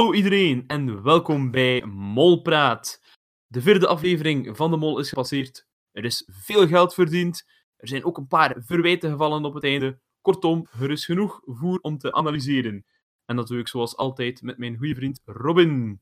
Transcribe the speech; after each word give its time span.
Hallo 0.00 0.14
iedereen 0.14 0.64
en 0.66 1.02
welkom 1.02 1.50
bij 1.50 1.84
Molpraat. 1.86 3.00
De 3.46 3.62
vierde 3.62 3.86
aflevering 3.86 4.56
van 4.56 4.70
de 4.70 4.76
Mol 4.76 4.98
is 4.98 5.08
gepasseerd. 5.08 5.66
Er 5.92 6.04
is 6.04 6.28
veel 6.32 6.66
geld 6.66 6.94
verdiend. 6.94 7.46
Er 7.76 7.88
zijn 7.88 8.04
ook 8.04 8.16
een 8.16 8.26
paar 8.26 8.56
verwijten 8.58 9.10
gevallen 9.10 9.44
op 9.44 9.54
het 9.54 9.64
einde. 9.64 10.00
Kortom, 10.20 10.66
er 10.80 10.90
is 10.90 11.04
genoeg 11.04 11.40
voer 11.44 11.78
om 11.80 11.98
te 11.98 12.12
analyseren. 12.12 12.86
En 13.24 13.36
dat 13.36 13.48
doe 13.48 13.58
ik 13.58 13.68
zoals 13.68 13.96
altijd 13.96 14.42
met 14.42 14.58
mijn 14.58 14.76
goede 14.76 14.94
vriend 14.94 15.20
Robin. 15.24 16.00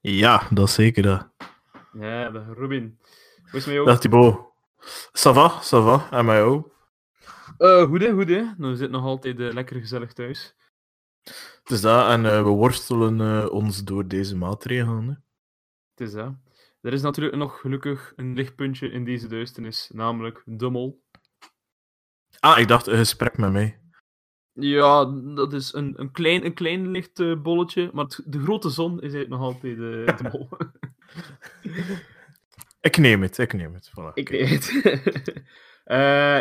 Ja, 0.00 0.48
dat 0.50 0.68
is 0.68 0.74
zeker 0.74 1.02
dat. 1.02 1.28
Ja, 1.92 2.30
dag 2.30 2.46
Robin. 2.46 2.98
Hoe 3.36 3.44
is 3.44 3.52
het 3.52 3.66
met 3.66 3.74
jou? 3.74 3.86
Dag 3.86 4.00
Thibaut. 4.00 4.52
Ça 5.18 5.32
va, 5.32 5.60
ça 5.62 5.82
va. 5.82 6.08
En 6.10 6.24
mij 6.24 6.42
ook. 6.42 6.70
Eh, 7.58 7.82
goed 7.82 8.00
hè, 8.02 8.12
goed 8.12 8.28
hè. 8.28 8.42
Nou, 8.42 8.70
we 8.70 8.76
zitten 8.76 8.90
nog 8.90 9.04
altijd 9.04 9.40
eh, 9.40 9.52
lekker 9.52 9.80
gezellig 9.80 10.12
thuis. 10.12 10.54
Het 11.64 11.72
is 11.72 11.80
dat, 11.80 12.08
en 12.08 12.24
eh, 12.26 12.42
we 12.42 12.48
worstelen 12.48 13.20
eh, 13.20 13.50
ons 13.52 13.84
door 13.84 14.06
deze 14.08 14.36
maatregelen. 14.36 15.04
Hè. 15.06 15.14
Het 15.94 16.08
is 16.08 16.12
dat. 16.12 16.32
Er 16.80 16.92
is 16.92 17.02
natuurlijk 17.02 17.36
nog 17.36 17.60
gelukkig 17.60 18.12
een 18.16 18.34
lichtpuntje 18.34 18.90
in 18.90 19.04
deze 19.04 19.26
duisternis, 19.28 19.90
namelijk 19.94 20.42
de 20.44 20.70
mol. 20.70 21.02
Ah, 22.40 22.58
ik 22.58 22.68
dacht 22.68 22.86
een 22.86 22.96
gesprek 22.96 23.38
met 23.38 23.52
mij. 23.52 23.78
Ja, 24.52 25.04
dat 25.34 25.52
is 25.52 25.72
een, 25.72 26.00
een, 26.00 26.10
klein, 26.10 26.44
een 26.44 26.54
klein 26.54 26.90
licht 26.90 27.42
bolletje, 27.42 27.90
maar 27.92 28.04
het- 28.04 28.22
de 28.26 28.40
grote 28.42 28.68
zon 28.70 28.94
is 28.94 29.12
eigenlijk 29.14 29.28
nog 29.30 29.40
altijd 29.40 29.72
eh, 29.76 30.16
de 30.16 30.28
mol. 30.32 30.48
Ik 32.80 32.96
neem 32.96 33.22
het, 33.22 33.38
ik 33.38 33.52
neem 33.52 33.74
het. 33.74 33.90
Voilà. 33.90 34.12
Ik 34.14 34.28
weet 34.28 34.48
het. 34.50 34.72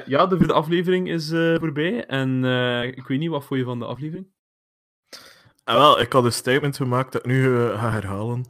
Ja, 0.05 0.25
de 0.27 0.37
vierde 0.37 0.53
aflevering 0.53 1.09
is 1.09 1.29
voorbij. 1.59 2.05
En 2.05 2.43
ik 2.95 3.07
weet 3.07 3.19
niet, 3.19 3.29
wat 3.29 3.45
vond 3.45 3.59
je 3.59 3.65
van 3.65 3.79
de 3.79 3.85
aflevering? 3.85 4.27
En 5.63 5.75
wel, 5.75 5.99
ik 5.99 6.13
had 6.13 6.23
een 6.23 6.33
statement 6.33 6.75
gemaakt 6.75 7.11
dat 7.11 7.21
ik 7.25 7.31
nu 7.31 7.57
eh, 7.57 7.79
ga 7.79 7.91
herhalen. 7.91 8.45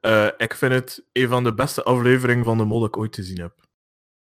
Eh, 0.00 0.28
ik 0.36 0.54
vind 0.54 0.72
het 0.72 1.04
een 1.12 1.28
van 1.28 1.44
de 1.44 1.54
beste 1.54 1.82
afleveringen 1.82 2.44
van 2.44 2.58
de 2.58 2.64
Mol 2.64 2.80
dat 2.80 2.88
ik 2.88 2.96
ooit 2.96 3.14
gezien 3.14 3.40
heb. 3.40 3.54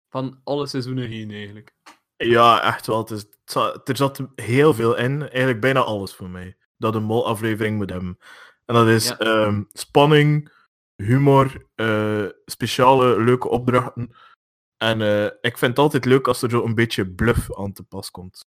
Van 0.09 0.41
alle 0.45 0.67
seizoenen 0.67 1.09
heen, 1.09 1.31
eigenlijk. 1.31 1.75
Ja, 2.17 2.63
echt 2.63 2.87
wel. 2.87 2.99
Het 2.99 3.11
is, 3.11 3.21
het 3.21 3.39
zat- 3.45 3.89
er 3.89 3.97
zat 3.97 4.21
heel 4.35 4.75
veel 4.75 4.97
in. 4.97 5.21
Eigenlijk 5.23 5.61
bijna 5.61 5.81
alles 5.81 6.15
voor 6.15 6.29
mij. 6.31 6.57
Dat 6.77 6.95
een 6.95 7.03
Mol-aflevering 7.03 7.77
moet 7.77 7.91
hebben. 7.91 8.19
En 8.65 8.75
dat 8.75 8.87
is 8.87 9.09
Ja. 9.09 9.19
ehm, 9.19 9.63
spanning, 9.73 10.53
humor, 11.03 11.67
eh, 11.75 12.25
speciale 12.45 13.23
leuke 13.23 13.49
opdrachten. 13.49 14.11
En 14.77 15.01
ik 15.41 15.59
vind 15.59 15.71
het 15.71 15.79
altijd 15.79 16.05
leuk 16.05 16.29
als 16.29 16.43
er 16.43 16.51
zo 16.51 16.65
een 16.65 16.75
beetje 16.75 17.11
bluff 17.11 17.59
aan 17.59 17.73
te 17.73 17.83
pas 17.83 18.11
komt. 18.11 18.47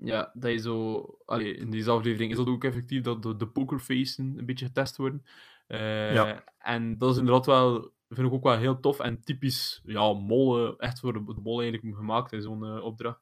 Ja, 0.00 0.30
dat 0.34 0.50
je 0.50 0.58
zo... 0.58 1.04
Allee, 1.24 1.54
in 1.56 1.70
deze 1.70 1.90
aflevering 1.90 2.30
is 2.30 2.36
dat 2.36 2.46
ook 2.46 2.64
effectief 2.64 3.02
dat 3.02 3.22
de, 3.22 3.36
de 3.36 3.46
pokerfacen 3.46 4.34
een 4.36 4.46
beetje 4.46 4.66
getest 4.66 4.96
worden. 4.96 5.24
Eh, 5.66 6.14
Ja. 6.14 6.44
En 6.58 6.98
dat 6.98 7.12
is 7.12 7.18
inderdaad 7.18 7.46
wel... 7.46 7.92
Vind 8.08 8.26
ik 8.26 8.32
ook 8.32 8.42
wel 8.42 8.56
heel 8.56 8.80
tof 8.80 8.98
en 8.98 9.20
typisch, 9.24 9.80
ja, 9.84 10.12
mol, 10.12 10.66
eh, 10.66 10.74
echt 10.78 11.00
voor 11.00 11.12
de, 11.12 11.34
de 11.34 11.40
mol 11.42 11.62
eigenlijk 11.62 11.96
gemaakt 11.96 12.32
in 12.32 12.42
zo'n 12.42 12.64
eh, 12.64 12.84
opdracht. 12.84 13.20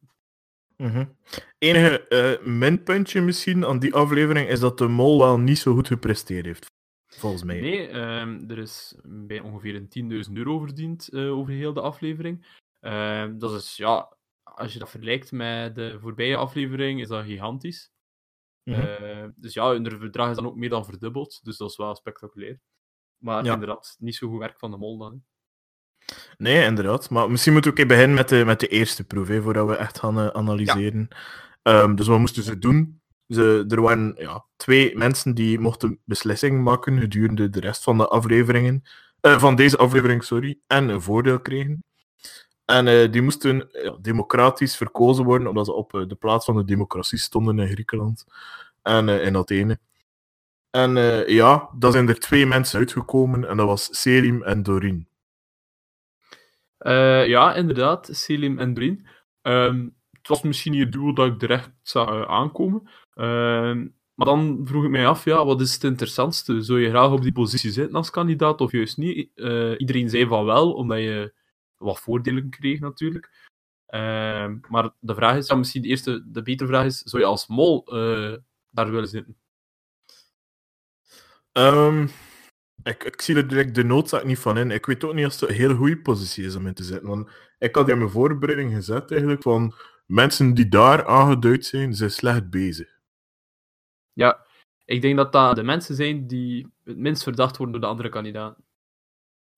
Mhm. 0.77 1.05
Enige 1.59 2.09
eh, 2.09 2.47
minpuntje 2.47 3.21
misschien 3.21 3.67
aan 3.67 3.79
die 3.79 3.95
aflevering 3.95 4.49
is 4.49 4.61
dat 4.61 4.79
de 4.79 4.89
mol 4.89 5.19
wel 5.19 5.39
niet 5.39 5.59
zo 5.59 5.75
goed 5.75 5.87
gepresteerd 5.87 6.45
heeft. 6.45 6.67
Volgens 7.07 7.43
mij. 7.45 7.61
Nee, 7.61 7.89
ehm, 7.89 8.45
er 8.49 8.59
is 8.59 8.95
bij 9.05 9.41
ongeveer 9.41 9.75
een 9.75 9.89
10.000 9.89 10.33
euro 10.37 10.59
verdiend 10.59 11.13
over 11.15 11.53
heel 11.53 11.73
de 11.73 11.81
aflevering. 11.81 12.47
Ehm, 12.81 13.39
dat 13.39 13.53
is, 13.53 13.77
ja, 13.77 14.17
als 14.59 14.73
je 14.73 14.79
dat 14.79 14.91
vergelijkt 14.91 15.33
met 15.33 15.75
de 15.75 15.99
voorbije 16.01 16.37
aflevering, 16.37 17.01
is 17.01 17.09
dat 17.09 17.25
gigantisch. 17.25 17.91
Mhm. 18.63 18.81
Eh, 18.81 19.25
dus 19.37 19.55
ja, 19.55 19.71
hun 19.71 19.83
bedrag 19.83 20.31
is 20.31 20.37
dan 20.37 20.47
ook 20.47 20.57
meer 20.57 20.69
dan 20.69 20.85
verdubbeld, 20.85 21.41
dus 21.45 21.57
dat 21.57 21.71
is 21.71 21.77
wel 21.77 21.95
spectaculair. 21.95 22.61
Maar 23.19 23.45
Ja. 23.45 23.53
inderdaad, 23.53 23.97
niet 23.99 24.15
zo 24.15 24.29
goed 24.29 24.39
werk 24.39 24.59
van 24.59 24.71
de 24.71 24.77
mol 24.77 24.99
dan. 24.99 25.13
hè. 25.13 25.19
Nee, 26.37 26.65
inderdaad. 26.65 27.11
Maar 27.11 27.31
misschien 27.31 27.53
moeten 27.53 27.71
we 27.75 27.77
ook 27.77 27.85
even 27.85 27.97
beginnen 27.97 28.17
met 28.19 28.29
de, 28.29 28.45
met 28.45 28.61
de 28.61 28.69
eerste 28.69 29.05
proef, 29.05 29.29
hè, 29.29 29.43
voordat 29.43 29.69
we 29.69 29.75
echt 29.77 29.99
gaan 29.99 30.19
eh, 30.19 30.27
analyseren. 30.27 31.09
Ehm, 31.63 31.95
dus 31.95 32.07
wat 32.07 32.19
moesten 32.19 32.43
ze 32.43 32.59
doen? 32.59 33.01
Ze, 33.29 33.65
er 33.69 33.81
waren 33.81 34.15
ja, 34.19 34.47
twee 34.57 34.97
mensen 34.97 35.35
die 35.35 35.59
mochten 35.59 36.01
beslissingen 36.05 36.63
maken 36.63 36.99
gedurende 37.01 37.51
de 37.51 37.61
rest 37.61 37.83
van 37.83 37.97
de 37.99 38.09
afleveringen. 38.09 38.83
eh, 39.21 39.39
van 39.41 39.57
deze 39.57 39.77
aflevering, 39.77 40.25
sorry. 40.25 40.61
En 40.67 40.89
een 40.89 41.03
voordeel 41.03 41.41
kregen. 41.41 41.85
En 42.71 42.87
eh, 42.87 43.11
die 43.11 43.23
moesten 43.23 43.69
democratisch 44.01 44.77
verkozen 44.77 45.25
worden, 45.25 45.49
omdat 45.49 45.67
ze 45.67 45.73
op 45.73 45.95
eh, 45.95 46.07
de 46.07 46.15
plaats 46.15 46.45
van 46.45 46.57
de 46.57 46.65
democratie 46.65 47.19
stonden 47.19 47.59
in 47.59 47.69
Griekenland 47.69 48.25
en 48.83 49.09
eh, 49.09 49.27
in 49.27 49.37
Athene. 49.37 49.79
En 50.71 50.95
ja, 51.27 51.71
dan 51.79 51.93
zijn 51.93 52.09
er 52.09 52.21
twee 52.21 52.47
mensen 52.47 52.79
uitgekomen, 52.79 53.49
en 53.49 53.57
dat 53.57 53.67
was 53.67 53.89
Selim 54.01 54.43
en 54.43 54.63
Doreen. 54.63 55.09
Ja, 57.27 57.55
inderdaad, 57.55 58.09
Selim 58.13 58.59
en 58.59 58.75
Drin. 58.75 59.07
Ehm, 59.43 59.89
het 60.11 60.29
was 60.29 60.43
misschien 60.43 60.73
niet 60.73 60.93
duo 60.93 61.13
dat 61.13 61.27
ik 61.27 61.41
direct 61.41 61.71
eh, 61.93 62.23
aankomen. 62.23 62.91
Ehm, 63.15 63.87
maar 64.15 64.27
dan 64.27 64.61
vroeg 64.65 64.85
ik 64.85 64.91
mij 64.91 65.07
af, 65.07 65.25
ja, 65.25 65.45
wat 65.45 65.61
is 65.61 65.75
het 65.75 65.85
interessantste? 65.85 66.63
Zou 66.63 66.81
je 66.81 66.89
graag 66.89 67.11
op 67.11 67.23
die 67.23 67.33
positie 67.33 67.71
zitten 67.71 67.97
als 67.97 68.11
kandidaat 68.11 68.61
of 68.61 68.73
juist 68.73 68.97
niet? 68.97 69.17
Iedereen 69.79 70.09
zei 70.09 70.27
van 70.27 70.45
wel, 70.45 70.73
omdat 70.73 70.99
je 70.99 71.37
wat 71.79 72.01
voordelen 72.01 72.51
kreeg 72.51 72.81
natuurlijk. 72.81 73.49
Ehm, 73.87 74.59
maar 74.69 74.91
de 74.99 75.15
vraag 75.15 75.37
is, 75.37 75.47
ja, 75.47 75.55
misschien 75.55 75.83
de 75.83 75.89
eerste, 75.89 76.31
de 76.31 76.43
betere 76.43 76.69
vraag 76.69 76.85
is, 76.85 76.99
zou 76.99 77.23
je 77.23 77.29
als 77.29 77.47
mol 77.47 77.87
eh, 77.87 78.37
daar 78.71 78.91
willen 78.91 79.09
zitten? 79.09 79.37
Ehm, 81.53 82.07
ik, 82.83 83.05
ik 83.05 83.21
zie 83.21 83.37
er 83.37 83.49
direct 83.49 83.75
de 83.75 83.85
noodzaak 83.85 84.25
niet 84.25 84.39
van 84.39 84.59
in. 84.59 84.71
Ik 84.71 84.87
weet 84.87 85.05
ook 85.05 85.15
niet 85.15 85.27
of 85.27 85.41
het 85.41 85.49
een 85.49 85.55
heel 85.55 85.75
goede 85.75 86.01
positie 86.01 86.45
is 86.45 86.55
om 86.55 86.67
in 86.67 86.75
te 86.75 86.85
zitten. 86.85 87.09
Want 87.09 87.31
ik 87.59 87.75
had 87.75 87.89
in 87.89 87.99
mijn 87.99 88.11
voorbereiding 88.11 88.75
gezet 88.75 89.11
eigenlijk 89.11 89.43
van 89.43 89.75
mensen 90.07 90.55
die 90.55 90.69
daar 90.69 91.07
aangeduid 91.07 91.65
zijn, 91.65 91.95
zijn 91.95 92.11
slecht 92.11 92.51
bezig. 92.51 92.99
Ja, 94.13 94.47
ik 94.85 95.01
denk 95.01 95.17
dat 95.17 95.33
dat 95.33 95.57
de 95.57 95.63
mensen 95.63 95.95
zijn 95.95 96.27
die 96.27 96.73
het 96.85 96.97
minst 96.97 97.23
verdacht 97.23 97.57
worden 97.57 97.73
door 97.73 97.83
de 97.83 97.91
andere 97.91 98.09
kandidaten. 98.09 98.65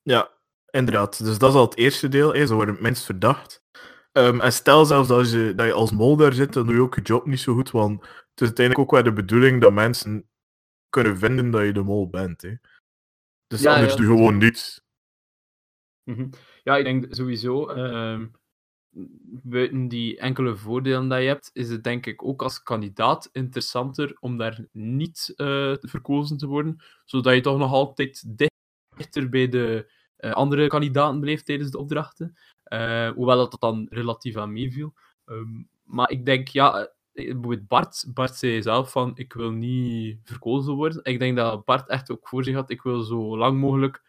Ja, 0.03 0.30
inderdaad. 0.70 1.25
Dus 1.25 1.38
dat 1.38 1.50
is 1.50 1.56
al 1.56 1.64
het 1.64 1.76
eerste 1.76 2.08
deel. 2.08 2.34
Hè. 2.34 2.47
Ze 2.47 2.54
worden 2.54 2.75
het 2.75 2.82
minst 2.82 3.04
verdacht. 3.04 3.62
Ehm, 4.12 4.41
en 4.41 4.53
stel 4.53 4.84
zelfs 4.84 5.08
dat 5.08 5.31
je, 5.31 5.53
dat 5.56 5.66
je 5.66 5.72
als 5.72 5.91
mol 5.92 6.16
daar 6.16 6.32
zit, 6.32 6.53
dan 6.53 6.66
doe 6.66 6.75
je 6.75 6.81
ook 6.81 6.94
je 6.94 7.03
job 7.03 7.26
niet 7.26 7.41
zo 7.41 7.54
goed. 7.54 7.70
Want 7.70 8.00
het 8.00 8.41
is 8.41 8.47
uiteindelijk 8.47 8.78
ook 8.78 8.91
wel 8.91 9.03
de 9.03 9.22
bedoeling 9.22 9.60
dat 9.60 9.72
mensen 9.72 10.28
kunnen 10.88 11.19
vinden 11.19 11.50
dat 11.50 11.64
je 11.64 11.72
de 11.72 11.82
mol 11.82 12.09
bent. 12.10 12.42
Hè. 12.42 12.54
Dus 13.47 13.60
Ja, 13.60 13.75
anders 13.75 13.92
ja. 13.92 13.98
doe 13.98 14.09
je 14.09 14.16
gewoon 14.16 14.38
niets. 14.38 14.80
Mhm. 16.04 16.28
Ja, 16.62 16.76
ik 16.76 16.84
denk 16.84 17.06
sowieso, 17.14 17.66
ehm, 17.69 18.26
buiten 19.42 19.88
die 19.88 20.19
enkele 20.19 20.56
voordelen 20.56 21.09
dat 21.09 21.20
je 21.20 21.26
hebt, 21.26 21.50
is 21.53 21.69
het 21.70 21.84
denk 21.84 22.06
ik 22.06 22.25
ook 22.25 22.42
als 22.42 22.62
kandidaat 22.62 23.28
interessanter 23.32 24.16
om 24.20 24.36
daar 24.36 24.64
niet 24.72 25.32
eh, 25.36 25.75
verkozen 25.80 26.36
te 26.36 26.47
worden, 26.47 26.82
zodat 27.04 27.34
je 27.34 27.41
toch 27.41 27.59
nog 27.59 27.72
altijd 27.72 28.25
dichter 28.97 29.28
bij 29.28 29.48
de 29.48 29.91
andere 30.20 30.66
kandidaten 30.66 31.20
blijft 31.20 31.47
tijdens 31.47 31.70
de 31.70 31.78
opdrachten. 31.78 32.36
Eh, 32.62 33.10
hoewel 33.10 33.36
dat, 33.36 33.50
dat 33.50 33.60
dan 33.60 33.86
relatief 33.91 34.36
aan 34.36 34.53
meeviel. 34.53 34.95
Ehm, 35.24 35.62
maar 35.83 36.10
ik 36.10 36.24
denk, 36.24 36.48
ja, 36.48 36.80
eh, 37.12 37.24
bijvoorbeeld 37.24 37.68
Bart, 37.68 38.04
Bart 38.15 38.34
zei 38.36 38.62
zelf 38.62 38.91
van, 38.91 39.12
ik 39.15 39.33
wil 39.33 39.50
niet 39.50 40.18
verkozen 40.24 40.74
worden. 40.74 41.04
Ik 41.04 41.18
denk 41.18 41.36
dat 41.36 41.65
Bart 41.65 41.89
echt 41.89 42.10
ook 42.10 42.28
voor 42.28 42.45
zich 42.45 42.54
had, 42.54 42.71
ik 42.71 42.83
wil 42.83 43.00
zo 43.00 43.39
lang 43.39 43.60
mogelijk 43.60 44.03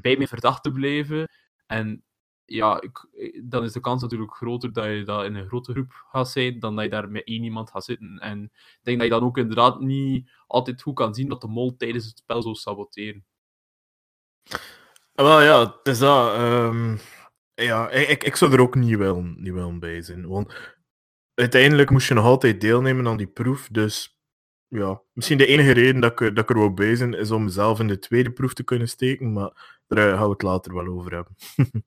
bij 0.00 0.16
mijn 0.16 0.28
verdachte 0.28 0.72
blijven. 0.72 1.28
En 1.66 2.02
ja, 2.44 2.80
ik, 2.80 3.06
dan 3.44 3.64
is 3.64 3.72
de 3.72 3.80
kans 3.80 4.02
natuurlijk 4.02 4.34
groter 4.34 4.72
dat 4.72 4.84
je 4.84 5.02
dat 5.04 5.24
in 5.24 5.34
een 5.34 5.48
grote 5.48 5.72
groep 5.72 5.92
gaat 6.10 6.28
zijn, 6.28 6.58
dan 6.58 6.74
dat 6.74 6.84
je 6.84 6.90
daar 6.90 7.10
met 7.10 7.26
één 7.26 7.42
iemand 7.44 7.70
gaat 7.70 7.84
zitten. 7.84 8.18
En 8.18 8.42
ik 8.52 8.80
denk 8.82 8.98
dat 8.98 9.06
je 9.06 9.12
dan 9.12 9.22
ook 9.22 9.38
inderdaad 9.38 9.80
niet 9.80 10.30
altijd 10.46 10.82
goed 10.82 10.94
kan 10.94 11.14
zien 11.14 11.28
dat 11.28 11.40
de 11.40 11.48
mol 11.48 11.76
tijdens 11.76 12.06
het 12.06 12.18
spel 12.18 12.42
zou 12.42 12.54
saboteren. 12.54 13.24
Ah, 15.18 15.24
Wel 15.24 15.40
ja, 15.42 15.80
is 15.82 16.00
ehm, 16.00 16.96
ja, 17.54 17.90
ik, 17.90 18.24
ik- 18.24 18.36
zou 18.36 18.52
er 18.52 18.60
ook 18.60 18.74
niet 18.74 18.96
wel, 18.96 19.22
niet 19.22 19.52
wel 19.52 19.78
bij 19.78 20.02
zijn. 20.02 20.26
Want 20.28 20.54
uiteindelijk 21.34 21.90
moest 21.90 22.08
je 22.08 22.14
nog 22.14 22.24
altijd 22.24 22.60
deelnemen 22.60 23.06
aan 23.06 23.16
die 23.16 23.26
proef. 23.26 23.68
Dus 23.70 24.18
ja, 24.68 25.02
misschien 25.12 25.38
de 25.38 25.46
enige 25.46 25.70
reden 25.72 26.00
dat 26.00 26.20
ik, 26.20 26.36
dat 26.36 26.50
er 26.50 26.56
wou 26.58 26.70
bij 26.70 26.96
zijn, 26.96 27.14
is 27.14 27.30
om 27.30 27.44
mezelf 27.44 27.80
in 27.80 27.86
de 27.88 27.98
tweede 27.98 28.32
proef 28.32 28.54
te 28.54 28.62
kunnen 28.64 28.88
steken. 28.88 29.32
Maar 29.32 29.80
daar 29.86 30.08
eh, 30.12 30.14
gaan 30.14 30.24
we 30.24 30.30
het 30.32 30.42
later 30.42 30.74
wel 30.74 30.86
over 30.86 31.12
hebben. 31.14 31.34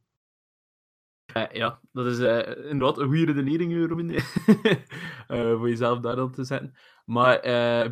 Eh, 1.34 1.52
ja, 1.52 1.80
dat 1.92 2.06
is 2.06 2.20
eh, 2.20 2.70
inderdaad 2.70 2.98
een 2.98 3.08
goede 3.08 3.26
redenering, 3.26 3.88
Robin. 3.88 4.20
Voor 5.58 5.70
jezelf 5.70 6.00
daar 6.00 6.30
te 6.30 6.44
zetten. 6.44 6.76
Maar 7.06 7.40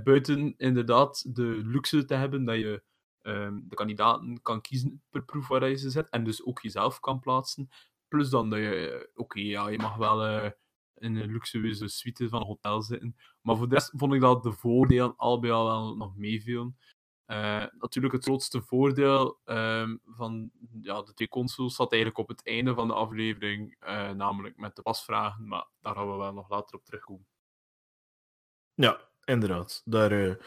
buiten 0.03 0.53
inderdaad 0.57 1.35
de 1.35 1.61
luxe 1.63 2.05
te 2.05 2.13
hebben 2.13 2.45
dat 2.45 2.55
je 2.55 2.83
ehm, 3.29 3.59
de 3.63 3.75
kandidaten 3.75 4.41
kan 4.41 4.61
kiezen 4.61 5.03
per 5.09 5.23
proef 5.23 5.47
waar 5.47 5.69
je 5.69 5.75
ze 5.75 5.89
zet, 5.89 6.09
en 6.09 6.23
dus 6.23 6.45
ook 6.45 6.61
jezelf 6.61 6.99
kan 6.99 7.19
plaatsen. 7.19 7.69
Plus 8.07 8.29
dan 8.29 8.49
dat 8.49 8.59
je, 8.59 8.89
eh, 8.89 9.07
oké, 9.15 9.39
ja, 9.39 9.67
je 9.67 9.77
mag 9.77 9.95
wel 9.95 10.25
eh, 10.25 10.51
in 10.95 11.15
een 11.15 11.31
luxueuze 11.31 11.87
suite 11.87 12.29
van 12.29 12.41
een 12.41 12.47
hotel 12.47 12.81
zitten. 12.81 13.15
Maar 13.41 13.57
voor 13.57 13.69
de 13.69 13.75
rest 13.75 13.91
vond 13.95 14.13
ik 14.13 14.21
dat 14.21 14.43
de 14.43 14.51
voordelen 14.51 15.15
al 15.15 15.39
bij 15.39 15.51
al 15.51 15.65
wel 15.65 15.95
nog 15.95 16.15
meevielen. 16.15 16.77
Uh, 17.27 17.65
natuurlijk 17.79 18.13
het 18.13 18.23
grootste 18.23 18.61
voordeel 18.61 19.39
ehm, 19.45 19.97
van 20.05 20.51
ja, 20.81 21.01
de 21.01 21.13
twee 21.13 21.27
consoles 21.27 21.75
zat 21.75 21.91
eigenlijk 21.91 22.21
op 22.21 22.27
het 22.27 22.45
einde 22.45 22.73
van 22.73 22.87
de 22.87 22.93
aflevering, 22.93 23.75
namelijk 24.15 24.57
met 24.57 24.75
de 24.75 24.81
pasvragen, 24.81 25.47
maar 25.47 25.67
daar 25.81 25.95
gaan 25.95 26.11
we 26.11 26.17
wel 26.17 26.33
nog 26.33 26.49
later 26.49 26.75
op 26.75 26.85
terugkomen. 26.85 27.27
Ja, 28.73 29.09
inderdaad. 29.23 29.81
Daar, 29.85 30.37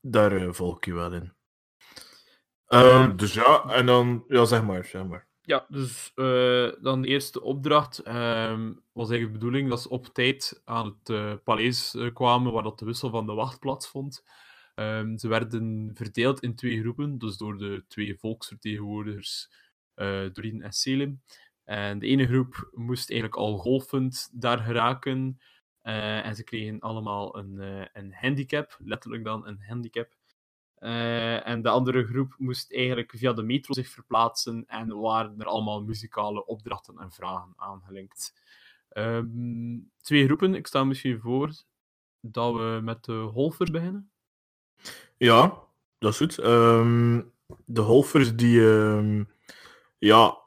daar 0.00 0.54
volg 0.54 0.76
ik 0.76 0.84
je 0.84 0.94
wel 0.94 1.12
in. 1.12 1.32
Ehm, 2.72 3.16
dus 3.16 3.34
ja, 3.34 3.64
en 3.68 3.86
dan, 3.86 4.24
ja, 4.28 4.44
zeg 4.44 4.62
maar, 4.62 4.84
zeg 4.84 5.06
maar. 5.06 5.26
Ja, 5.42 5.66
dus 5.68 6.12
dan 6.80 7.02
de 7.02 7.08
eerste 7.08 7.42
opdracht 7.42 7.98
ehm, 7.98 8.72
was 8.92 9.10
eigenlijk 9.10 9.32
de 9.32 9.38
bedoeling 9.38 9.68
dat 9.68 9.82
ze 9.82 9.88
op 9.88 10.06
tijd 10.06 10.62
aan 10.64 10.86
het 10.86 11.08
uh, 11.08 11.32
paleis 11.44 11.96
kwamen 12.12 12.52
waar 12.52 12.62
dat 12.62 12.78
de 12.78 12.84
wissel 12.84 13.10
van 13.10 13.26
de 13.26 13.32
wacht 13.32 13.58
plaatsvond. 13.58 14.24
Um, 14.74 15.18
ze 15.18 15.28
werden 15.28 15.90
verdeeld 15.94 16.42
in 16.42 16.54
twee 16.54 16.80
groepen, 16.80 17.18
dus 17.18 17.36
door 17.36 17.58
de 17.58 17.84
twee 17.88 18.18
volksvertegenwoordigers, 18.18 19.50
uh, 19.96 20.26
Doreen 20.32 20.62
en 20.62 20.72
Selim. 20.72 21.22
En 21.64 21.98
de 21.98 22.06
ene 22.06 22.26
groep 22.26 22.70
moest 22.74 23.10
eigenlijk 23.10 23.40
al 23.40 23.58
golfend 23.58 24.28
daar 24.32 24.58
geraken. 24.58 25.40
En 25.82 26.34
ze 26.34 26.44
kregen 26.44 26.80
allemaal 26.80 27.38
een, 27.38 27.88
een 27.92 28.14
handicap, 28.14 28.76
letterlijk 28.78 29.24
dan 29.24 29.46
een 29.46 29.62
handicap. 29.68 30.14
En 30.82 31.62
de 31.62 31.68
andere 31.68 32.06
groep 32.06 32.34
moest 32.38 32.72
eigenlijk 32.72 33.12
via 33.16 33.32
de 33.32 33.42
metro 33.42 33.74
zich 33.74 33.88
verplaatsen 33.88 34.64
en 34.66 35.00
waren 35.00 35.40
er 35.40 35.46
allemaal 35.46 35.82
muzikale 35.82 36.46
opdrachten 36.46 36.98
en 36.98 37.12
vragen 37.12 37.52
aangelinkt. 37.56 38.34
Um, 38.96 39.90
twee 40.00 40.24
groepen, 40.24 40.54
ik 40.54 40.66
stel 40.66 40.84
misschien 40.84 41.20
voor 41.20 41.52
dat 42.20 42.54
we 42.54 42.80
met 42.82 43.04
de 43.04 43.28
golfers 43.32 43.70
beginnen. 43.70 44.10
Ja, 45.16 45.62
dat 45.98 46.12
is 46.12 46.16
goed. 46.16 46.44
Um, 46.44 47.32
de 47.64 47.80
Holfers 47.80 48.36
die. 48.36 48.60
Um, 48.60 49.28
ja, 49.98 50.38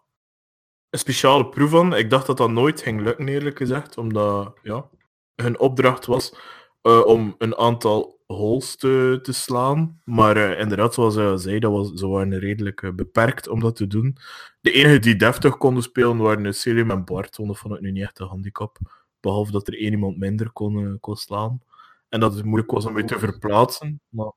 een 0.90 1.00
speciale 1.00 1.50
proef 1.50 1.70
van. 1.70 1.96
Ik 1.96 2.10
dacht 2.10 2.28
dat 2.28 2.38
dat 2.38 2.50
nooit 2.50 2.82
ging 2.82 3.02
lukken, 3.02 3.28
eerlijk 3.28 3.58
gezegd. 3.58 3.98
Omdat 3.98 4.60
ja, 4.64 4.90
hun 5.36 5.60
opdracht 5.60 6.06
was 6.06 6.38
uh, 6.84 7.06
om 7.06 7.36
een 7.38 7.56
aantal 7.56 8.15
holes 8.26 8.76
te, 8.76 9.20
slaan. 9.22 10.02
Maar 10.04 10.38
uh, 10.38 10.60
inderdaad, 10.60 10.94
zoals 10.94 11.16
hij 11.16 11.38
zei, 11.38 11.60
dat 11.60 11.72
was, 11.72 11.92
ze 11.92 12.08
waren 12.08 12.40
redelijk 12.40 12.82
uh, 12.82 12.92
beperkt 12.92 13.48
om 13.48 13.60
dat 13.60 13.76
te 13.76 13.88
doen. 13.88 14.18
De 14.62 14.72
enige 14.72 15.00
die 15.00 15.16
deftig 15.16 15.58
konden 15.58 15.84
spelen 15.84 16.18
waren 16.18 16.56
Selim 16.56 16.92
en 16.92 17.06
Bart. 17.06 17.38
Want 17.38 17.50
dat 17.50 17.58
vond 17.58 17.74
ik 17.74 17.82
nu 17.82 17.92
niet 17.92 18.04
echt 18.04 18.20
een 18.20 18.28
handicap. 18.28 18.78
Behalve 19.20 19.52
dat 19.52 19.68
er 19.68 19.80
één 19.80 19.92
iemand 19.92 20.18
minder 20.18 20.52
kon, 20.52 21.00
kon 21.00 21.16
slaan. 21.16 21.62
En 22.10 22.20
dat 22.20 22.34
het 22.36 22.46
moeilijk 22.46 22.72
was 22.72 22.86
om 22.86 22.98
je 22.98 23.04
te 23.04 23.20
verplaatsen. 23.20 24.02
Maar 24.10 24.32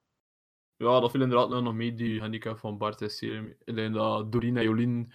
ja, 0.76 1.00
dat 1.00 1.10
viel 1.10 1.20
inderdaad 1.20 1.62
nog 1.62 1.74
mee, 1.74 1.94
die 1.94 2.20
handicap 2.20 2.58
van 2.58 2.78
Bart 2.78 3.02
en 3.02 3.10
Serum. 3.10 3.56
Alleen 3.64 3.92
dat 3.92 4.32
Doreen 4.32 4.56
en 4.56 4.62
Jolien 4.62 5.12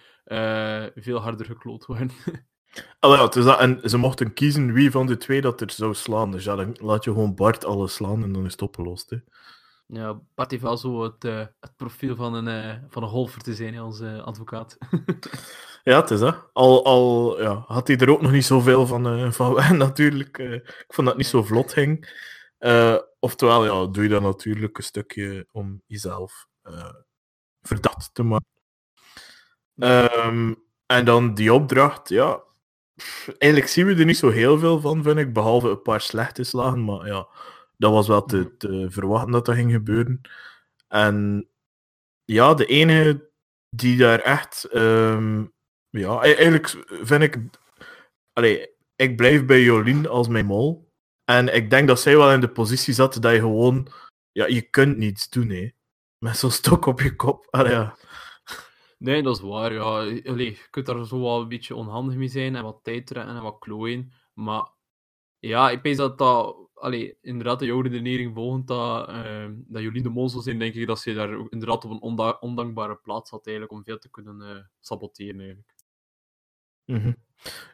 veel 0.94 1.18
harder 1.18 1.46
gekloot 1.46 1.86
worden. 1.86 2.10
Ah, 3.00 3.16
ja, 3.16 3.26
dus 3.26 3.44
dat, 3.44 3.58
en 3.58 3.80
ze 3.84 3.96
mochten 3.96 4.32
kiezen 4.32 4.72
wie 4.72 4.90
van 4.90 5.06
de 5.06 5.16
twee 5.16 5.40
dat 5.40 5.60
er 5.60 5.70
zou 5.70 5.94
slaan. 5.94 6.30
Dus 6.30 6.44
ja, 6.44 6.56
dan 6.56 6.76
laat 6.80 7.04
je 7.04 7.10
gewoon 7.10 7.34
Bart 7.34 7.64
alles 7.64 7.94
slaan 7.94 8.22
en 8.22 8.32
dan 8.32 8.44
is 8.44 8.52
het 8.52 8.62
opgelost. 8.62 9.10
Hè. 9.10 9.16
Ja, 9.86 10.20
Bart 10.34 10.50
heeft 10.50 10.62
wel 10.62 10.76
zo 10.76 11.02
het, 11.02 11.24
uh, 11.24 11.46
het 11.60 11.76
profiel 11.76 12.16
van 12.16 12.34
een, 12.34 12.66
uh, 12.66 12.82
van 12.88 13.02
een 13.02 13.08
golfer 13.08 13.42
te 13.42 13.54
zijn 13.54 13.78
als 13.78 14.00
advocaat. 14.00 14.78
ja, 15.82 16.00
het 16.00 16.10
is 16.10 16.20
dat. 16.20 16.50
Al, 16.52 16.84
al 16.84 17.40
ja, 17.42 17.64
had 17.66 17.86
hij 17.86 17.96
er 17.96 18.10
ook 18.10 18.22
nog 18.22 18.30
niet 18.30 18.44
zoveel 18.44 18.86
van, 18.86 19.32
van 19.32 19.54
natuurlijk. 19.76 20.38
ik 20.38 20.84
vond 20.88 21.06
dat 21.06 21.16
niet 21.16 21.26
zo 21.26 21.42
vlot 21.42 21.72
ging. 21.72 22.22
Oftewel, 23.18 23.64
ja, 23.64 23.90
doe 23.90 24.02
je 24.02 24.08
dat 24.08 24.22
natuurlijk 24.22 24.78
een 24.78 24.84
stukje 24.84 25.46
om 25.52 25.82
jezelf 25.86 26.46
verdacht 27.62 28.14
te 28.14 28.22
maken. 28.22 28.52
Um, 29.76 30.64
en 30.86 31.04
dan 31.04 31.34
die 31.34 31.52
opdracht, 31.52 32.08
ja. 32.08 32.42
Eigenlijk 33.38 33.72
zien 33.72 33.86
we 33.86 33.94
er 33.94 34.04
niet 34.04 34.16
zo 34.16 34.30
heel 34.30 34.58
veel 34.58 34.80
van, 34.80 35.02
vind 35.02 35.18
ik, 35.18 35.32
behalve 35.32 35.68
een 35.68 35.82
paar 35.82 36.00
slechte 36.00 36.44
slagen. 36.44 36.84
Maar 36.84 37.06
ja, 37.06 37.28
dat 37.76 37.92
was 37.92 38.08
wel 38.08 38.24
te, 38.24 38.56
te 38.56 38.86
verwachten 38.90 39.32
dat 39.32 39.46
dat 39.46 39.54
ging 39.54 39.72
gebeuren. 39.72 40.20
En 40.88 41.48
ja, 42.24 42.54
de 42.54 42.66
enige 42.66 43.30
die 43.68 43.96
daar 43.96 44.18
echt. 44.18 44.68
Um, 44.74 45.52
ja, 45.90 46.24
e-, 46.24 46.34
eigenlijk 46.34 46.84
vind 47.02 47.22
ik. 47.22 47.38
Allee, 48.32 48.74
ik 48.96 49.16
blijf 49.16 49.44
bij 49.44 49.62
Jolien 49.62 50.08
als 50.08 50.28
mijn 50.28 50.46
mol. 50.46 50.92
En 51.24 51.54
ik 51.54 51.70
denk 51.70 51.88
dat 51.88 52.00
zij 52.00 52.16
wel 52.16 52.32
in 52.32 52.40
de 52.40 52.48
positie 52.48 52.94
zat 52.94 53.22
dat 53.22 53.32
je 53.32 53.38
gewoon... 53.38 53.88
Ja, 54.32 54.46
je 54.46 54.62
kunt 54.62 54.96
niets 54.96 55.28
doen, 55.28 55.48
hè. 55.48 55.70
Met 56.18 56.36
zo'n 56.36 56.50
stok 56.50 56.86
op 56.86 57.00
je 57.00 57.16
kop. 57.16 57.46
Allee, 57.50 57.72
ja. 57.72 57.96
Nee, 59.04 59.22
dat 59.22 59.36
is 59.36 59.42
waar. 59.42 59.72
Ja. 59.72 59.80
Allee, 59.82 60.50
je 60.50 60.66
kunt 60.70 60.86
daar 60.86 61.06
zo 61.06 61.20
wel 61.20 61.40
een 61.40 61.48
beetje 61.48 61.74
onhandig 61.74 62.16
mee 62.16 62.28
zijn 62.28 62.56
en 62.56 62.62
wat 62.62 62.80
tijd 62.82 63.12
en 63.12 63.42
wat 63.42 63.58
klooien. 63.58 64.12
Maar 64.32 64.68
ja, 65.38 65.70
ik 65.70 65.82
denk 65.82 65.96
dat 65.96 66.18
dat... 66.18 66.56
Allee, 66.74 67.18
inderdaad, 67.20 67.58
de 67.58 67.66
jouw 67.66 67.80
redenering 67.80 68.34
volgend 68.34 68.66
dat, 68.66 69.08
uh, 69.08 69.48
dat 69.50 69.82
jullie 69.82 70.02
de 70.02 70.08
mol 70.08 70.28
zijn, 70.28 70.58
denk 70.58 70.74
ik 70.74 70.86
dat 70.86 70.98
ze 70.98 71.14
daar 71.14 71.30
inderdaad 71.48 71.84
op 71.84 71.90
een 71.90 72.36
ondankbare 72.40 72.96
plaats 72.96 73.30
had 73.30 73.46
eigenlijk, 73.46 73.76
om 73.76 73.84
veel 73.84 73.98
te 73.98 74.10
kunnen 74.10 74.40
uh, 74.40 74.64
saboteren, 74.80 75.40
eigenlijk. 75.40 75.74
-hmm. 76.84 77.16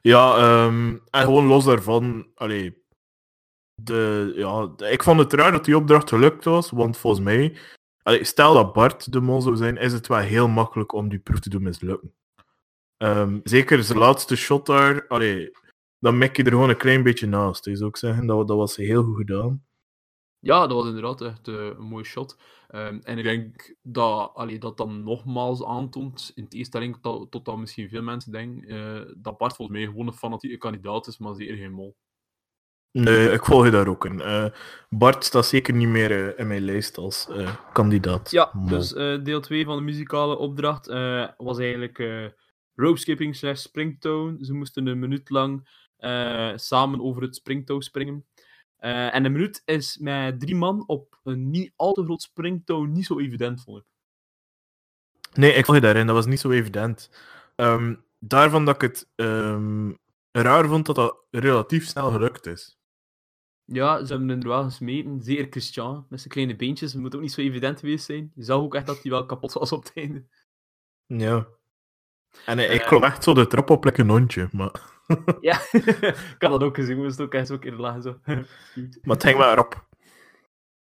Ja, 0.03 0.37
um, 0.65 1.03
en 1.11 1.25
gewoon 1.25 1.47
los 1.47 1.65
daarvan... 1.65 2.31
Allee, 2.35 2.85
de, 3.75 4.33
ja, 4.37 4.89
ik 4.89 5.03
vond 5.03 5.19
het 5.19 5.33
raar 5.33 5.53
dat 5.53 5.65
die 5.65 5.77
opdracht 5.77 6.09
gelukt 6.09 6.45
was, 6.45 6.71
want 6.71 6.97
volgens 6.97 7.25
mij, 7.25 7.57
stel 8.03 8.55
dat 8.55 8.73
Bart 8.73 9.13
de 9.13 9.21
mol 9.21 9.41
zou 9.41 9.57
zijn, 9.57 9.77
is 9.77 9.93
het 9.93 10.07
wel 10.07 10.19
heel 10.19 10.49
makkelijk 10.49 10.93
om 10.93 11.09
die 11.09 11.19
proef 11.19 11.41
te 11.41 11.51
doen 11.51 11.63
mislukken. 11.63 12.15
Um, 13.03 13.41
zeker 13.45 13.83
zijn 13.83 13.99
laatste 13.99 14.37
shot 14.37 14.67
daar, 14.67 15.07
dan 15.99 16.19
mek 16.19 16.37
je 16.37 16.43
er 16.45 16.51
gewoon 16.51 16.69
een 16.69 16.77
klein 16.77 17.03
beetje 17.03 17.27
naast. 17.27 17.65
zou 17.65 17.89
ik 17.89 17.97
zeggen, 17.97 18.27
dat, 18.27 18.49
dat 18.49 18.57
was 18.57 18.77
heel 18.77 19.03
goed 19.03 19.17
gedaan. 19.17 19.65
Ja, 20.39 20.67
dat 20.67 20.77
was 20.77 20.87
inderdaad 20.87 21.21
echt 21.21 21.49
uh, 21.49 21.65
een 21.65 21.87
mooie 21.87 22.05
shot. 22.05 22.39
Um, 22.75 23.01
en 23.03 23.19
ik 23.19 23.25
denk 23.25 23.75
dat 23.83 24.33
dat 24.59 24.77
dan 24.77 25.03
nogmaals 25.03 25.65
aantoont, 25.65 26.33
in 26.35 26.49
tegenstelling 26.49 26.99
tot, 27.01 27.31
tot 27.31 27.45
dat 27.45 27.59
misschien 27.59 27.89
veel 27.89 28.03
mensen 28.03 28.33
denken, 28.33 28.75
uh, 28.75 29.13
dat 29.17 29.39
Bart 29.39 29.57
volgens 29.57 29.79
mij 29.79 29.87
gewoon 29.87 30.07
een 30.07 30.13
fanatieke 30.13 30.57
kandidaat 30.57 31.07
is, 31.07 31.19
maar 31.19 31.35
zeker 31.35 31.57
geen 31.57 31.73
mol. 31.73 31.97
Nee, 32.93 33.31
ik 33.31 33.45
volg 33.45 33.65
je 33.65 33.71
daar 33.71 33.89
ook 33.89 34.05
in. 34.05 34.19
Uh, 34.19 34.47
Bart 34.89 35.25
staat 35.25 35.47
zeker 35.47 35.75
niet 35.75 35.89
meer 35.89 36.11
uh, 36.11 36.39
in 36.39 36.47
mijn 36.47 36.63
lijst 36.63 36.99
als 36.99 37.27
uh, 37.31 37.55
kandidaat. 37.73 38.31
Ja, 38.31 38.53
dus 38.67 38.89
deel 39.23 39.41
2 39.41 39.65
van 39.65 39.77
de 39.77 39.83
muzikale 39.83 40.37
opdracht 40.37 40.87
was 41.37 41.59
eigenlijk 41.59 41.99
rope 42.75 42.99
skipping 42.99 43.37
slash 43.37 43.61
springtone. 43.61 44.45
Ze 44.45 44.53
moesten 44.53 44.87
een 44.87 44.99
minuut 44.99 45.31
lang 45.31 45.69
samen 46.55 47.01
over 47.01 47.23
het 47.23 47.37
springtouw 47.37 47.81
springen. 47.81 48.27
en 48.79 49.25
een 49.25 49.33
minuut 49.33 49.63
is 49.65 49.99
met 49.99 50.41
drie 50.41 50.57
man 50.57 50.85
op 50.87 51.19
een 51.25 51.51
niet 51.51 51.73
al 51.77 51.93
te 51.93 52.05
groot 52.05 52.23
springtouw 52.23 52.85
niet 52.85 53.07
zo 53.07 53.19
evident, 53.19 53.63
vond 53.63 53.79
ik. 53.79 53.85
Nee, 55.33 55.53
ik 55.53 55.65
volg 55.65 55.77
je 55.77 55.83
daarin. 55.83 56.07
Dat 56.07 56.17
was 56.17 56.27
niet 56.27 56.41
zo 56.41 56.51
evident. 56.51 57.11
Um, 57.57 58.05
daarvan 58.19 58.65
dat 58.65 58.75
ik 58.75 58.81
het 58.81 59.09
um, 59.15 59.99
raar 60.33 60.69
vond 60.69 60.87
dat 60.87 60.97
dat 60.97 61.17
relatief 61.31 61.87
snel 61.87 62.11
gelukt 62.11 62.47
is. 62.47 62.80
Ja, 63.73 64.05
ze 64.05 64.13
hebben 64.13 64.41
er 64.43 64.49
wel 64.49 64.65
gesmeten. 64.65 65.23
Zeker 65.23 65.47
Christian, 65.51 66.07
met 66.09 66.19
zijn 66.19 66.33
kleine 66.33 66.57
beentjes. 66.57 66.93
Het 66.93 67.01
moet 67.01 67.15
ook 67.15 67.21
niet 67.21 67.33
zo 67.33 67.41
evident 67.41 67.81
geweest 67.81 68.05
zijn. 68.05 68.33
Je 68.35 68.45
zag 68.45 68.57
ook 68.57 68.75
echt 68.75 68.87
dat 68.87 69.03
hij 69.03 69.11
wel 69.11 69.27
kapot 69.27 69.53
was 69.53 69.73
op 69.73 69.83
het 69.83 69.93
einde. 69.95 70.25
Ja. 71.07 71.47
En 72.47 72.59
uh, 72.59 72.75
ik 72.75 72.81
kwam 72.81 73.03
echt 73.03 73.25
zo 73.25 73.35
de 73.35 73.47
trap 73.47 73.71
op 73.71 73.85
lekker 73.85 74.05
een 74.05 74.11
hondje, 74.11 74.49
maar... 74.53 74.73
ja, 75.41 75.61
ik 75.73 76.37
had 76.39 76.51
dat 76.51 76.63
ook 76.63 76.75
gezien. 76.75 76.97
We 76.97 77.03
moesten 77.03 77.25
ook 77.25 77.35
echt 77.35 77.47
zo 77.47 77.53
een 77.55 77.61
keer 77.61 77.73
lachen. 77.73 78.03
Zo. 78.03 78.21
maar 78.25 79.17
het 79.17 79.25
ging 79.25 79.39
wel 79.39 79.53
erop. 79.53 79.89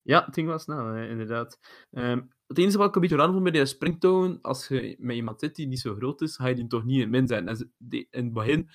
Ja, 0.03 0.25
het 0.25 0.35
ging 0.35 0.47
wel 0.47 0.59
snel, 0.59 0.97
inderdaad. 0.97 1.59
Um, 1.91 2.33
het 2.47 2.59
enige 2.59 2.79
wat 2.79 2.89
ik 2.89 2.95
een 2.95 3.01
beetje 3.01 3.17
raar 3.17 3.31
vond 3.31 3.43
bij 3.43 3.53
die 3.53 3.67
springtoon, 3.67 4.39
als 4.43 4.69
je 4.69 4.97
met 4.99 5.17
iemand 5.17 5.41
zit 5.41 5.55
die 5.55 5.67
niet 5.67 5.81
zo 5.81 5.95
groot 5.95 6.21
is, 6.21 6.37
ga 6.37 6.47
je 6.47 6.55
die 6.55 6.67
toch 6.67 6.85
niet 6.85 7.01
in 7.01 7.11
min 7.11 7.27
zijn. 7.27 7.49
En 7.49 7.73
in 7.89 8.07
het 8.11 8.33
begin 8.33 8.71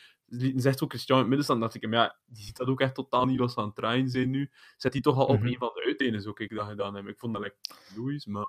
zegt 0.56 0.84
ook 0.84 0.90
Christian 0.90 1.18
in 1.18 1.22
het 1.24 1.28
middenstand, 1.28 1.62
dacht 1.62 1.76
ik 1.76 1.82
hem, 1.82 1.94
ja, 1.94 2.18
die 2.26 2.44
ziet 2.44 2.58
dat 2.58 2.68
ook 2.68 2.82
echt 2.82 2.96
totaal 2.96 3.26
niet 3.26 3.40
los 3.40 3.58
aan 3.58 3.66
het 3.66 3.76
draaien 3.76 4.10
zijn 4.10 4.30
nu. 4.30 4.52
Zet 4.78 4.94
hij 4.94 5.02
toch 5.02 5.18
al 5.18 5.26
op 5.26 5.36
mm 5.36 5.42
-hmm. 5.42 5.48
een 5.48 5.58
van 5.58 5.72
de 5.74 5.84
uitenen, 5.84 6.22
zo 6.22 6.32
ik 6.36 6.56
dat 6.56 6.68
gedaan 6.68 6.96
heb. 6.96 7.08
Ik 7.08 7.20
vond 7.20 7.34
dat 7.34 7.42
lekker 7.42 7.60
Louis, 7.96 8.26
maar 8.26 8.48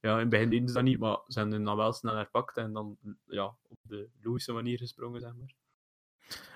ja, 0.00 0.12
in 0.12 0.18
het 0.18 0.28
begin 0.28 0.50
deden 0.50 0.68
ze 0.68 0.74
dat 0.74 0.82
niet, 0.82 0.98
maar 0.98 1.18
zijn 1.26 1.52
er 1.52 1.64
dan 1.64 1.76
wel 1.76 1.92
snel 1.92 2.14
herpakt 2.14 2.56
en 2.56 2.72
dan 2.72 2.98
ja, 3.26 3.56
op 3.62 3.78
de 3.82 4.08
Louise 4.20 4.52
manier 4.52 4.78
gesprongen, 4.78 5.20
zeg 5.20 5.32
maar. 5.34 5.54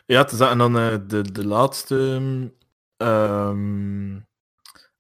Ja, 0.07 0.25
te 0.25 0.45
en 0.45 0.59
dan 0.59 0.77
uh, 0.77 0.97
de, 1.07 1.33
de 1.33 1.47
laatste... 1.47 2.21
Um... 2.97 4.29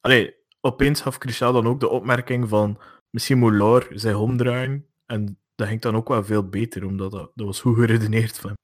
Allee, 0.00 0.34
opeens 0.60 1.00
gaf 1.00 1.16
Christian 1.16 1.52
dan 1.52 1.66
ook 1.66 1.80
de 1.80 1.88
opmerking 1.88 2.48
van 2.48 2.78
misschien 3.10 3.38
moet 3.38 3.52
Laur 3.52 3.86
zijn 3.90 4.14
omdraaien 4.16 4.86
en 5.06 5.38
dat 5.54 5.68
ging 5.68 5.80
dan 5.80 5.96
ook 5.96 6.08
wel 6.08 6.24
veel 6.24 6.48
beter, 6.48 6.84
omdat 6.84 7.10
dat, 7.10 7.30
dat 7.34 7.46
was 7.46 7.60
goed 7.60 7.76
geredeneerd 7.76 8.38
van 8.38 8.56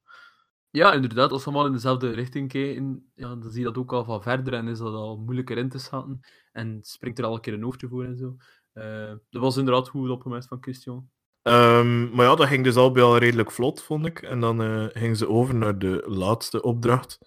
Ja, 0.76 0.92
inderdaad. 0.92 1.32
Als 1.32 1.44
we 1.44 1.50
allemaal 1.50 1.66
in 1.66 1.72
dezelfde 1.72 2.10
richting 2.10 2.48
kijken, 2.48 3.10
ja, 3.14 3.28
dan 3.28 3.50
zie 3.50 3.58
je 3.58 3.64
dat 3.64 3.76
ook 3.76 3.92
al 3.92 4.04
van 4.04 4.22
verder 4.22 4.52
en 4.52 4.68
is 4.68 4.78
dat 4.78 4.94
al 4.94 5.16
moeilijker 5.16 5.58
in 5.58 5.68
te 5.68 5.78
schatten. 5.78 6.20
En 6.52 6.78
springt 6.82 7.18
er 7.18 7.24
al 7.24 7.34
een 7.34 7.40
keer 7.40 7.52
een 7.52 7.62
hoofdje 7.62 7.88
voor 7.88 8.04
en 8.04 8.16
zo. 8.16 8.36
Uh, 8.74 9.14
dat 9.30 9.42
was 9.42 9.56
inderdaad 9.56 9.88
goed 9.88 10.10
opgemerkt 10.10 10.46
van 10.46 10.58
Christian. 10.60 11.10
Um, 11.42 12.10
maar 12.10 12.26
ja, 12.26 12.34
dat 12.34 12.46
ging 12.46 12.64
dus 12.64 12.76
al 12.76 12.92
bij 12.92 13.02
al 13.02 13.16
redelijk 13.16 13.50
vlot, 13.50 13.82
vond 13.82 14.06
ik. 14.06 14.22
En 14.22 14.40
dan 14.40 14.62
uh, 14.62 14.86
gingen 14.88 15.16
ze 15.16 15.28
over 15.28 15.54
naar 15.54 15.78
de 15.78 16.04
laatste 16.06 16.62
opdracht. 16.62 17.18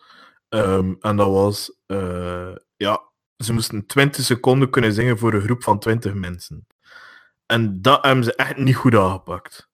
Um, 0.49 0.97
en 0.99 1.15
dat 1.15 1.27
was, 1.27 1.79
uh, 1.87 2.55
ja, 2.75 3.11
ze 3.37 3.53
moesten 3.53 3.85
20 3.85 4.23
seconden 4.23 4.69
kunnen 4.69 4.93
zingen 4.93 5.17
voor 5.17 5.33
een 5.33 5.41
groep 5.41 5.63
van 5.63 5.79
20 5.79 6.13
mensen. 6.13 6.67
En 7.45 7.81
dat 7.81 8.05
hebben 8.05 8.23
ze 8.23 8.35
echt 8.35 8.57
niet 8.57 8.75
goed 8.75 8.95
aangepakt. 8.95 9.69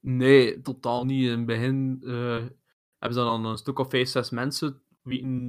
Nee, 0.00 0.60
totaal 0.60 1.04
niet. 1.04 1.24
In 1.24 1.36
het 1.36 1.46
begin 1.46 2.02
hebben 3.02 3.18
ze 3.18 3.24
dan 3.24 3.44
een 3.44 3.58
stuk 3.58 3.78
of 3.78 3.90
5, 3.90 4.08
6 4.08 4.30
mensen 4.30 4.82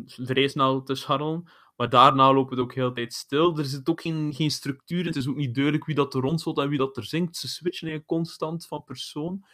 vrij 0.06 0.48
snel 0.48 0.84
te 0.84 0.96
scharrelen. 0.96 1.52
Maar 1.76 1.90
daarna 1.90 2.34
loopt 2.34 2.50
het 2.50 2.60
ook 2.60 2.74
heel 2.74 2.94
tijd 2.94 3.14
stil. 3.14 3.58
Er 3.58 3.66
zit 3.66 3.90
ook 3.90 4.02
geen, 4.02 4.34
geen 4.34 4.52
structuur. 4.52 5.06
Het 5.06 5.16
is 5.16 5.28
ook 5.28 5.36
niet 5.36 5.54
duidelijk 5.56 5.86
wie 5.86 5.96
dat 5.96 6.14
er 6.14 6.22
rondzult 6.22 6.58
en 6.58 6.70
wie 6.70 6.78
dat 6.78 6.98
er 6.98 7.06
zingt. 7.06 7.36
Ze 7.36 7.48
switchen 7.48 8.06
constant 8.06 8.68
van 8.68 8.84
persoon. 8.84 9.46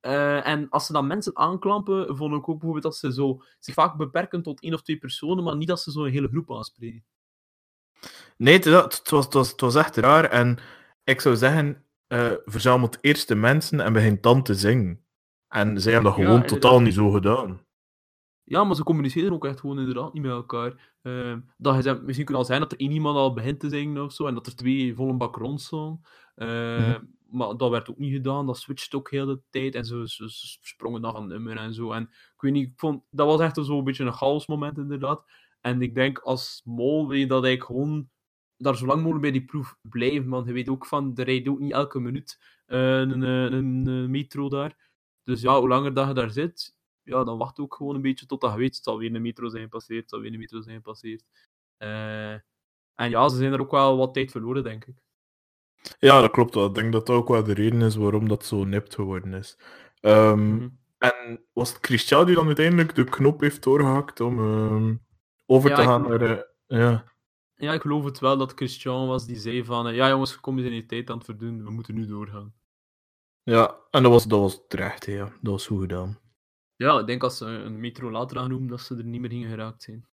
Uh, 0.00 0.46
en 0.46 0.68
als 0.68 0.86
ze 0.86 0.92
dan 0.92 1.06
mensen 1.06 1.36
aanklampen, 1.36 2.16
vond 2.16 2.32
ik 2.34 2.48
ook 2.48 2.58
bijvoorbeeld 2.58 2.82
dat 2.82 2.96
ze 2.96 3.12
zo 3.12 3.42
zich 3.58 3.74
vaak 3.74 3.96
beperken 3.96 4.42
tot 4.42 4.62
één 4.62 4.74
of 4.74 4.82
twee 4.82 4.98
personen, 4.98 5.44
maar 5.44 5.56
niet 5.56 5.68
dat 5.68 5.80
ze 5.80 5.90
zo'n 5.90 6.06
hele 6.06 6.28
groep 6.28 6.52
aanspreken. 6.52 7.04
Nee, 8.36 8.54
het, 8.54 8.64
het, 8.64 9.10
was, 9.10 9.24
het, 9.24 9.34
was, 9.34 9.50
het 9.50 9.60
was 9.60 9.74
echt 9.74 9.96
raar. 9.96 10.24
En 10.24 10.58
ik 11.04 11.20
zou 11.20 11.36
zeggen, 11.36 11.84
uh, 12.08 12.32
verzamelt 12.44 12.98
eerst 13.00 13.28
de 13.28 13.34
mensen 13.34 13.80
en 13.80 13.92
begint 13.92 14.22
dan 14.22 14.42
te 14.42 14.54
zingen. 14.54 15.04
En 15.52 15.80
zij 15.80 15.92
hebben 15.92 16.12
dat 16.12 16.20
gewoon 16.20 16.40
ja, 16.40 16.46
totaal 16.46 16.80
niet 16.80 16.94
zo 16.94 17.10
gedaan. 17.10 17.60
Ja, 18.44 18.64
maar 18.64 18.76
ze 18.76 18.82
communiceren 18.82 19.32
ook 19.32 19.44
echt 19.44 19.60
gewoon 19.60 19.78
inderdaad 19.78 20.12
niet 20.12 20.22
met 20.22 20.32
elkaar. 20.32 20.94
Uh, 21.02 21.36
dat 21.56 21.84
je, 21.84 22.00
misschien 22.04 22.26
kan 22.26 22.34
al 22.34 22.44
zijn 22.44 22.60
dat 22.60 22.72
er 22.72 22.78
één 22.78 22.90
iemand 22.90 23.16
al 23.16 23.32
begint 23.32 23.60
te 23.60 23.68
zingen 23.68 24.02
of 24.02 24.12
zo, 24.12 24.26
en 24.26 24.34
dat 24.34 24.46
er 24.46 24.56
twee 24.56 24.94
vol 24.94 25.08
een 25.08 25.18
bak 25.18 25.36
rondstaan. 25.36 26.00
Uh, 26.36 26.88
mm 26.88 27.14
Maar 27.30 27.56
dat 27.56 27.70
werd 27.70 27.90
ook 27.90 27.98
niet 27.98 28.12
gedaan, 28.12 28.46
dat 28.46 28.58
switcht 28.58 28.94
ook 28.94 29.10
heel 29.10 29.26
de 29.26 29.40
tijd, 29.50 29.74
en 29.74 29.84
ze, 29.84 30.02
ze, 30.08 30.30
ze 30.30 30.58
sprongen 30.60 31.00
naar 31.00 31.14
een 31.14 31.26
nummer 31.26 31.56
en 31.56 31.74
zo. 31.74 31.92
En 31.92 32.02
ik 32.02 32.40
weet 32.40 32.52
niet, 32.52 32.68
ik 32.68 32.78
vond, 32.78 33.02
dat 33.10 33.26
was 33.26 33.40
echt 33.40 33.64
zo 33.64 33.78
een 33.78 33.84
beetje 33.84 34.04
een 34.04 34.12
chaos 34.12 34.46
moment 34.46 34.78
inderdaad. 34.78 35.24
En 35.60 35.82
ik 35.82 35.94
denk 35.94 36.18
als 36.18 36.62
mol 36.64 37.08
wil 37.08 37.18
je 37.18 37.26
dat 37.26 37.44
eigenlijk 37.44 37.78
gewoon 37.78 38.08
daar 38.56 38.76
zo 38.76 38.86
lang 38.86 38.98
mogelijk 38.98 39.22
bij 39.22 39.32
die 39.32 39.44
proef 39.44 39.76
blijven, 39.82 40.28
want 40.28 40.46
je 40.46 40.52
weet 40.52 40.68
ook 40.68 40.86
van, 40.86 41.12
er 41.14 41.24
rijdt 41.24 41.48
ook 41.48 41.58
niet 41.58 41.72
elke 41.72 42.00
minuut 42.00 42.38
uh, 42.66 42.98
een, 42.98 43.22
een, 43.22 43.86
een, 43.86 44.10
metro 44.10 44.48
daar. 44.48 44.76
Dus 45.22 45.40
ja, 45.40 45.58
hoe 45.58 45.68
langer 45.68 45.94
dat 45.94 46.08
je 46.08 46.14
daar 46.14 46.30
zit, 46.30 46.76
ja, 47.02 47.24
dan 47.24 47.38
wacht 47.38 47.58
ook 47.58 47.74
gewoon 47.74 47.94
een 47.94 48.02
beetje 48.02 48.26
totdat 48.26 48.52
je 48.52 48.58
weet, 48.58 48.74
het 48.74 48.84
zal 48.84 48.98
weer 48.98 49.14
een 49.14 49.22
metro 49.22 49.48
zijn 49.48 49.62
gepasseerd, 49.62 50.00
het 50.00 50.10
zal 50.10 50.20
weer 50.20 50.32
een 50.32 50.38
metro 50.38 50.60
zijn 50.60 50.76
gepasseerd. 50.76 51.24
Uh, 51.78 52.32
en 52.94 53.10
ja, 53.10 53.28
ze 53.28 53.36
zijn 53.36 53.52
er 53.52 53.60
ook 53.60 53.70
wel 53.70 53.96
wat 53.96 54.14
tijd 54.14 54.30
verloren, 54.30 54.62
denk 54.62 54.84
ik. 54.84 54.96
Ja, 55.98 56.20
dat 56.20 56.30
klopt 56.30 56.54
wel. 56.54 56.66
Ik 56.66 56.74
denk 56.74 56.92
dat 56.92 57.06
dat 57.06 57.16
ook 57.16 57.28
wel 57.28 57.42
de 57.42 57.54
reden 57.54 57.82
is 57.82 57.96
waarom 57.96 58.28
dat 58.28 58.44
zo 58.44 58.64
nipt 58.64 58.94
geworden 58.94 59.34
is. 59.34 59.58
Um, 60.00 60.40
mm 60.40 60.58
-hmm. 60.58 60.80
En 60.98 61.44
was 61.52 61.72
het 61.72 61.86
Christian 61.86 62.26
die 62.26 62.34
dan 62.34 62.46
uiteindelijk 62.46 62.94
de 62.94 63.04
knop 63.04 63.40
heeft 63.40 63.62
doorgehakt 63.62 64.20
om 64.20 64.38
uh, 64.38 64.94
over 65.46 65.70
ja, 65.70 65.76
te 65.76 65.82
gaan 65.82 66.02
naar... 66.02 66.22
Uh, 66.22 66.38
ja. 66.66 67.04
ja, 67.54 67.72
ik 67.72 67.80
geloof 67.80 68.04
het 68.04 68.18
wel 68.18 68.36
dat 68.36 68.52
Christian 68.54 69.06
was 69.06 69.26
die 69.26 69.36
zei 69.36 69.64
van 69.64 69.94
ja 69.94 70.08
jongens, 70.08 70.40
kom 70.40 70.58
je 70.58 70.64
in 70.64 70.70
die 70.70 70.86
tijd 70.86 71.10
aan 71.10 71.16
het 71.16 71.24
verdoen, 71.24 71.64
we 71.64 71.70
moeten 71.70 71.94
nu 71.94 72.06
doorgaan. 72.06 72.54
Ja, 73.42 73.76
en 73.90 74.02
dat 74.02 74.12
was, 74.12 74.26
dat 74.26 74.40
was 74.40 74.60
terecht, 74.68 75.06
ja. 75.06 75.24
Dat 75.24 75.52
was 75.52 75.66
goed 75.66 75.80
gedaan. 75.80 76.18
Ja, 76.76 76.98
ik 76.98 77.06
denk 77.06 77.22
als 77.22 77.36
ze 77.36 77.44
een 77.44 77.80
metro 77.80 78.10
later 78.10 78.38
aannoemen, 78.38 78.68
dat 78.68 78.80
ze 78.80 78.96
er 78.96 79.04
niet 79.04 79.20
meer 79.20 79.30
gingen 79.30 79.48
geraakt 79.48 79.82
zijn. 79.82 80.06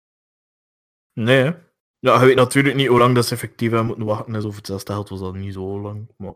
Nee, 1.12 1.42
hè? 1.42 1.50
Ja, 1.98 2.20
je 2.20 2.26
weet 2.26 2.36
natuurlijk 2.36 2.74
niet 2.74 2.86
hoe 2.86 2.98
lang 2.98 3.14
dat 3.14 3.26
ze 3.26 3.34
effectief 3.34 3.68
hebben 3.68 3.86
moeten 3.86 4.06
wachten. 4.06 4.34
Is, 4.34 4.44
of 4.44 4.56
het 4.56 4.66
zelfs 4.66 5.10
was 5.10 5.20
dat 5.20 5.34
niet 5.34 5.52
zo 5.52 5.80
lang. 5.80 6.12
Maar... 6.16 6.34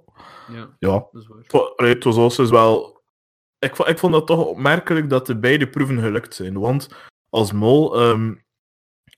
Ja, 0.48 0.76
ja. 0.78 1.08
dat 1.12 1.22
is 1.22 1.26
waar. 1.26 1.88
Het 1.88 2.04
was 2.04 2.16
also 2.16 2.50
wel... 2.50 3.02
Ik, 3.58 3.78
ik 3.78 3.98
vond 3.98 4.12
dat 4.12 4.26
toch 4.26 4.46
opmerkelijk 4.46 5.10
dat 5.10 5.26
de 5.26 5.38
beide 5.38 5.68
proeven 5.68 5.98
gelukt 5.98 6.34
zijn. 6.34 6.58
Want 6.58 6.88
als 7.28 7.52
mol, 7.52 8.02
um, 8.02 8.44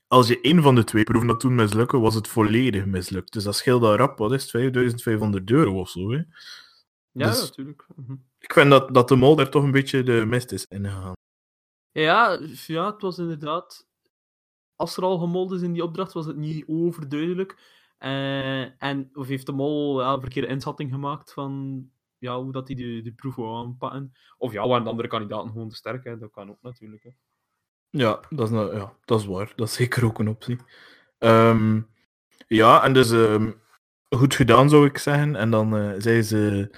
als 0.07 0.27
je 0.27 0.41
één 0.41 0.61
van 0.61 0.75
de 0.75 0.83
twee 0.83 1.03
proeven 1.03 1.27
dat 1.27 1.39
toen 1.39 1.55
mislukken, 1.55 2.01
was 2.01 2.15
het 2.15 2.27
volledig 2.27 2.85
mislukt. 2.85 3.33
Dus 3.33 3.43
dat 3.43 3.55
scheelde 3.55 3.95
rap, 3.95 4.17
wat 4.17 4.31
is 4.31 4.41
het, 4.41 4.51
5500 4.51 5.51
euro 5.51 5.79
of 5.79 5.89
zo. 5.89 6.11
Hè? 6.11 6.21
Ja, 7.13 7.27
dus... 7.27 7.41
natuurlijk. 7.41 7.85
Mhm 7.95 8.15
ik 8.43 8.53
vind 8.53 8.69
dat, 8.69 8.93
dat 8.93 9.07
de 9.07 9.15
mol 9.15 9.35
daar 9.35 9.49
toch 9.49 9.63
een 9.63 9.71
beetje 9.71 10.03
de 10.03 10.25
mist 10.25 10.51
is 10.51 10.65
ingegaan. 10.65 11.13
Ja, 11.91 12.39
ja, 12.67 12.91
het 12.91 13.01
was 13.01 13.17
inderdaad. 13.17 13.87
Als 14.75 14.97
er 14.97 15.03
al 15.03 15.17
gemold 15.17 15.51
is 15.51 15.61
in 15.61 15.73
die 15.73 15.83
opdracht, 15.83 16.13
was 16.13 16.25
het 16.25 16.35
niet 16.35 16.63
overduidelijk. 16.67 17.57
Uh, 17.99 18.83
en 18.83 19.09
of 19.13 19.27
heeft 19.27 19.45
de 19.45 19.51
mol 19.51 20.01
ja, 20.01 20.13
een 20.13 20.19
verkeerde 20.19 20.47
inschatting 20.47 20.91
gemaakt 20.91 21.33
van 21.33 21.83
ja, 22.17 22.41
hoe 22.41 22.51
dat 22.51 22.67
hij 22.67 22.75
de, 22.75 23.01
de 23.01 23.13
proef 23.13 23.35
wou 23.35 23.65
aanpakken. 23.65 24.13
Of 24.37 24.51
ja, 24.51 24.67
waren 24.67 24.83
de 24.83 24.89
andere 24.89 25.07
kandidaten 25.07 25.51
gewoon 25.51 25.69
te 25.69 25.75
sterk. 25.75 26.03
Hè. 26.03 26.17
Dat 26.17 26.31
kan 26.31 26.49
ook 26.49 26.61
natuurlijk. 26.61 27.03
Hè. 27.03 27.09
Ja, 27.89 28.19
dat 28.29 28.47
is, 28.47 28.53
nou, 28.53 28.75
ja, 28.75 28.93
dat 29.05 29.19
is 29.19 29.25
waar. 29.25 29.53
Dat 29.55 29.67
is 29.67 29.73
zeker 29.73 30.05
ook 30.05 30.19
een 30.19 30.27
optie. 30.27 30.57
Um, 31.19 31.89
ja, 32.47 32.83
en 32.83 32.93
dus 32.93 33.09
um, 33.11 33.61
goed 34.17 34.35
gedaan 34.35 34.69
zou 34.69 34.85
ik 34.85 34.97
zeggen. 34.97 35.35
En 35.35 35.51
dan 35.51 35.77
uh, 35.77 35.93
zei 35.97 36.21
ze 36.21 36.69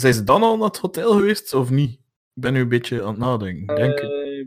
zijn 0.00 0.14
ze 0.14 0.24
dan 0.24 0.42
al 0.42 0.56
naar 0.56 0.66
het 0.66 0.78
hotel 0.78 1.12
geweest 1.12 1.54
of 1.54 1.70
niet? 1.70 1.92
Ik 2.34 2.42
ben 2.42 2.52
nu 2.52 2.60
een 2.60 2.68
beetje 2.68 3.02
aan 3.02 3.08
het 3.08 3.18
nadenken. 3.18 3.76
Denk 3.76 4.00
uh, 4.00 4.46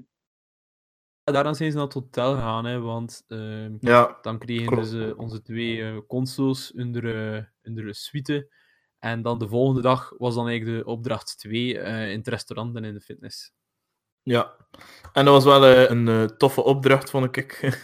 daaraan 1.23 1.55
zijn 1.55 1.69
ze 1.71 1.77
naar 1.77 1.85
het 1.85 1.93
hotel 1.93 2.33
gegaan, 2.35 2.65
hè, 2.65 2.79
want 2.79 3.23
uh, 3.27 3.79
ja, 3.79 4.17
dan 4.21 4.39
kregen 4.39 4.85
ze 4.85 5.13
onze 5.17 5.41
twee 5.41 5.77
uh, 5.77 5.97
consoles 6.07 6.73
onder, 6.73 7.03
uh, 7.03 7.43
onder 7.63 7.85
de 7.85 7.93
suite. 7.93 8.51
En 8.99 9.21
dan 9.21 9.39
de 9.39 9.47
volgende 9.47 9.81
dag 9.81 10.13
was 10.17 10.35
dan 10.35 10.47
eigenlijk 10.47 10.77
de 10.77 10.91
opdracht 10.91 11.37
2 11.37 11.73
in 12.11 12.17
het 12.17 12.27
restaurant 12.27 12.75
en 12.75 12.83
in 12.83 12.93
de 12.93 13.01
fitness. 13.01 13.53
Ja, 14.23 14.55
en 15.13 15.25
dat 15.25 15.43
was 15.43 15.59
wel 15.59 15.89
een 15.89 16.37
toffe 16.37 16.63
opdracht, 16.63 17.09
vond 17.09 17.37
ik. 17.37 17.59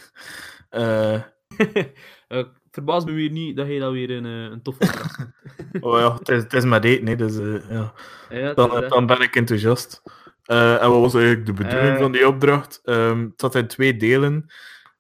verbaast 2.76 3.06
me 3.06 3.12
weer 3.12 3.32
niet 3.32 3.56
dat 3.56 3.68
hij 3.68 3.80
dat 3.80 3.92
weer 3.92 4.12
een, 4.12 4.24
een 4.24 4.62
toffe 4.62 4.84
opdracht 4.84 5.28
Oh 5.86 6.00
ja, 6.00 6.14
het 6.14 6.30
is, 6.30 6.44
het 6.44 6.54
is 6.54 6.64
maar 6.64 6.84
eten, 6.84 7.18
dus 7.18 7.38
uh, 7.38 7.70
ja. 7.70 7.94
ja 8.30 8.54
dan, 8.54 8.90
dan 8.90 9.06
ben 9.06 9.22
ik 9.22 9.36
enthousiast. 9.36 10.02
Uh, 10.46 10.84
en 10.84 10.90
wat 10.90 11.02
was 11.02 11.14
eigenlijk 11.14 11.46
de 11.46 11.54
bedoeling 11.54 11.94
uh, 11.94 12.02
van 12.02 12.12
die 12.12 12.28
opdracht? 12.28 12.82
Um, 12.84 13.22
het 13.22 13.42
zat 13.42 13.56
in 13.56 13.68
twee 13.68 13.98
delen. 13.98 14.46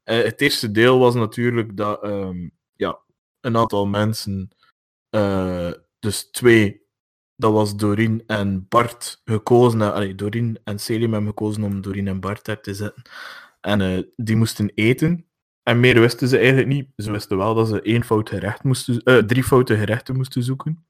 het 0.04 0.42
eerste 0.42 0.72
deel 0.72 1.00
was 1.00 1.16
natuurlijk 1.16 1.78
dat 1.78 2.04
um, 2.04 2.52
ja, 2.76 3.00
een 3.42 3.58
aantal 3.58 3.86
mensen, 3.86 4.50
dus 6.00 6.30
twee, 6.32 6.84
dat 7.36 7.52
was 7.52 7.76
Doreen 7.76 8.24
en 8.28 8.66
Bart, 8.70 9.22
gekozen. 9.26 9.94
Allee, 9.94 10.16
Doreen 10.16 10.60
en 10.64 10.80
Selim 10.80 11.12
hebben 11.12 11.30
gekozen 11.30 11.64
om 11.64 11.82
Doreen 11.82 12.08
en 12.08 12.20
Bart 12.20 12.46
daar 12.46 12.62
te 12.62 12.74
zetten. 12.74 13.04
En 13.62 14.12
die 14.16 14.36
moesten 14.36 14.72
eten. 14.74 15.26
En 15.68 15.80
meer 15.80 16.00
wisten 16.00 16.28
ze 16.28 16.38
eigenlijk 16.38 16.68
niet. 16.68 16.90
Ze 16.98 17.12
wisten 17.12 17.38
wel 17.38 17.54
dat 17.54 17.68
ze 17.68 17.82
één 17.82 18.04
fout 18.04 18.30
gerecht 18.30 18.64
moesten, 18.64 19.02
uh, 19.04 19.18
drie 19.18 19.44
foute 19.44 19.78
gerechten 19.78 20.16
moesten 20.16 20.44
zoeken. 20.44 20.86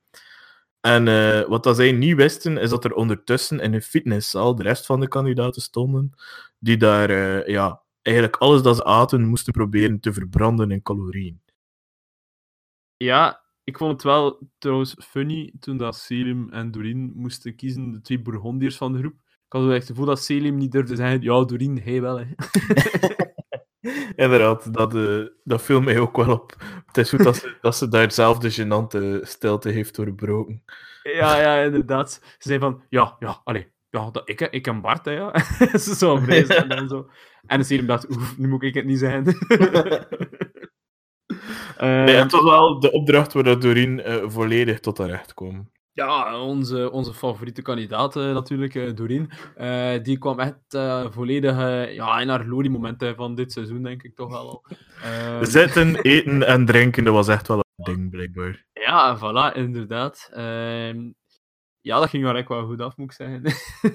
En 0.80 1.08
uh, 1.08 1.48
wat 1.48 1.64
dat 1.64 1.76
zij 1.76 1.92
niet 1.92 2.16
wisten, 2.16 2.58
is 2.58 2.70
dat 2.70 2.86
er 2.86 2.94
ondertussen 2.94 3.60
in 3.60 3.74
een 3.74 3.82
fitnesszaal 3.82 4.56
de 4.56 4.64
rest 4.64 4.86
van 4.86 5.00
de 5.00 5.08
kandidaten 5.08 5.62
stonden, 5.62 6.12
die 6.60 6.78
daar 6.78 7.10
uh, 7.10 7.48
ja, 7.48 7.82
eigenlijk 8.02 8.36
alles 8.36 8.62
dat 8.62 8.76
ze 8.76 8.84
aten 8.84 9.28
moesten 9.28 9.54
proberen 9.54 10.00
te 10.00 10.14
verbranden 10.14 10.72
in 10.72 10.82
calorieën. 10.82 11.42
Ja, 12.98 13.44
ik 13.64 13.78
vond 13.78 13.92
het 13.92 14.04
wel 14.04 14.50
trouwens 14.58 14.96
funny 15.00 15.54
toen 15.60 15.78
dat 15.78 15.96
Selim 15.96 16.50
en 16.50 16.72
Doreen 16.72 17.12
moesten 17.16 17.56
kiezen, 17.56 17.92
de 17.92 18.02
twee 18.02 18.22
Bourgondiërs 18.22 18.78
van 18.78 18.94
de 18.94 19.00
groep. 19.00 19.16
Ik 19.46 19.54
had 19.54 19.70
echt 19.70 19.74
het 19.74 19.88
gevoel 19.88 20.06
dat 20.06 20.24
Selim 20.24 20.58
niet 20.58 20.72
durfde 20.72 20.96
zeggen, 20.96 21.22
ja, 21.22 21.44
Doreen, 21.44 21.82
hij 21.82 22.02
wel, 22.02 22.20
hè. 22.20 22.26
Inderdaad, 24.16 24.74
dat, 24.74 24.96
uh, 24.96 25.28
dat 25.44 25.62
viel 25.62 25.82
mij 25.82 26.00
ook 26.00 26.18
wel 26.18 26.32
op. 26.32 26.56
Het 26.86 26.98
is 26.98 27.10
goed 27.10 27.24
dat 27.24 27.36
ze, 27.36 27.58
dat 27.62 27.76
ze 27.76 27.88
daar 27.88 28.12
zelf 28.12 28.38
de 28.38 28.52
gênante 28.52 29.22
stilte 29.22 29.70
heeft 29.70 29.96
doorbroken. 29.96 30.64
Ja, 31.04 31.40
ja, 31.40 31.64
inderdaad. 31.64 32.12
Ze 32.12 32.48
zei 32.48 32.60
van, 32.60 32.84
ja, 32.90 33.16
ja, 33.20 33.42
allee, 33.44 33.68
ja, 33.90 34.10
dat, 34.12 34.30
ik, 34.30 34.42
ik 34.42 34.68
en 34.68 34.82
Bart, 34.82 35.06
hè, 35.06 35.12
ja. 35.12 35.40
ze 35.80 35.96
zo 35.96 36.18
en 36.18 36.70
dan 36.70 36.88
zo. 36.88 37.10
En 37.48 37.58
dan 37.58 37.66
zie 37.66 37.80
je 37.80 37.86
dacht, 37.86 38.10
oef, 38.10 38.38
nu 38.38 38.48
moet 38.48 38.64
ik 38.64 38.74
het 38.74 38.86
niet 38.86 39.00
zijn. 39.00 39.28
uh, 39.28 39.36
nee, 41.78 42.16
het 42.16 42.32
was 42.32 42.44
wel 42.44 42.80
de 42.80 42.92
opdracht 42.92 43.34
waar 43.34 43.60
Doreen 43.60 44.00
uh, 44.00 44.24
volledig 44.30 44.80
tot 44.80 44.98
haar 44.98 45.10
recht 45.10 45.34
kwam. 45.34 45.70
Ja, 45.96 46.42
onze, 46.42 46.92
onze 46.92 47.14
favoriete 47.14 47.62
kandidaat 47.62 48.16
uh, 48.16 48.34
natuurlijk, 48.34 48.74
uh, 48.74 48.96
Doreen. 48.96 49.32
Uh, 49.58 50.04
die 50.04 50.18
kwam 50.18 50.40
echt 50.40 50.78
volledig 51.14 51.58
ja, 51.94 52.20
in 52.20 52.30
haar 52.30 52.46
Lodi-momenten 52.46 53.16
van 53.16 53.36
dit 53.36 53.52
seizoen, 53.52 53.84
denk 53.84 54.04
ik 54.04 54.16
toch 54.16 54.30
wel 54.30 54.50
al. 54.50 54.66
Zitten, 55.46 55.96
eten 55.96 56.48
en 56.48 56.66
drinken, 56.66 57.04
dat 57.04 57.14
was 57.14 57.28
echt 57.28 57.48
wel 57.48 57.58
een 57.58 57.94
ding, 57.94 58.10
blijkbaar. 58.10 58.66
Ja, 58.74 59.18
voilà, 59.18 59.56
inderdaad. 59.56 60.30
Ehm, 60.34 61.12
ja, 61.86 62.00
dat 62.00 62.10
ging 62.10 62.24
wel 62.24 62.36
echt 62.36 62.48
wel 62.48 62.66
goed 62.66 62.82
af, 62.82 62.98
moet 62.98 63.12
ik 63.12 63.16
zeggen. 63.16 63.42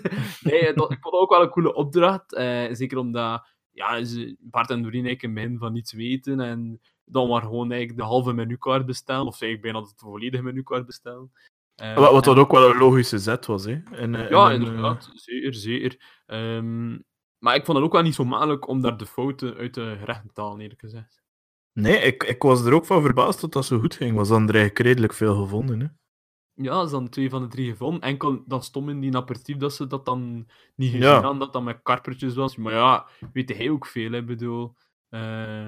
nee, 0.51 0.73
dat, 0.73 0.91
ik 0.91 0.99
vond 1.01 1.15
het 1.15 1.23
ook 1.23 1.31
wel 1.31 1.43
een 1.43 1.49
coole 1.49 1.75
opdracht. 1.75 2.35
Eh, 2.35 2.67
zeker 2.71 2.99
omdat 2.99 3.47
ja, 3.71 4.03
Bart 4.39 4.71
en 4.71 4.83
Doreen 4.83 5.07
eigenlijk 5.07 5.23
in 5.23 5.29
het 5.29 5.35
begin 5.35 5.59
van 5.59 5.73
niets 5.73 5.93
weten. 5.93 6.41
En 6.41 6.81
dan 7.05 7.29
maar 7.29 7.43
gewoon 7.43 7.71
eigenlijk 7.71 8.01
de 8.01 8.07
halve 8.07 8.33
menukaart 8.33 8.87
bestellen. 8.87 9.27
Of 9.27 9.41
eigenlijk 9.43 9.63
bijna 9.63 9.81
het 9.89 10.01
volledige 10.01 10.43
menukaart 10.43 10.87
bestellen. 10.87 11.33
Uh, 11.83 11.97
wat, 11.97 12.13
wat 12.13 12.25
dat 12.25 12.37
ook 12.37 12.51
wel 12.51 12.71
een 12.71 12.79
logische 12.79 13.19
zet 13.19 13.47
was, 13.47 13.65
hè? 13.65 13.81
In, 13.97 14.15
uh, 14.15 14.31
ja, 14.31 14.51
in, 14.51 14.63
inderdaad. 14.63 15.11
Zeker, 15.15 15.55
zeker. 15.55 16.23
Um, 16.27 17.05
maar 17.39 17.55
ik 17.55 17.65
vond 17.65 17.77
het 17.77 17.87
ook 17.87 17.93
wel 17.93 18.03
niet 18.03 18.15
zo 18.15 18.25
makkelijk 18.25 18.69
om 18.69 18.81
daar 18.81 18.97
de 18.97 19.07
fouten 19.07 19.55
uit 19.57 19.75
de 19.75 19.97
gerechten 19.99 20.31
te 20.33 20.41
halen, 20.41 20.61
eerlijk 20.61 20.81
gezegd. 20.81 21.23
Nee, 21.73 21.99
ik, 21.99 22.23
ik 22.23 22.43
was 22.43 22.65
er 22.65 22.73
ook 22.73 22.87
van 22.87 23.03
verbaasd 23.03 23.41
dat 23.41 23.53
dat 23.53 23.65
zo 23.65 23.79
goed 23.79 23.95
ging. 23.95 24.17
Was 24.17 24.29
dan 24.29 24.49
er 24.49 24.55
eigenlijk 24.55 24.79
redelijk 24.79 25.13
veel 25.13 25.35
gevonden, 25.43 25.81
hè? 25.81 25.87
Ja, 26.53 26.85
ze 26.85 26.91
dan 26.91 27.09
twee 27.09 27.31
van 27.31 27.43
de 27.43 27.49
drie 27.49 27.71
gevonden. 27.71 28.01
Enkel 28.01 28.43
dan 28.47 28.63
stom 28.63 28.89
in 28.89 29.01
die 29.01 29.17
aperitief 29.17 29.57
dat 29.57 29.73
ze 29.73 29.87
dat 29.87 30.05
dan 30.05 30.49
niet 30.75 30.91
gezien 30.91 31.07
Ja. 31.07 31.33
dat 31.33 31.53
dat 31.53 31.63
met 31.63 31.81
karpertjes 31.83 32.35
was. 32.35 32.57
Maar 32.57 32.73
ja, 32.73 33.09
weet 33.33 33.57
hij 33.57 33.71
ook 33.71 33.87
veel, 33.87 34.11
hè. 34.11 34.19
Ik 34.19 34.27
bedoel... 34.27 34.75
eh, 35.09 35.67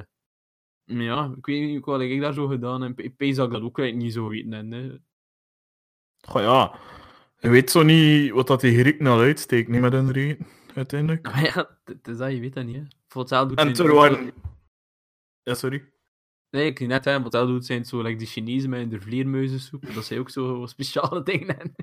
maar 0.85 1.03
ja, 1.03 1.35
ik 1.37 1.47
weet 1.47 1.67
niet 1.69 1.85
wat 1.85 2.01
ik 2.01 2.21
daar 2.21 2.33
zo 2.33 2.47
gedaan 2.47 2.83
heb. 2.83 3.01
Ik 3.01 3.17
pees 3.17 3.37
dat 3.37 3.47
ik 3.47 3.53
dat 3.53 3.63
ook 3.63 3.79
eigenlijk 3.79 4.07
niet 4.07 4.17
zo 4.17 4.29
weten. 4.29 4.53
En, 4.53 4.71
hè. 4.71 4.97
Goh 6.29 6.43
ja, 6.43 6.79
je 7.39 7.49
weet 7.49 7.71
zo 7.71 7.83
niet 7.83 8.31
wat 8.31 8.47
dat 8.47 8.61
die 8.61 8.79
Grieken 8.79 9.07
al 9.07 9.21
uitsteekt, 9.21 9.69
niet 9.69 9.81
met 9.81 9.93
hun 9.93 10.13
reden, 10.13 10.47
uiteindelijk. 10.75 11.23
Maar 11.23 11.43
ja, 11.43 11.79
het 11.85 12.09
is 12.09 12.17
dat, 12.17 12.33
je 12.33 12.41
weet 12.41 12.55
dat 12.55 12.65
niet, 12.65 12.77
hè. 12.77 12.83
Voor 13.09 13.21
hetzelfde 13.21 13.55
En 13.55 13.75
er 13.75 13.95
waren... 13.95 14.33
Ja, 15.43 15.55
sorry. 15.55 15.93
Nee, 16.51 16.67
ik 16.67 16.81
net, 16.81 17.05
hè, 17.05 17.23
wat 17.23 17.33
dat 17.33 17.47
doet 17.47 17.67
zijn 17.67 17.85
zo, 17.85 18.03
like 18.03 18.19
die 18.19 18.27
Chinezen 18.27 18.71
met 18.71 18.91
de 18.91 19.01
vleermuizensoep. 19.01 19.95
Dat 19.95 20.05
zijn 20.05 20.21
ook 20.21 20.31
zo 20.31 20.67
speciale 20.67 21.23
dingen. 21.23 21.75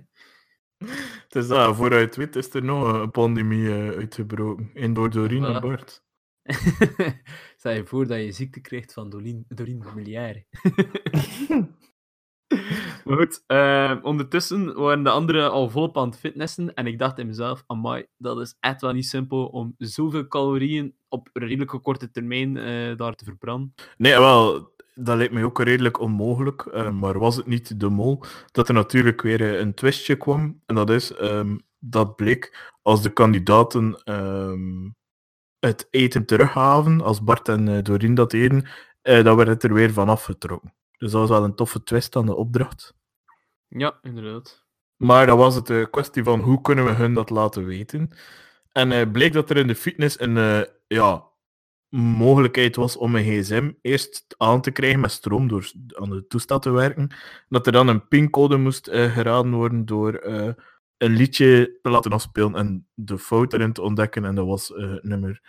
Het 0.78 1.36
is 1.36 1.48
dat, 1.48 1.76
vooruit 1.76 2.16
weet 2.16 2.36
is 2.36 2.54
er 2.54 2.64
nog 2.64 2.94
een 2.94 3.12
pandemie 3.12 3.68
eh, 3.68 3.98
uitgebroken. 3.98 4.70
In 4.74 4.94
door 4.94 5.10
Doreen 5.10 5.44
en 5.46 5.58
Voilà. 5.58 5.62
Bart. 5.62 6.04
Stel 7.58 7.72
je 7.72 7.86
voor 7.86 8.08
dat 8.08 8.20
je 8.20 8.32
ziekte 8.32 8.60
krijgt 8.60 8.94
van 8.94 9.10
Doreen, 9.10 9.46
Doreen 9.48 9.84
Familiare. 9.84 10.46
maar 13.06 13.18
goed, 13.18 13.44
eh, 13.48 13.96
ondertussen 14.02 14.74
waren 14.74 15.04
de 15.04 15.10
anderen 15.10 15.52
al 15.52 15.70
volop 15.70 15.98
aan 15.98 16.10
het 16.10 16.20
fitnessen. 16.20 16.74
En 16.74 16.88
ik 16.88 17.00
dacht 17.00 17.20
in 17.20 17.28
mezelf, 17.28 17.64
amai, 17.68 18.06
dat 18.18 18.40
is 18.40 18.56
echt 18.60 18.82
wel 18.82 18.92
niet 18.92 19.06
simpel 19.06 19.46
om 19.46 19.76
zoveel 19.78 20.28
calorieën 20.28 20.96
op 21.10 21.30
een 21.34 21.48
redelijke 21.48 21.80
korte 21.80 22.12
termijn 22.12 22.58
eh, 22.58 22.98
daar 22.98 23.16
te 23.16 23.24
verbranden. 23.26 23.74
Nee, 23.98 24.18
wel, 24.18 24.74
dat 24.94 25.18
lijkt 25.18 25.34
mij 25.34 25.44
ook 25.44 25.62
redelijk 25.62 26.00
onmogelijk. 26.00 26.66
eh, 26.66 26.92
maar 26.92 27.20
was 27.20 27.36
het 27.36 27.46
niet 27.48 27.80
de 27.80 27.90
mol 27.90 28.24
dat 28.52 28.68
er 28.68 28.74
natuurlijk 28.74 29.22
weer 29.22 29.42
eh, 29.42 29.60
een 29.60 29.74
twistje 29.74 30.16
kwam? 30.16 30.62
En 30.66 30.76
dat 30.76 30.90
is, 30.90 31.14
ehm, 31.14 31.58
dat 31.80 32.16
bleek 32.16 32.72
als 32.82 33.02
de 33.02 33.14
kandidaten 33.14 34.02
ehm, 34.04 34.90
het 35.60 35.88
eten 35.90 36.26
teruggaven, 36.26 37.02
als 37.02 37.24
Bart 37.24 37.48
en 37.48 37.84
Doreen 37.84 38.14
dat 38.14 38.32
deden, 38.32 38.68
dan 39.02 39.36
werd 39.36 39.48
het 39.48 39.64
er 39.64 39.74
weer 39.74 39.94
van 39.94 40.10
afgetrokken. 40.10 40.74
Dus 41.00 41.12
dat 41.12 41.22
was 41.22 41.30
wel 41.30 41.44
een 41.44 41.56
toffe 41.56 41.84
twist 41.84 42.16
aan 42.16 42.26
de 42.26 42.36
opdracht. 42.36 42.96
Ja, 43.68 44.00
inderdaad. 44.02 44.66
Maar 44.96 45.26
dan 45.26 45.38
was 45.38 45.56
het 45.56 45.70
een 45.70 45.90
kwestie 45.90 46.24
van 46.24 46.40
hoe 46.40 46.62
kunnen 46.62 46.86
we 46.86 46.92
hun 46.92 47.14
dat 47.14 47.30
laten 47.30 47.66
weten. 47.66 48.10
En 48.72 48.92
eh, 48.92 49.12
bleek 49.12 49.34
dat 49.34 49.50
er 49.50 49.58
in 49.58 49.68
de 49.68 49.76
fitness 49.76 50.20
een 50.20 50.38
eh, 50.38 50.62
ja, 50.88 51.24
mogelijkheid 51.90 52.76
was 52.76 52.98
om 52.98 53.16
een 53.16 53.24
gsm 53.24 53.72
eerst 53.82 54.36
aan 54.38 54.62
te 54.62 54.72
krijgen 54.72 55.00
met 55.00 55.12
stroom 55.12 55.48
door 55.48 55.72
aan 55.88 56.10
de 56.10 56.28
toestel 56.28 56.60
te 56.60 56.72
werken. 56.72 57.16
Dat 57.48 57.66
er 57.66 57.72
dan 57.72 57.88
een 57.88 58.08
pincode 58.08 58.58
moest 58.58 58.88
eh, 58.88 59.14
geraden 59.14 59.52
worden 59.54 59.86
door 59.86 60.14
eh, 60.14 60.54
een 61.00 61.16
liedje 61.16 61.80
te 61.82 61.90
laten 61.90 62.12
afspelen 62.12 62.56
en 62.56 62.88
de 62.94 63.18
fout 63.18 63.54
erin 63.54 63.74
te 63.74 63.82
ontdekken. 63.82 64.26
En 64.26 64.36
dat 64.36 64.46
was 64.46 64.74
eh, 64.74 64.94
nummer 65.02 65.42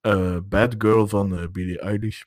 eh, 0.00 0.38
Bad 0.44 0.74
Girl 0.78 1.08
van 1.08 1.38
eh, 1.38 1.48
Billie 1.48 1.78
Eilish. 1.78 2.22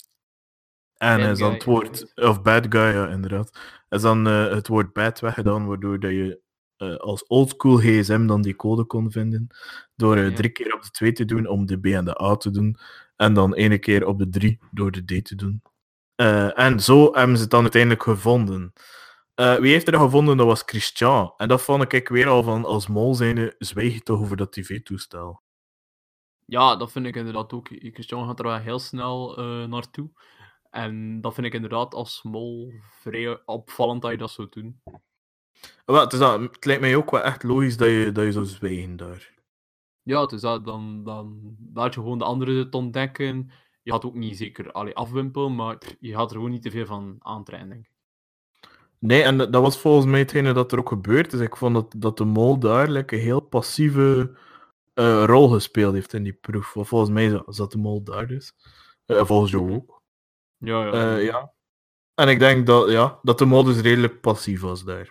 En 1.03 1.19
Bad 1.19 1.29
is 1.31 1.39
dan 1.39 1.53
het 1.53 1.63
woord, 1.63 2.11
of 2.15 2.41
Bad 2.41 2.65
Guy, 2.69 2.81
ja, 2.81 3.07
inderdaad. 3.07 3.59
Is 3.89 4.01
dan 4.01 4.27
eh, 4.27 4.49
het 4.51 4.67
woord 4.67 4.93
bad 4.93 5.19
weggedaan, 5.19 5.67
waardoor 5.67 5.99
dat 5.99 6.11
je 6.11 6.39
eh, 6.77 6.95
als 6.95 7.27
oldschool 7.27 7.77
gsm 7.77 8.27
dan 8.27 8.41
die 8.41 8.55
code 8.55 8.83
kon 8.83 9.11
vinden. 9.11 9.47
Door 9.95 10.17
eh, 10.17 10.29
Ja. 10.29 10.33
drie 10.35 10.49
keer 10.49 10.73
op 10.73 10.83
de 10.83 10.89
2 10.89 11.11
te 11.11 11.25
doen 11.25 11.47
om 11.47 11.65
de 11.65 11.79
B 11.79 11.85
en 11.85 12.05
de 12.05 12.21
A 12.21 12.35
te 12.35 12.49
doen. 12.49 12.77
En 13.15 13.33
dan 13.33 13.53
ene 13.53 13.77
keer 13.77 14.05
op 14.05 14.19
de 14.19 14.29
3 14.29 14.59
door 14.71 14.91
de 14.91 15.19
D 15.21 15.25
te 15.25 15.35
doen. 15.35 15.61
En 16.55 16.79
zo 16.79 17.13
hebben 17.13 17.35
ze 17.35 17.41
het 17.41 17.51
dan 17.51 17.61
uiteindelijk 17.61 18.03
gevonden. 18.03 18.73
Wie 19.35 19.71
heeft 19.71 19.87
er 19.87 19.99
gevonden? 19.99 20.37
Dat 20.37 20.45
was 20.45 20.63
Christian. 20.65 21.33
En 21.37 21.47
dat 21.47 21.61
vond 21.61 21.93
ik 21.93 22.07
weer 22.07 22.27
al 22.27 22.43
van, 22.43 22.65
als 22.65 22.87
mol 22.87 23.15
zijnde, 23.15 23.55
zwijg 23.57 23.93
je 23.93 24.01
toch 24.01 24.19
over 24.19 24.37
dat 24.37 24.51
tv-toestel. 24.51 25.41
Ja, 26.45 26.75
dat 26.75 26.91
vind 26.91 27.05
ik 27.05 27.15
inderdaad 27.15 27.53
ook. 27.53 27.67
Christian 27.67 28.27
gaat 28.27 28.39
er 28.39 28.45
wel 28.45 28.57
heel 28.57 28.79
snel 28.79 29.35
naartoe. 29.67 30.09
En 30.73 31.21
dat 31.21 31.33
vind 31.33 31.45
ik 31.47 31.53
inderdaad 31.53 31.93
als 31.93 32.23
mol 32.23 32.73
vrij 33.01 33.39
opvallend 33.45 34.01
dat 34.01 34.11
je 34.11 34.17
dat 34.17 34.31
zou 34.31 34.47
doen. 34.49 34.81
Wel, 35.85 35.99
het, 36.01 36.13
is 36.13 36.19
dat, 36.19 36.39
het 36.39 36.65
lijkt 36.65 36.81
mij 36.81 36.95
ook 36.95 37.11
wel 37.11 37.21
echt 37.21 37.43
logisch 37.43 37.77
dat 37.77 37.87
je, 37.87 38.11
dat 38.11 38.23
je 38.23 38.31
zou 38.31 38.45
zwijgen 38.45 38.95
daar. 38.95 39.33
Ja, 40.01 40.21
het 40.21 40.31
is 40.31 40.41
dat, 40.41 40.65
dan, 40.65 41.03
dan 41.03 41.55
laat 41.73 41.93
je 41.93 41.99
gewoon 41.99 42.17
de 42.17 42.23
anderen 42.23 42.55
het 42.55 42.75
ontdekken. 42.75 43.51
Je 43.83 43.91
gaat 43.91 44.05
ook 44.05 44.13
niet 44.15 44.37
zeker 44.37 44.71
allee, 44.71 44.95
afwimpelen, 44.95 45.55
maar 45.55 45.77
je 45.99 46.13
gaat 46.13 46.29
er 46.29 46.35
gewoon 46.35 46.51
niet 46.51 46.61
te 46.61 46.71
veel 46.71 46.85
van 46.85 47.15
aantrekken, 47.19 47.69
denk 47.69 47.85
ik. 47.85 47.91
Nee, 48.99 49.23
en 49.23 49.37
dat 49.37 49.61
was 49.61 49.79
volgens 49.79 50.05
mij 50.05 50.19
hetgene 50.19 50.53
dat 50.53 50.71
er 50.71 50.79
ook 50.79 50.87
gebeurd 50.89 51.33
is. 51.33 51.39
Ik 51.39 51.55
vond 51.55 51.73
dat, 51.73 51.93
dat 51.97 52.17
de 52.17 52.25
mol 52.25 52.59
daar 52.59 52.89
like, 52.89 53.15
een 53.15 53.21
heel 53.21 53.39
passieve 53.39 54.37
eh, 54.93 55.23
rol 55.25 55.49
gespeeld 55.49 55.93
heeft 55.93 56.13
in 56.13 56.23
die 56.23 56.33
proef. 56.33 56.65
Volgens 56.65 57.09
mij 57.09 57.29
za- 57.29 57.43
zat 57.45 57.71
de 57.71 57.77
mol 57.77 58.03
daar 58.03 58.27
dus. 58.27 58.53
Eh, 59.05 59.25
volgens 59.25 59.51
jou 59.51 59.73
ook. 59.73 60.02
Ja, 60.63 60.85
ja. 60.85 60.91
Eh, 60.91 61.25
ja. 61.25 61.53
En 62.15 62.27
ik 62.27 62.39
denk 62.39 62.65
dat, 62.65 62.89
ja, 62.89 63.19
dat 63.21 63.37
de 63.37 63.45
mol 63.45 63.63
dus 63.63 63.79
redelijk 63.79 64.21
passief 64.21 64.61
was 64.61 64.83
daar. 64.83 65.09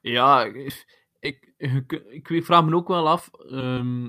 Ja, 0.00 0.44
ik, 0.44 0.86
ik, 1.20 1.52
ik, 1.56 2.28
ik 2.28 2.44
vraag 2.44 2.64
me 2.64 2.74
ook 2.74 2.88
wel 2.88 3.08
af, 3.08 3.30
ehm, 3.50 4.08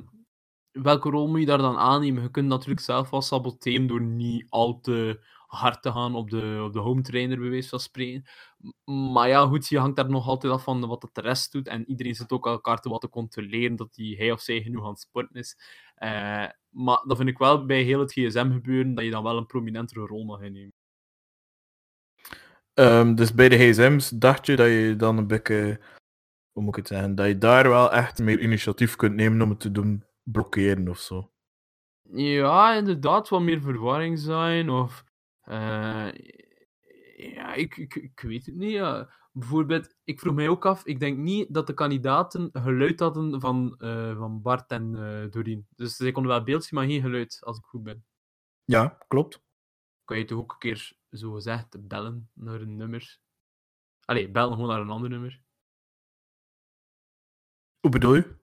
welke 0.71 1.09
rol 1.09 1.27
moet 1.27 1.39
je 1.39 1.45
daar 1.45 1.57
dan 1.57 1.77
aannemen? 1.77 2.23
Je 2.23 2.31
kunt 2.31 2.47
natuurlijk 2.47 2.79
zelf 2.79 3.09
wel 3.09 3.21
saboteren 3.21 3.87
door 3.87 4.01
niet 4.01 4.45
al 4.49 4.79
te 4.79 5.23
hard 5.47 5.81
te 5.81 5.91
gaan 5.91 6.15
op 6.15 6.29
de, 6.29 6.61
op 6.65 6.73
de 6.73 6.79
home 6.79 7.01
trainer, 7.01 7.39
bij 7.39 7.49
wijze 7.49 7.69
van 7.69 7.79
spreken. 7.79 8.23
Maar 9.13 9.27
ja, 9.27 9.45
goed, 9.45 9.67
je 9.67 9.79
hangt 9.79 9.95
daar 9.95 10.09
nog 10.09 10.27
altijd 10.27 10.53
af 10.53 10.63
van 10.63 10.87
wat 10.87 11.01
het 11.01 11.13
de 11.13 11.21
rest 11.21 11.51
doet. 11.51 11.67
En 11.67 11.89
iedereen 11.89 12.15
zit 12.15 12.31
ook 12.31 12.45
elkaar 12.45 12.79
te 12.79 12.89
wat 12.89 13.01
te 13.01 13.09
controleren 13.09 13.75
dat 13.75 13.93
die, 13.93 14.17
hij 14.17 14.31
of 14.31 14.41
zij 14.41 14.61
genoeg 14.61 14.83
aan 14.83 14.89
het 14.89 14.99
sporten 14.99 15.35
is. 15.35 15.57
Eh, 15.95 16.45
maar 16.69 17.03
dan 17.07 17.17
vind 17.17 17.29
ik 17.29 17.37
wel 17.37 17.65
bij 17.65 17.81
heel 17.81 17.99
het 17.99 18.11
gsm-gebeuren 18.11 18.93
dat 18.93 19.03
je 19.03 19.11
dan 19.11 19.23
wel 19.23 19.37
een 19.37 19.45
prominentere 19.45 20.05
rol 20.05 20.23
mag 20.23 20.41
innemen. 20.41 20.73
Ehm, 22.73 23.15
dus 23.15 23.33
bij 23.33 23.49
de 23.49 23.57
gsm's 23.57 24.09
dacht 24.09 24.45
je 24.45 24.55
dat 24.55 24.67
je 24.67 24.95
dan 24.97 25.17
een 25.17 25.27
beetje, 25.27 25.79
hoe 26.51 26.63
moet 26.63 26.71
ik 26.71 26.75
het 26.75 26.87
zeggen, 26.87 27.15
dat 27.15 27.27
je 27.27 27.37
daar 27.37 27.69
wel 27.69 27.91
echt 27.91 28.19
meer 28.19 28.39
initiatief 28.39 28.95
kunt 28.95 29.15
nemen 29.15 29.41
om 29.41 29.49
het 29.49 29.59
te 29.59 29.71
doen 29.71 30.03
blokkeren 30.23 30.87
of 30.87 30.97
zo. 30.99 31.31
Ja, 32.11 32.73
inderdaad, 32.73 33.29
wat 33.29 33.41
meer 33.41 33.61
verwarring 33.61 34.19
zijn. 34.19 34.69
Of. 34.69 35.03
eh, 35.41 36.07
ja, 37.17 37.53
ik, 37.53 37.77
ik, 37.77 37.95
ik 37.95 38.19
weet 38.19 38.45
het 38.45 38.55
niet. 38.55 38.71
Ja. 38.71 39.09
Bijvoorbeeld, 39.35 39.95
ik 40.03 40.19
vroeg 40.19 40.33
mij 40.33 40.49
ook 40.49 40.65
af, 40.65 40.85
ik 40.85 40.99
denk 40.99 41.17
niet 41.17 41.53
dat 41.53 41.67
de 41.67 41.73
kandidaten 41.73 42.49
geluid 42.53 42.99
hadden 42.99 43.41
van, 43.41 43.75
eh, 43.77 44.17
van 44.17 44.41
Bart 44.41 44.71
en 44.71 44.95
eh 44.95 45.31
Doreen. 45.31 45.67
Dus 45.75 45.95
zij 45.95 46.11
konden 46.11 46.31
wel 46.31 46.43
beeld 46.43 46.63
zien, 46.63 46.79
maar 46.79 46.87
geen 46.89 47.01
geluid, 47.01 47.37
als 47.43 47.57
ik 47.57 47.63
goed 47.63 47.83
ben. 47.83 48.05
Ja, 48.65 48.97
klopt. 49.07 49.41
Kan 50.05 50.17
je 50.17 50.25
toch 50.25 50.37
ook 50.39 50.51
een 50.51 50.57
keer, 50.57 50.93
zo 51.13 51.31
gezegd, 51.31 51.87
bellen 51.87 52.29
naar 52.33 52.61
een 52.61 52.75
nummer? 52.75 53.19
Allee, 54.05 54.31
bellen 54.31 54.53
gewoon 54.53 54.67
naar 54.67 54.81
een 54.81 54.89
ander 54.89 55.09
nummer. 55.09 55.41
Hoe 57.79 57.91
bedoel 57.91 58.15
je? 58.15 58.35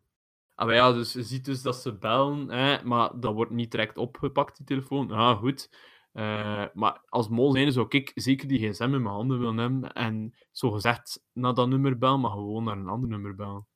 Ah, 0.54 0.66
maar 0.66 0.74
ja, 0.74 0.92
dus 0.92 1.12
je 1.12 1.22
ziet 1.22 1.44
dus 1.44 1.62
dat 1.62 1.76
ze 1.76 1.98
bellen, 1.98 2.48
hè, 2.48 2.84
maar 2.84 3.20
dat 3.20 3.34
wordt 3.34 3.50
niet 3.50 3.70
direct 3.70 3.96
opgepakt, 3.96 4.56
die 4.56 4.66
telefoon. 4.66 5.08
Ja, 5.08 5.34
goed. 5.34 5.70
Eh, 6.12 6.64
maar 6.74 7.02
als 7.08 7.28
mol 7.28 7.52
zijn 7.52 7.72
zou 7.72 7.86
ik 7.88 8.12
zeker 8.14 8.48
die 8.48 8.68
gsm 8.68 8.82
in 8.82 8.90
mijn 8.90 9.14
handen 9.14 9.38
willen 9.38 9.56
hebben 9.56 9.92
en 9.92 10.34
zo 10.50 10.70
gezegd 10.70 11.24
naar 11.32 11.54
dat 11.54 11.68
nummer 11.68 11.98
bellen, 11.98 12.20
maar 12.20 12.30
gewoon 12.30 12.64
naar 12.64 12.76
een 12.76 12.88
ander 12.88 13.08
nummer 13.08 13.34
bellen. 13.34 13.66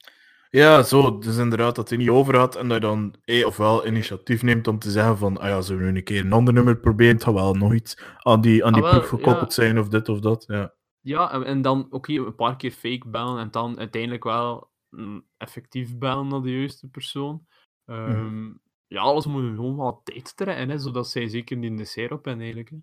Ja, 0.55 0.83
zo. 0.83 1.19
Dus 1.19 1.37
inderdaad, 1.37 1.75
dat 1.77 1.89
hij 1.89 1.99
niet 1.99 2.09
over 2.09 2.37
had 2.37 2.57
en 2.57 2.69
dat 2.69 2.77
je 2.77 2.87
dan 2.87 3.15
eh, 3.25 3.47
ofwel 3.47 3.87
initiatief 3.87 4.43
neemt 4.43 4.67
om 4.69 4.79
te 4.79 4.91
zeggen 4.91 5.19
van, 5.19 5.39
ah 5.39 5.49
ja, 5.49 5.61
zullen 5.61 5.85
we 5.85 5.91
nu 5.91 5.99
een 5.99 6.05
keer 6.05 6.25
een 6.25 6.33
ander 6.33 6.55
nummer 6.55 6.77
proberen? 6.77 7.15
Het 7.15 7.25
gaat 7.25 7.35
wel 7.35 7.55
nog 7.55 7.75
iets 7.75 7.99
aan 8.19 8.41
die, 8.41 8.65
aan 8.65 8.73
die 8.73 8.83
Ah, 8.83 8.91
wel, 8.91 8.99
proef 9.01 9.11
gekoppeld 9.11 9.53
zijn 9.53 9.79
of 9.79 9.89
dit 9.89 10.09
of 10.09 10.21
dat. 10.21 10.45
Ja. 10.47 10.75
Ja, 11.01 11.33
en, 11.33 11.45
en 11.45 11.63
dan 11.63 11.87
oké, 11.91 12.13
een 12.13 12.35
paar 12.35 12.57
keer 12.57 12.71
fake 12.71 13.09
bellen 13.09 13.39
en 13.39 13.51
dan 13.51 13.79
uiteindelijk 13.79 14.25
wel 14.25 14.71
mm, 14.91 15.25
effectief 15.37 15.99
bellen 15.99 16.29
naar 16.29 16.43
de 16.43 16.59
juiste 16.59 16.89
persoon. 16.89 17.47
Ehm, 17.87 18.53
Ja, 18.87 19.01
alles 19.01 19.27
moet 19.27 19.55
gewoon 19.55 19.77
wat 19.77 20.01
tijd 20.05 20.37
trekken, 20.37 20.69
hè, 20.69 20.79
zodat 20.79 21.09
zij 21.09 21.29
zeker 21.29 21.57
niet 21.57 21.71
in 21.71 21.77
de 21.77 21.85
seer 21.85 22.13
op 22.13 22.21
zijn 22.25 22.39
eigenlijk. 22.39 22.71
Hè. 22.71 22.77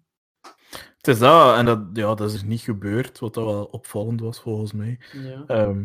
Het 0.98 1.08
is 1.08 1.20
dat, 1.20 1.58
en 1.58 1.66
dat, 1.66 1.80
ja, 1.94 2.16
dat 2.16 2.32
is 2.32 2.44
niet 2.44 2.62
gebeurd, 2.62 3.20
wat 3.20 3.34
dat 3.34 3.46
wel 3.46 3.66
opvallend 3.66 4.22
was 4.22 4.40
volgens 4.40 4.74
mij. 4.74 5.00
Ja. 5.12 5.44
Ehm, 5.48 5.84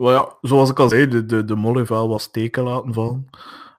well, 0.00 0.12
ja, 0.12 0.38
zoals 0.40 0.70
ik 0.70 0.78
al 0.78 0.88
zei, 0.88 1.08
de, 1.08 1.26
de, 1.26 1.44
de 1.44 1.54
mol 1.54 1.76
heeft 1.76 1.88
wel 1.88 2.08
wat 2.08 2.20
steken 2.20 2.62
laten 2.62 2.94
vallen. 2.94 3.28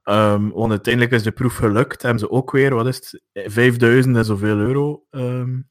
Um, 0.03 0.51
want 0.51 0.71
uiteindelijk 0.71 1.13
is 1.13 1.23
de 1.23 1.31
proef 1.31 1.55
gelukt. 1.55 2.01
Hebben 2.01 2.19
ze 2.19 2.29
ook 2.29 2.51
weer, 2.51 2.75
wat 2.75 2.87
is 2.87 2.95
het, 3.33 3.51
5000 3.53 4.15
en 4.15 4.25
zoveel 4.25 4.57
euro 4.57 5.05
um, 5.09 5.69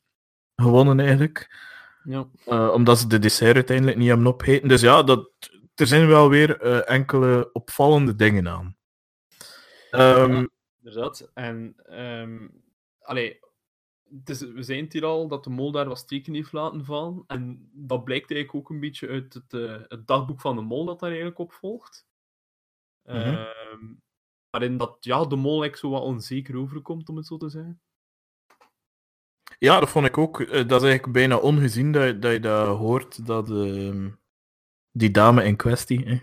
gewonnen 0.57 1.01
eigenlijk. 1.01 1.69
Ja. 2.05 2.29
Uh, 2.47 2.71
omdat 2.73 2.99
ze 2.99 3.07
de 3.07 3.19
dessert 3.19 3.55
uiteindelijk 3.55 3.97
niet 3.97 4.09
hebben 4.09 4.27
opgeten. 4.27 4.69
Dus 4.69 4.81
ja, 4.81 5.03
dat, 5.03 5.31
er 5.75 5.87
zijn 5.87 6.09
wel 6.09 6.29
weer 6.29 6.65
uh, 6.65 6.91
enkele 6.91 7.51
opvallende 7.53 8.17
dingen 8.17 8.49
aan. 8.49 8.77
Um, 9.91 10.33
ja, 10.35 10.49
inderdaad. 10.83 11.31
En, 11.35 11.75
allee, 13.01 13.41
we 14.55 14.63
zijn 14.63 14.85
het 14.85 14.93
hier 14.93 15.05
al 15.05 15.29
dat 15.29 15.45
de 15.45 15.51
mol 15.51 15.73
daar 15.73 15.89
wat 15.89 15.99
steken 15.99 16.35
heeft 16.35 16.53
laten 16.53 16.85
vallen. 16.85 17.25
En 17.27 17.71
dat 17.73 18.05
blijkt 18.05 18.31
eigenlijk 18.31 18.65
ook 18.65 18.71
een 18.71 18.81
beetje 18.81 19.09
uit 19.09 19.35
het, 19.35 19.53
uh, 19.53 19.77
het 19.89 20.07
dagboek 20.07 20.41
van 20.41 20.57
de 20.57 20.63
mol 20.63 20.85
dat 20.85 21.01
daar 21.01 21.09
eigenlijk 21.09 21.39
op 21.39 21.53
volgt. 21.53 22.09
Mm 23.03 23.17
-hmm. 23.17 24.03
waarin 24.51 24.77
dat 24.77 24.97
ja, 25.01 25.25
de 25.25 25.37
mol 25.37 25.63
eigenlijk 25.63 25.77
zo 25.77 25.91
wat 25.91 26.03
onzeker 26.03 26.57
overkomt, 26.57 27.09
om 27.09 27.17
het 27.17 27.27
zo 27.27 27.37
te 27.37 27.49
zeggen. 27.49 27.81
Ja, 29.59 29.81
dat 29.81 29.91
vond 29.91 30.07
ik 30.07 30.19
ook. 30.19 30.39
Dat 30.39 30.83
is 30.83 30.89
eigenlijk 30.89 31.13
bijna 31.13 31.37
ongezien 31.37 31.93
dat, 31.93 32.23
dat 32.23 32.33
je 32.33 32.41
dat 32.41 32.77
hoort, 32.77 33.27
dat 33.27 33.51
uh, 33.51 34.07
die 34.91 35.11
dame 35.11 35.45
in 35.45 35.57
kwestie 35.57 36.23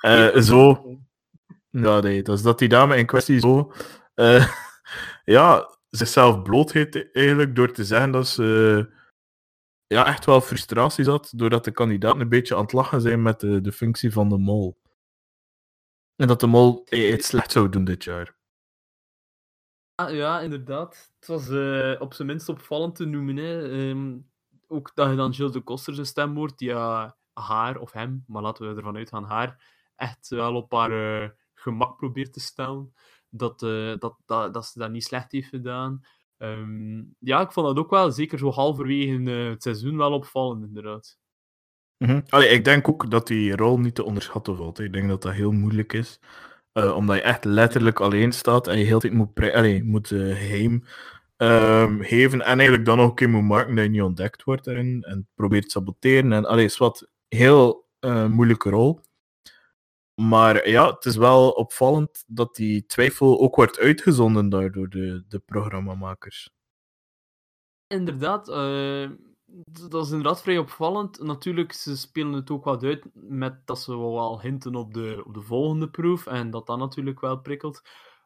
uh, 0.00 0.36
zo... 0.36 0.84
Ja, 1.70 2.00
nee, 2.00 2.22
dat 2.22 2.36
is 2.36 2.42
dat 2.42 2.58
die 2.58 2.68
dame 2.68 2.96
in 2.96 3.06
kwestie 3.06 3.38
zo... 3.38 3.72
Ja, 5.24 5.75
zichzelf 5.96 6.42
blootgeeft 6.42 7.12
eigenlijk 7.12 7.56
door 7.56 7.72
te 7.72 7.84
zeggen 7.84 8.10
dat 8.10 8.28
ze 8.28 8.90
ja, 9.86 10.06
echt 10.06 10.24
wel 10.24 10.40
frustratie 10.40 11.04
had, 11.04 11.32
doordat 11.36 11.64
de 11.64 11.70
kandidaten 11.70 12.20
een 12.20 12.28
beetje 12.28 12.54
aan 12.54 12.62
het 12.62 12.72
lachen 12.72 13.00
zijn 13.00 13.22
met 13.22 13.40
de, 13.40 13.60
de 13.60 13.72
functie 13.72 14.12
van 14.12 14.28
de 14.28 14.38
mol. 14.38 14.80
En 16.16 16.28
dat 16.28 16.40
de 16.40 16.46
mol 16.46 16.82
het 16.84 17.24
slecht 17.24 17.52
zou 17.52 17.68
doen 17.68 17.84
dit 17.84 18.04
jaar. 18.04 18.36
Ah, 19.94 20.14
ja, 20.14 20.40
inderdaad. 20.40 21.12
Het 21.18 21.28
was 21.28 21.48
uh, 21.48 22.00
op 22.00 22.14
zijn 22.14 22.28
minst 22.28 22.48
opvallend 22.48 22.94
te 22.94 23.04
noemen. 23.04 23.36
Hè. 23.36 23.62
Um, 23.88 24.30
ook 24.68 24.94
dat 24.94 25.10
je 25.10 25.16
dan 25.16 25.34
Gilles 25.34 25.52
de 25.52 25.60
Koster 25.60 25.94
zijn 25.94 26.06
stem 26.06 26.36
hoort, 26.36 26.58
die 26.58 26.74
haar, 27.32 27.78
of 27.78 27.92
hem, 27.92 28.24
maar 28.26 28.42
laten 28.42 28.68
we 28.68 28.76
ervan 28.76 28.96
uitgaan, 28.96 29.24
haar, 29.24 29.64
echt 29.96 30.28
wel 30.28 30.54
op 30.54 30.72
haar 30.72 31.34
gemak 31.54 31.96
probeert 31.96 32.32
te 32.32 32.40
stellen. 32.40 32.94
Dat, 33.30 33.60
dat, 33.98 34.16
dat, 34.26 34.54
dat 34.54 34.66
ze 34.66 34.78
dat 34.78 34.90
niet 34.90 35.04
slecht 35.04 35.32
heeft 35.32 35.48
gedaan. 35.48 36.00
Um, 36.38 37.14
ja, 37.18 37.40
ik 37.40 37.52
vond 37.52 37.66
dat 37.66 37.76
ook 37.76 37.90
wel, 37.90 38.12
zeker 38.12 38.38
zo 38.38 38.50
halverwege 38.50 39.30
het 39.30 39.62
seizoen, 39.62 39.96
wel 39.96 40.12
opvallend, 40.12 40.64
inderdaad. 40.64 41.18
-hmm. 41.96 42.22
Allee, 42.28 42.48
ik 42.48 42.64
denk 42.64 42.88
ook 42.88 43.10
dat 43.10 43.26
die 43.26 43.56
rol 43.56 43.78
niet 43.78 43.94
te 43.94 44.04
onderschatten 44.04 44.56
valt. 44.56 44.78
Ik 44.78 44.92
denk 44.92 45.08
dat 45.08 45.22
dat 45.22 45.32
heel 45.32 45.52
moeilijk 45.52 45.92
is. 45.92 46.20
Uh, 46.72 46.96
omdat 46.96 47.16
je 47.16 47.22
echt 47.22 47.44
letterlijk 47.44 48.00
alleen 48.00 48.32
staat 48.32 48.68
en 48.68 48.78
je 48.78 48.84
heel 48.84 48.98
tijd 48.98 49.12
moet, 49.12 49.52
allee, 49.52 49.84
moet 49.84 50.10
uh, 50.10 50.34
geven. 52.00 52.42
En 52.42 52.58
eigenlijk 52.58 52.84
dan 52.84 52.96
nog 52.96 53.08
een 53.08 53.14
keer 53.14 53.28
moet 53.28 53.42
maken 53.42 53.74
dat 53.74 53.84
je 53.84 53.90
niet 53.90 54.02
ontdekt 54.02 54.44
wordt 54.44 54.66
erin. 54.66 55.02
En 55.02 55.28
probeert 55.34 55.64
te 55.64 55.70
saboteren. 55.70 56.32
En 56.32 56.44
allee, 56.44 56.64
is 56.64 56.76
wat 56.76 57.08
heel 57.28 57.88
moeilijke 58.28 58.70
rol. 58.70 59.00
Maar 60.22 60.68
ja, 60.68 60.90
het 60.90 61.04
is 61.04 61.16
wel 61.16 61.50
opvallend 61.50 62.24
dat 62.26 62.54
die 62.54 62.86
twijfel 62.86 63.40
ook 63.40 63.56
wordt 63.56 63.78
uitgezonden 63.78 64.48
door 64.48 64.70
de, 64.70 65.24
de 65.28 65.38
programmamakers. 65.38 66.50
Inderdaad, 67.86 68.48
uh, 68.48 69.10
dat 69.88 70.04
is 70.04 70.10
inderdaad 70.10 70.42
vrij 70.42 70.58
opvallend. 70.58 71.22
Natuurlijk, 71.22 71.72
ze 71.72 71.96
spelen 71.96 72.32
het 72.32 72.50
ook 72.50 72.64
wat 72.64 72.82
uit 72.82 73.06
met 73.12 73.66
dat 73.66 73.80
ze 73.80 73.98
wel 73.98 74.40
hinten 74.40 74.74
op 74.74 74.94
de, 74.94 75.22
op 75.26 75.34
de 75.34 75.42
volgende 75.42 75.90
proef 75.90 76.26
en 76.26 76.50
dat 76.50 76.66
dat 76.66 76.78
natuurlijk 76.78 77.20
wel 77.20 77.40
prikkelt. 77.40 77.82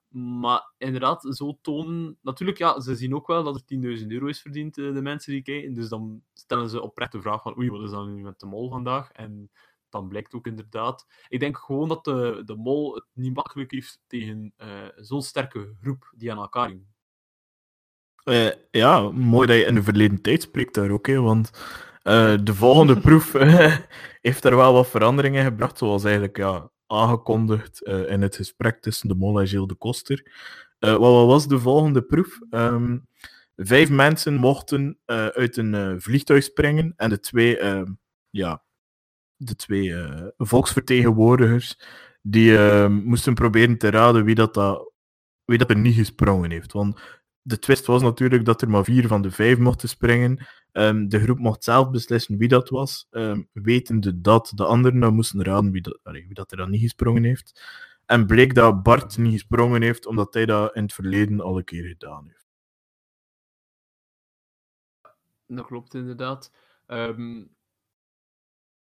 Maar 0.09 0.73
inderdaad, 0.79 1.27
zo 1.37 1.59
tonen... 1.61 2.19
Natuurlijk, 2.23 2.59
ja, 2.59 2.81
ze 2.81 2.97
zien 2.97 3.15
ook 3.15 3.27
wel 3.27 3.45
dat 3.45 3.55
er 3.55 3.99
10.000 4.01 4.07
euro 4.07 4.27
is 4.27 4.41
verdiend, 4.41 4.79
eh, 4.79 4.95
de 4.95 5.03
mensen 5.03 5.33
die 5.33 5.43
kijken. 5.43 5.75
Dus 5.75 5.89
dan 5.89 6.23
stellen 6.35 6.69
ze 6.69 6.83
oprecht 6.83 7.13
de 7.13 7.21
vraag 7.21 7.43
van 7.43 7.57
oei, 7.59 7.71
wat 7.71 7.83
is 7.83 7.91
dan 7.91 8.15
nu 8.15 8.23
met 8.23 8.41
de 8.41 8.47
mol 8.47 8.71
vandaag? 8.71 9.13
En 9.13 9.51
dan 9.91 10.09
blijkt 10.09 10.35
ook 10.35 10.47
inderdaad... 10.47 11.07
Ik 11.29 11.41
denk 11.41 11.59
gewoon 11.59 11.89
dat 11.89 12.05
de, 12.05 12.43
de 12.45 12.57
mol 12.57 12.95
het 12.95 13.05
niet 13.13 13.35
makkelijk 13.35 13.71
heeft 13.71 14.01
tegen 14.07 14.53
uh, 14.59 14.67
zo'n 14.97 15.23
sterke 15.23 15.75
groep 15.81 16.13
die 16.17 16.33
aan 16.33 16.39
elkaar 16.39 16.69
hangt. 16.69 16.99
Uh, 18.25 18.51
ja, 18.71 19.11
mooi 19.11 19.47
dat 19.47 19.57
je 19.57 19.65
in 19.65 19.75
de 19.75 19.83
verleden 19.83 20.23
tijd 20.23 20.43
spreekt 20.43 20.75
daar 20.75 20.91
ook, 20.91 21.07
hè, 21.07 21.21
want 21.21 21.51
uh, 22.05 22.35
de 22.43 22.55
volgende 22.55 23.01
proef 23.07 23.33
heeft 24.21 24.45
er 24.45 24.57
wel 24.57 24.73
wat 24.73 24.89
veranderingen 24.89 25.45
gebracht, 25.45 25.79
zoals 25.79 26.05
eigenlijk 26.05 26.37
ja, 26.37 26.71
aangekondigd 26.87 27.83
in 27.83 28.23
het 28.23 28.37
gesprek 28.37 28.81
tussen 28.81 29.09
de 29.09 29.15
Mol 29.15 29.41
en 29.41 29.49
Gilles 29.49 29.69
de 29.69 29.75
Koster. 29.75 30.33
wat, 30.79 30.99
wat 30.99 31.27
was 31.27 31.49
de 31.49 31.59
volgende 31.59 32.03
proef? 32.03 32.39
Um, 32.51 33.09
vijf 33.57 33.91
mensen 33.91 34.35
mochten 34.35 34.99
uit 35.33 35.57
een 35.57 36.01
vliegtuig 36.01 36.45
springen 36.45 36.93
en 36.97 37.09
de 37.09 37.21
twee, 37.21 37.59
ehm, 37.59 37.93
ja, 38.31 38.63
de 39.43 39.57
twee 39.57 39.95
volksvertegenwoordigers 40.37 41.79
die 42.23 42.57
ehm, 42.57 42.93
moesten 42.93 43.35
proberen 43.35 43.79
te 43.79 43.91
raden 43.91 44.25
wie 44.25 44.35
dat, 44.35 44.55
dat, 44.55 44.93
wie 45.45 45.59
dat 45.59 45.71
er 45.71 45.79
niet 45.79 45.95
gesprongen 45.95 46.51
heeft. 46.51 46.73
Want 46.73 47.01
de 47.43 47.59
twist 47.59 47.87
was 47.87 48.03
natuurlijk 48.03 48.45
dat 48.45 48.63
er 48.63 48.71
maar 48.71 48.85
vier 48.85 49.07
van 49.07 49.23
de 49.23 49.31
vijf 49.31 49.59
mochten 49.59 49.89
springen. 49.89 50.47
Um, 50.73 51.09
de 51.09 51.21
groep 51.21 51.39
mocht 51.39 51.65
zelf 51.65 51.91
beslissen 51.91 52.39
wie 52.39 52.49
dat 52.49 52.69
was, 52.69 53.07
um, 53.11 53.49
wetende 53.53 54.21
dat 54.21 54.53
de 54.55 54.65
anderen 54.65 55.01
dan 55.01 55.15
moesten 55.15 55.45
raden 55.45 55.71
wie 55.71 55.83
dat, 55.83 55.99
wie 56.03 56.35
dat 56.35 56.51
er 56.51 56.57
dan 56.57 56.71
niet 56.71 56.81
gesprongen 56.81 57.25
heeft. 57.25 57.63
En 58.07 58.27
bleek 58.27 58.55
dat 58.55 58.83
Bart 58.83 59.19
niet 59.19 59.33
gesprongen 59.33 59.83
heeft, 59.83 60.07
omdat 60.07 60.35
hij 60.35 60.47
dat 60.47 60.75
in 60.75 60.83
het 60.83 60.93
verleden 60.93 61.41
al 61.41 61.57
een 61.57 61.65
keer 61.65 61.85
gedaan 61.85 62.25
heeft. 62.27 62.47
Dat 65.47 65.67
klopt 65.67 65.95
inderdaad. 65.95 66.53
Um, 66.87 67.51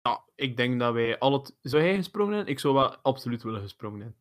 ja, 0.09 0.25
ik 0.35 0.57
denk 0.57 0.79
dat 0.81 0.93
wij 0.93 1.19
al 1.19 1.33
het... 1.33 1.57
Zou 1.63 1.83
hij 1.83 1.95
gesprongen 1.95 2.35
hebben? 2.35 2.53
Ik 2.53 2.59
zou 2.59 2.75
wel 2.75 2.97
absoluut 2.97 3.43
willen 3.43 3.61
gesprongen 3.61 4.17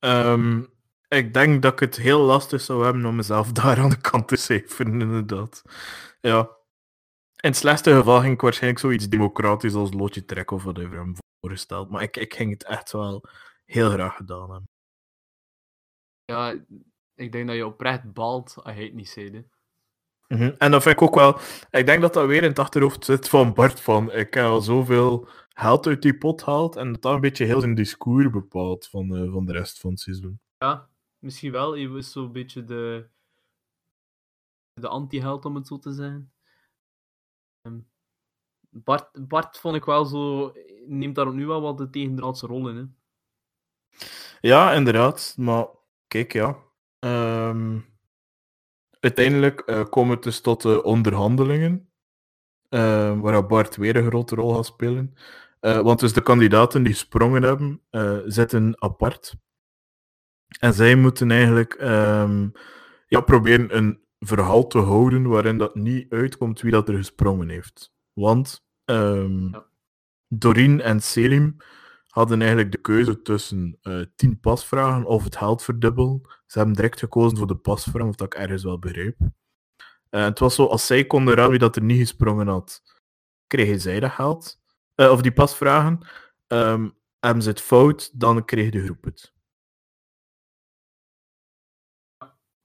hebben. 0.00 0.72
Ik 1.08 1.34
denk 1.34 1.62
dat 1.62 1.72
ik 1.72 1.78
het 1.78 1.96
heel 1.96 2.20
lastig 2.20 2.60
zou 2.60 2.84
hebben 2.84 3.04
om 3.04 3.16
mezelf 3.16 3.52
daar 3.62 3.78
aan 3.78 3.90
de 3.90 4.00
kant 4.00 4.28
te 4.28 4.36
cijferen, 4.36 5.00
inderdaad. 5.00 5.62
Ja. 6.20 6.56
In 7.40 7.48
het 7.48 7.56
slechtste 7.56 7.94
geval 7.94 8.20
ging 8.20 8.32
ik 8.32 8.40
waarschijnlijk 8.40 8.80
zoiets 8.80 9.08
democratisch 9.08 9.74
als 9.74 9.92
Lotje 9.92 10.24
Trek 10.24 10.50
of 10.50 10.62
whatever 10.62 10.98
hem 10.98 11.14
voorgesteld. 11.40 11.90
Maar 11.90 12.02
ik, 12.02 12.16
ik 12.16 12.34
ging 12.34 12.50
het 12.50 12.64
echt 12.64 12.92
wel 12.92 13.24
heel 13.64 13.90
graag 13.90 14.16
gedaan 14.16 14.50
hebben. 14.50 14.68
Ja, 16.24 16.64
ik 17.14 17.32
denk 17.32 17.46
dat 17.46 17.56
je 17.56 17.66
oprecht 17.66 18.12
balt 18.12 18.54
als 18.62 18.76
je 18.76 18.82
het 18.82 18.94
niet 18.94 19.08
zei. 19.08 19.48
Mm 20.28 20.38
-hmm. 20.38 20.54
En 20.58 20.70
dat 20.70 20.82
vind 20.82 20.94
ik 20.94 21.02
ook 21.02 21.14
wel... 21.14 21.38
Ik 21.70 21.86
denk 21.86 22.00
dat 22.00 22.14
dat 22.14 22.26
weer 22.26 22.42
in 22.42 22.48
het 22.48 22.58
achterhoofd 22.58 23.04
zit 23.04 23.28
van 23.28 23.54
Bart, 23.54 23.80
van 23.80 24.12
ik 24.12 24.34
heb 24.34 24.44
al 24.44 24.60
zoveel 24.60 25.28
geld 25.48 25.86
uit 25.86 26.02
die 26.02 26.18
pot 26.18 26.42
gehaald 26.42 26.76
en 26.76 26.92
dat 26.92 27.02
dat 27.02 27.14
een 27.14 27.20
beetje 27.20 27.44
heel 27.44 27.60
zijn 27.60 27.74
discours 27.74 28.30
bepaalt 28.30 28.86
van, 28.86 29.16
uh, 29.16 29.32
van 29.32 29.46
de 29.46 29.52
rest 29.52 29.80
van 29.80 29.90
het 29.90 30.00
seizoen. 30.00 30.40
Ja, 30.58 30.88
Misschien 31.18 31.52
wel. 31.52 31.74
Je 31.74 31.96
is 31.96 32.12
zo'n 32.12 32.32
beetje 32.32 32.64
de, 32.64 33.08
de 34.72 34.88
anti-held, 34.88 35.44
om 35.44 35.54
het 35.54 35.66
zo 35.66 35.78
te 35.78 35.92
zeggen. 35.92 36.32
Ehm, 37.60 37.78
Bart, 38.70 39.28
Bart 39.28 39.58
vond 39.58 39.76
ik 39.76 39.84
wel 39.84 40.04
zo. 40.04 40.52
Neemt 40.86 41.14
daar 41.14 41.34
nu 41.34 41.46
wel 41.46 41.60
wat 41.60 41.78
de 41.78 41.90
tegendraadse 41.90 42.46
rol 42.46 42.68
in. 42.68 42.76
Hè? 42.76 42.84
Ja, 44.40 44.72
inderdaad. 44.72 45.34
Maar 45.36 45.66
kijk, 46.06 46.32
ja. 46.32 46.66
Um, 46.98 47.97
uiteindelijk 49.00 49.62
uh, 49.66 49.84
komen 49.84 50.16
we 50.16 50.22
dus 50.22 50.40
tot 50.40 50.62
de 50.62 50.82
onderhandelingen. 50.82 51.90
Uh, 52.70 53.20
waar 53.20 53.46
Bart 53.46 53.76
weer 53.76 53.96
een 53.96 54.06
grote 54.06 54.34
rol 54.34 54.54
gaat 54.54 54.66
spelen. 54.66 55.14
Uh, 55.60 55.80
want 55.80 56.00
dus 56.00 56.12
de 56.12 56.22
kandidaten 56.22 56.82
die 56.82 56.92
gesprongen 56.92 57.42
hebben, 57.42 57.82
zitten 58.30 58.82
apart. 58.82 59.36
En 60.60 60.74
zij 60.74 60.94
moeten 60.94 61.30
eigenlijk 61.30 61.80
um, 61.80 62.52
ja, 63.06 63.20
proberen 63.20 63.76
een 63.76 64.00
verhaal 64.18 64.66
te 64.66 64.78
houden 64.78 65.28
waarin 65.28 65.58
dat 65.58 65.74
niet 65.74 66.12
uitkomt 66.12 66.60
wie 66.60 66.72
dat 66.72 66.88
er 66.88 66.94
gesprongen 66.94 67.48
heeft. 67.48 67.92
Want 68.12 68.66
um, 68.84 69.48
ja. 69.52 69.66
Doreen 70.28 70.80
en 70.80 71.00
Selim 71.00 71.56
hadden 72.18 72.40
eigenlijk 72.40 72.72
de 72.72 72.80
keuze 72.80 73.22
tussen 73.22 73.78
uh, 73.82 74.04
tien 74.16 74.40
pasvragen 74.40 75.04
of 75.04 75.24
het 75.24 75.36
geld 75.36 75.62
verdubbelen. 75.62 76.20
Ze 76.46 76.58
hebben 76.58 76.76
direct 76.76 76.98
gekozen 76.98 77.38
voor 77.38 77.46
de 77.46 77.56
pasvraag, 77.56 78.06
of 78.06 78.14
dat 78.14 78.34
ik 78.34 78.40
ergens 78.40 78.62
wel 78.62 78.78
begreep. 78.78 79.18
Uh, 79.20 80.24
het 80.24 80.38
was 80.38 80.54
zo, 80.54 80.66
als 80.66 80.86
zij 80.86 81.06
konden 81.06 81.34
raden 81.34 81.50
wie 81.50 81.58
dat 81.58 81.76
er 81.76 81.82
niet 81.82 81.98
gesprongen 81.98 82.46
had, 82.46 82.82
kregen 83.46 83.80
zij 83.80 84.00
dat 84.00 84.10
geld. 84.10 84.60
Uh, 84.96 85.10
of 85.10 85.22
die 85.22 85.32
pasvragen. 85.32 86.06
Um, 86.46 86.96
hebben 87.18 87.42
ze 87.42 87.48
het 87.48 87.60
fout, 87.60 88.20
dan 88.20 88.44
kreeg 88.44 88.70
de 88.70 88.84
groep 88.84 89.04
het. 89.04 89.34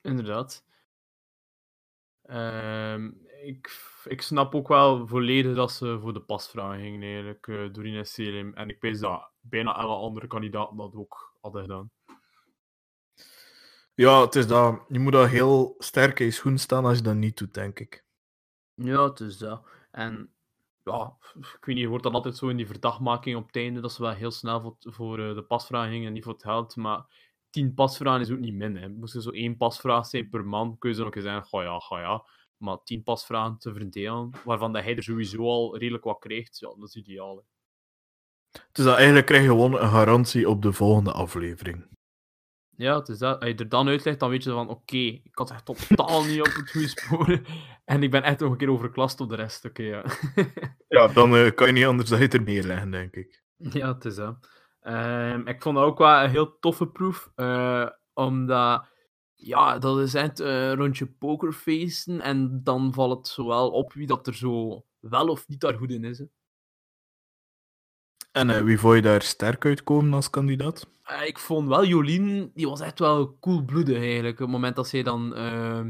Inderdaad. 0.01 0.65
Um, 2.29 3.22
ik, 3.43 3.81
ik 4.03 4.21
snap 4.21 4.55
ook 4.55 4.67
wel 4.67 5.07
volledig 5.07 5.55
dat 5.55 5.71
ze 5.71 5.99
voor 6.01 6.13
de 6.13 6.21
pasvraag 6.21 6.79
gingen, 6.79 7.01
eigenlijk, 7.01 7.47
uh, 7.47 7.73
Doreen 7.73 7.95
en 7.95 8.05
Selim. 8.05 8.53
En 8.53 8.69
ik 8.69 8.81
weet 8.81 8.99
dat 8.99 9.31
bijna 9.39 9.73
alle 9.73 9.95
andere 9.95 10.27
kandidaten 10.27 10.77
dat 10.77 10.95
ook 10.95 11.35
hadden 11.41 11.61
gedaan. 11.61 11.91
Ja, 13.95 14.21
het 14.21 14.35
is 14.35 14.47
dat. 14.47 14.81
Je 14.87 14.99
moet 14.99 15.11
dat 15.11 15.29
heel 15.29 15.75
sterk 15.77 16.19
in 16.19 16.25
je 16.25 16.31
schoen 16.31 16.57
staan 16.57 16.85
als 16.85 16.97
je 16.97 17.03
dat 17.03 17.15
niet 17.15 17.37
doet, 17.37 17.53
denk 17.53 17.79
ik. 17.79 18.05
Ja, 18.73 19.03
het 19.03 19.19
is 19.19 19.37
dat. 19.37 19.67
En 19.91 20.33
ja, 20.83 21.17
ik 21.33 21.65
weet 21.65 21.75
niet, 21.75 21.77
je 21.77 21.87
hoort 21.87 22.03
dan 22.03 22.13
altijd 22.13 22.37
zo 22.37 22.47
in 22.47 22.57
die 22.57 22.67
verdachtmaking 22.67 23.35
op 23.37 23.47
het 23.47 23.55
einde 23.55 23.81
dat 23.81 23.91
ze 23.91 24.01
wel 24.01 24.11
heel 24.11 24.31
snel 24.31 24.61
voor, 24.61 24.75
voor 24.79 25.19
uh, 25.19 25.35
de 25.35 25.43
pasvraag 25.43 25.89
gingen 25.89 26.07
en 26.07 26.13
niet 26.13 26.23
voor 26.23 26.33
het 26.33 26.43
geld. 26.43 26.75
Maar 26.75 27.05
tien 27.49 27.73
pasvragen 27.73 28.21
is 28.21 28.31
ook 28.31 28.39
niet 28.39 28.53
min. 28.53 28.77
Hè. 28.77 28.89
Moest 28.89 29.15
er 29.15 29.21
zo 29.21 29.29
één 29.29 29.57
pasvraag 29.57 30.05
zijn 30.05 30.29
per 30.29 30.45
man, 30.45 30.77
kun 30.77 30.89
je 30.89 30.95
zo 30.95 31.03
nog 31.03 31.15
eens 31.15 31.23
zeggen, 31.23 31.45
ga 31.45 31.61
ja, 31.61 31.79
ga 31.79 31.99
ja. 31.99 32.25
Maar 32.63 32.83
tien 32.83 33.03
pasvragen 33.03 33.57
te 33.57 33.73
verdelen, 33.73 34.31
waarvan 34.43 34.73
dat 34.73 34.83
hij 34.83 34.95
er 34.95 35.03
sowieso 35.03 35.43
al 35.43 35.77
redelijk 35.77 36.03
wat 36.03 36.19
krijgt, 36.19 36.59
ja, 36.59 36.67
dat 36.67 36.87
is 36.87 36.95
ideaal. 36.95 37.35
Hè. 37.35 37.41
Dus 38.71 38.85
dat 38.85 38.95
eigenlijk 38.95 39.25
krijg 39.25 39.43
je 39.43 39.49
gewoon 39.49 39.81
een 39.81 39.89
garantie 39.89 40.49
op 40.49 40.61
de 40.61 40.73
volgende 40.73 41.11
aflevering. 41.11 41.87
Ja, 42.75 42.99
het 42.99 43.09
is 43.09 43.17
dat. 43.17 43.39
Als 43.39 43.49
je 43.49 43.55
er 43.55 43.69
dan 43.69 43.87
uitlegt, 43.87 44.19
dan 44.19 44.29
weet 44.29 44.43
je 44.43 44.49
van, 44.49 44.69
oké, 44.69 44.97
ik 44.97 45.31
had 45.31 45.51
echt 45.51 45.65
totaal 45.65 46.23
niet 46.23 46.39
op 46.39 46.45
het 46.45 46.71
goede 46.71 46.87
spoor. 46.87 47.41
En 47.85 48.03
ik 48.03 48.11
ben 48.11 48.23
echt 48.23 48.39
nog 48.39 48.51
een 48.51 48.57
keer 48.57 48.69
overklast 48.69 49.21
op 49.21 49.29
de 49.29 49.35
rest. 49.35 49.65
Oké, 49.65 49.83
ja. 49.83 50.03
ja, 50.87 51.07
dan 51.07 51.35
uh, 51.35 51.51
kan 51.51 51.67
je 51.67 51.73
niet 51.73 51.85
anders 51.85 52.09
dan 52.09 52.19
je 52.19 52.27
er 52.27 52.43
meer 52.43 52.63
leggen, 52.63 52.91
denk 52.91 53.15
ik. 53.15 53.43
Ja, 53.57 53.93
het 53.93 54.05
is 54.05 54.15
dat. 54.15 54.49
Um, 54.81 55.47
ik 55.47 55.61
vond 55.61 55.75
dat 55.75 55.85
ook 55.85 55.97
wel 55.97 56.23
een 56.23 56.29
heel 56.29 56.59
toffe 56.59 56.87
proef. 56.87 57.31
Uh, 57.35 57.87
omdat, 58.13 58.87
ja, 59.45 59.77
dat 59.77 59.99
is 59.99 60.13
echt 60.13 60.39
een 60.39 60.75
rondje 60.75 61.05
pokerfeesten. 61.05 62.21
En 62.21 62.63
dan 62.63 62.93
valt 62.93 63.17
het 63.17 63.27
zowel 63.27 63.71
op 63.71 63.93
wie 63.93 64.07
dat 64.07 64.27
er 64.27 64.35
zo 64.35 64.85
wel 64.99 65.27
of 65.27 65.47
niet 65.47 65.59
daar 65.59 65.77
goed 65.77 65.91
in 65.91 66.03
is. 66.03 66.17
Hè. 66.17 66.25
En 68.31 68.49
uh, 68.49 68.61
wie 68.61 68.79
vond 68.79 68.95
je 68.95 69.01
daar 69.01 69.21
sterk 69.21 69.65
uitkomen 69.65 70.13
als 70.13 70.29
kandidaat? 70.29 70.87
Uh, 71.11 71.25
ik 71.25 71.39
vond 71.39 71.67
wel 71.67 71.85
Jolien, 71.85 72.51
die 72.53 72.67
was 72.67 72.79
echt 72.79 72.99
wel 72.99 73.39
coolbloedig 73.39 73.97
eigenlijk. 73.97 74.33
Op 74.33 74.39
het 74.39 74.49
moment 74.49 74.75
dat 74.75 74.87
zij 74.87 75.03
dan 75.03 75.37
uh, 75.37 75.81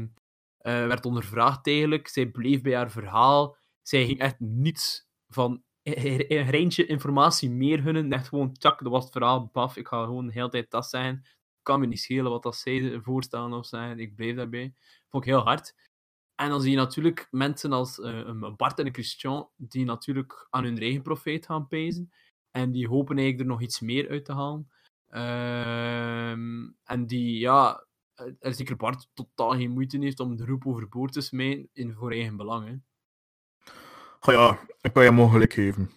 werd 0.60 1.06
ondervraagd 1.06 1.66
eigenlijk, 1.66 2.08
zij 2.08 2.26
bleef 2.26 2.62
bij 2.62 2.74
haar 2.74 2.90
verhaal. 2.90 3.56
Zij 3.82 4.06
ging 4.06 4.18
echt 4.18 4.40
niets 4.40 5.08
van 5.28 5.62
een 5.82 6.50
reintje 6.50 6.86
informatie 6.86 7.50
meer 7.50 7.82
hunnen. 7.82 8.12
Echt 8.12 8.28
gewoon, 8.28 8.52
tjak, 8.52 8.82
dat 8.82 8.92
was 8.92 9.04
het 9.04 9.12
verhaal, 9.12 9.50
baf, 9.52 9.76
ik 9.76 9.88
ga 9.88 10.04
gewoon 10.04 10.26
de 10.26 10.32
hele 10.32 10.48
tijd 10.48 10.70
dat 10.70 10.86
zijn. 10.86 11.26
Kan 11.64 11.80
me 11.80 11.86
niet 11.86 12.00
schelen 12.00 12.30
wat 12.30 12.42
dat 12.42 12.56
zij 12.56 13.00
voorstellen 13.02 13.52
of 13.52 13.66
zijn. 13.66 13.98
Ik 13.98 14.14
bleef 14.14 14.36
daarbij. 14.36 14.74
Vond 15.08 15.24
ik 15.24 15.30
heel 15.30 15.42
hard. 15.42 15.74
En 16.34 16.48
dan 16.48 16.60
zie 16.60 16.70
je 16.70 16.76
natuurlijk 16.76 17.28
mensen 17.30 17.72
als 17.72 17.98
uh, 17.98 18.54
Bart 18.56 18.78
en 18.78 18.92
Christian, 18.92 19.48
die 19.56 19.84
natuurlijk 19.84 20.46
aan 20.50 20.64
hun 20.64 20.78
eigen 20.78 21.42
gaan 21.44 21.68
pezen. 21.68 22.12
En 22.50 22.72
die 22.72 22.88
hopen 22.88 23.16
eigenlijk 23.16 23.48
er 23.48 23.54
nog 23.54 23.62
iets 23.62 23.80
meer 23.80 24.08
uit 24.08 24.24
te 24.24 24.32
halen. 24.32 24.70
Uh, 25.10 26.30
en 26.84 27.06
die, 27.06 27.38
ja, 27.38 27.86
er 28.38 28.54
zeker 28.54 28.76
Bart 28.76 29.08
totaal 29.14 29.50
geen 29.50 29.70
moeite 29.70 29.98
heeft 29.98 30.20
om 30.20 30.36
de 30.36 30.44
roep 30.44 30.66
overboord 30.66 31.12
te 31.12 31.20
smijten 31.20 31.68
in 31.72 31.94
voor 31.94 32.12
eigen 32.12 32.36
belang. 32.36 32.66
Hè. 32.66 32.74
Oh 34.20 34.34
ja, 34.34 34.66
ik 34.80 34.92
kan 34.92 35.04
je 35.04 35.10
mogelijk 35.10 35.52
geven. 35.52 35.90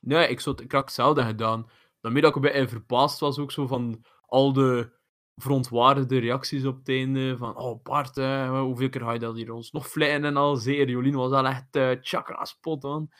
Nee, 0.00 0.28
ik, 0.28 0.40
zou, 0.40 0.62
ik 0.62 0.72
had 0.72 0.84
hetzelfde 0.84 1.22
gedaan. 1.22 1.70
Daarmee 2.00 2.22
dat 2.22 2.30
ik 2.30 2.36
een 2.36 2.42
beetje 2.42 2.68
verbaasd 2.68 3.20
was 3.20 3.38
ook 3.38 3.52
zo 3.52 3.66
van 3.66 4.04
al 4.30 4.52
de 4.52 4.98
verontwaardigde 5.36 6.18
reacties 6.18 6.64
op 6.64 6.78
het 6.78 6.88
einde. 6.88 7.36
Van, 7.36 7.56
oh 7.56 7.82
Bart, 7.82 8.16
hoeveel 8.48 8.88
keer 8.88 9.00
ga 9.00 9.12
je 9.12 9.18
dat 9.18 9.36
hier 9.36 9.52
ons 9.52 9.70
nog 9.70 9.88
vleien 9.88 10.24
en 10.24 10.36
al 10.36 10.56
zeer. 10.56 10.88
Jolien 10.88 11.14
was 11.14 11.32
al 11.32 11.46
echt 11.46 11.66
chakra 12.06 12.44
spot 12.44 12.84
on. 12.84 13.10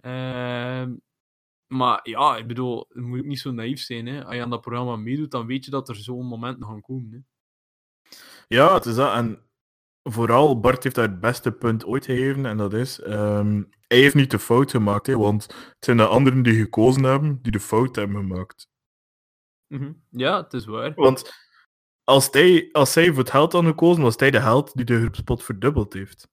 Uh, 0.00 0.86
maar 1.66 2.00
ja, 2.02 2.36
ik 2.36 2.46
bedoel, 2.46 2.86
het 2.88 3.04
moet 3.04 3.24
niet 3.24 3.38
zo 3.38 3.50
naïef 3.50 3.80
zijn. 3.80 4.06
Hè. 4.06 4.24
Als 4.24 4.34
je 4.34 4.42
aan 4.42 4.50
dat 4.50 4.60
programma 4.60 4.96
meedoet, 4.96 5.30
dan 5.30 5.46
weet 5.46 5.64
je 5.64 5.70
dat 5.70 5.88
er 5.88 5.96
zo'n 5.96 6.26
moment 6.26 6.64
gaan 6.64 6.80
komen. 6.80 7.12
Hè. 7.12 7.18
Ja, 8.48 8.74
het 8.74 8.84
is 8.84 8.94
dat. 8.94 9.12
En 9.12 9.42
vooral, 10.02 10.60
Bart 10.60 10.82
heeft 10.82 10.94
daar 10.94 11.08
het 11.08 11.20
beste 11.20 11.52
punt 11.52 11.84
ooit 11.84 12.04
gegeven. 12.04 12.46
En 12.46 12.56
dat 12.56 12.72
is, 12.72 13.00
um, 13.06 13.68
hij 13.86 13.98
heeft 13.98 14.14
niet 14.14 14.30
de 14.30 14.38
fout 14.38 14.70
gemaakt. 14.70 15.06
Hè, 15.06 15.16
want 15.16 15.42
het 15.42 15.84
zijn 15.84 15.96
de 15.96 16.06
anderen 16.06 16.42
die 16.42 16.54
gekozen 16.54 17.02
hebben, 17.02 17.38
die 17.42 17.52
de 17.52 17.60
fout 17.60 17.96
hebben 17.96 18.16
gemaakt. 18.16 18.68
Mm 19.68 19.78
-hmm. 19.78 20.02
Ja, 20.10 20.42
het 20.42 20.52
is 20.52 20.64
waar. 20.64 20.94
Want 20.94 21.32
als 22.04 22.28
hij, 22.30 22.68
als 22.72 22.94
hij 22.94 23.08
voor 23.08 23.18
het 23.18 23.32
held 23.32 23.52
had 23.52 23.64
gekozen, 23.64 24.02
was 24.02 24.16
hij 24.16 24.30
de 24.30 24.40
held 24.40 24.74
die 24.74 24.84
de 24.84 24.94
hupspot 24.94 25.42
verdubbeld 25.42 25.92
heeft. 25.92 26.28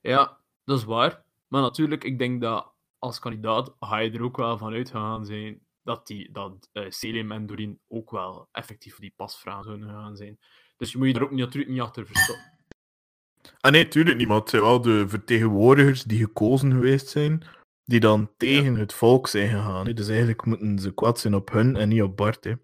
Ja, 0.00 0.40
dat 0.64 0.78
is 0.78 0.84
waar. 0.84 1.24
Maar 1.48 1.62
natuurlijk, 1.62 2.04
ik 2.04 2.18
denk 2.18 2.40
dat 2.40 2.72
als 2.98 3.18
kandidaat 3.18 3.74
ga 3.80 3.98
je 3.98 4.10
er 4.10 4.22
ook 4.22 4.36
wel 4.36 4.58
van 4.58 4.72
uitgegaan 4.72 5.26
zijn 5.26 5.66
dat, 5.82 6.06
die, 6.06 6.32
dat 6.32 6.68
uh, 6.72 6.90
Selim 6.90 7.32
en 7.32 7.46
Doreen 7.46 7.80
ook 7.88 8.10
wel 8.10 8.48
effectief 8.52 8.98
die 8.98 9.12
pasvragen 9.16 9.64
zouden 9.64 9.88
gaan 9.88 10.16
zijn. 10.16 10.38
Dus 10.76 10.92
je 10.92 10.98
moet 10.98 11.06
je 11.06 11.14
er 11.14 11.22
ook 11.22 11.30
natuurlijk 11.30 11.72
niet 11.72 11.80
achter 11.80 12.06
verstoppen. 12.06 12.50
Ah 13.60 13.72
nee, 13.72 13.88
tuurlijk 13.88 14.16
niet, 14.16 14.28
maar 14.28 14.38
het 14.38 14.50
zijn 14.50 14.62
wel 14.62 14.80
de 14.80 15.08
vertegenwoordigers 15.08 16.02
die 16.02 16.18
gekozen 16.18 16.72
geweest 16.72 17.08
zijn, 17.08 17.42
die 17.84 18.00
dan 18.00 18.30
tegen 18.36 18.74
het 18.74 18.92
volk 18.92 19.28
zijn 19.28 19.48
gegaan. 19.48 19.86
Hè. 19.86 19.94
Dus 19.94 20.08
eigenlijk 20.08 20.44
moeten 20.44 20.78
ze 20.78 20.94
kwaad 20.94 21.18
zijn 21.18 21.34
op 21.34 21.50
hun 21.50 21.76
en 21.76 21.88
niet 21.88 22.02
op 22.02 22.16
Bart. 22.16 22.44
Hè. 22.44 22.54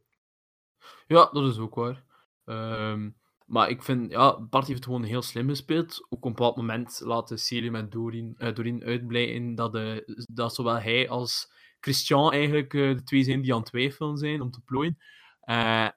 Ja, 1.07 1.31
dat 1.33 1.51
is 1.51 1.59
ook 1.59 1.75
waar. 1.75 2.05
Um, 2.45 3.17
maar 3.47 3.69
ik 3.71 3.83
vind, 3.83 4.11
ja, 4.11 4.41
Bart 4.41 4.67
heeft 4.67 4.79
het 4.79 4.89
gewoon 4.89 5.03
heel 5.03 5.23
slim 5.23 5.49
gespeeld. 5.49 6.07
Ook 6.09 6.19
op 6.19 6.25
een 6.25 6.33
bepaald 6.33 6.57
moment 6.57 7.01
laten 7.05 7.39
Selim 7.39 7.75
en 7.75 7.89
Doreen, 7.89 8.35
uh, 8.39 8.55
Doreen 8.55 8.85
uitblijken 8.85 9.55
dat, 9.55 9.75
uh, 9.75 9.97
dat 10.33 10.55
zowel 10.55 10.79
hij 10.79 11.09
als 11.09 11.53
Christian 11.81 12.33
eigenlijk 12.33 12.75
uh, 12.75 12.97
de 12.97 13.03
twee 13.03 13.23
zijn 13.23 13.41
die 13.41 13.53
aan 13.53 13.59
het 13.61 13.69
twijfelen 13.69 14.17
zijn 14.17 14.41
om 14.41 14.51
te 14.51 14.61
plooien. 14.61 14.99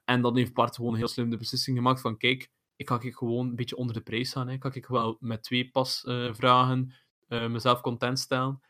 en 0.06 0.22
dan 0.22 0.38
heeft 0.38 0.54
Bart 0.54 0.76
gewoon 0.76 0.96
heel 0.96 1.08
slim 1.08 1.30
de 1.30 1.38
beslissing 1.38 1.78
gemaakt 1.78 2.02
van, 2.02 2.18
kijk, 2.18 2.50
ik 2.76 2.88
ga 2.88 3.00
ik 3.02 3.16
gewoon 3.16 3.48
een 3.48 3.56
beetje 3.56 3.76
onder 3.76 3.96
de 3.96 4.02
prijs 4.02 4.32
gaan. 4.32 4.48
Hè. 4.48 4.58
Kan 4.58 4.74
ik 4.74 4.86
wel 4.86 5.18
met 5.20 5.44
twee 5.44 5.70
pasvragen 5.72 6.94
mezelf 7.28 7.82
content 7.82 8.20
stellen. 8.20 8.62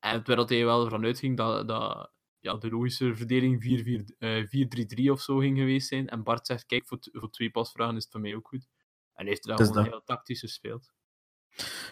En 0.00 0.22
terwijl 0.22 0.48
hij 0.48 0.64
wel 0.64 0.84
ervan 0.84 1.04
uitging 1.04 1.36
dat, 1.36 1.68
dat 1.68 2.12
ja, 2.38 2.54
de 2.54 2.70
logische 2.70 3.14
verdeling 3.14 3.62
4-3-3 3.62 4.98
uh, 4.98 5.12
of 5.12 5.20
zo 5.20 5.36
ging 5.36 5.58
geweest 5.58 5.88
zijn. 5.88 6.08
En 6.08 6.22
Bart 6.22 6.46
zegt, 6.46 6.66
kijk, 6.66 6.86
voor, 6.86 6.98
voor 7.00 7.30
twee 7.30 7.50
pasvragen 7.50 7.96
is 7.96 8.02
het 8.02 8.12
voor 8.12 8.20
mij 8.20 8.34
ook 8.34 8.48
goed. 8.48 8.68
En 9.12 9.26
hij 9.26 9.26
heeft 9.26 9.46
daar 9.46 9.56
gewoon 9.56 9.72
dat... 9.72 9.86
heel 9.86 10.02
tactisch 10.04 10.40
gespeeld. 10.40 10.92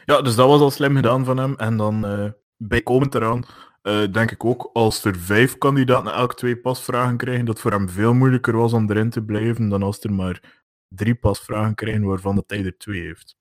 Ja, 0.05 0.23
dus 0.23 0.35
dat 0.35 0.49
was 0.49 0.61
al 0.61 0.71
slim 0.71 0.97
gedaan 0.97 1.25
van 1.25 1.37
hem. 1.37 1.55
En 1.55 1.77
dan 1.77 2.21
uh, 2.21 2.31
bijkomend 2.57 3.14
eraan, 3.14 3.44
uh, 3.83 4.12
denk 4.12 4.31
ik 4.31 4.44
ook, 4.44 4.71
als 4.73 5.05
er 5.05 5.18
vijf 5.18 5.59
kandidaten 5.59 6.12
elk 6.12 6.35
twee 6.35 6.61
pasvragen 6.61 7.16
krijgen, 7.16 7.44
dat 7.44 7.61
voor 7.61 7.71
hem 7.71 7.88
veel 7.88 8.14
moeilijker 8.14 8.57
was 8.57 8.73
om 8.73 8.90
erin 8.90 9.11
te 9.11 9.25
blijven 9.25 9.68
dan 9.68 9.83
als 9.83 10.01
er 10.01 10.12
maar 10.12 10.64
drie 10.88 11.14
pasvragen 11.14 11.75
krijgen 11.75 12.03
waarvan 12.03 12.35
dat 12.35 12.51
hij 12.51 12.64
er 12.64 12.79
twee 12.79 13.01
heeft. 13.01 13.37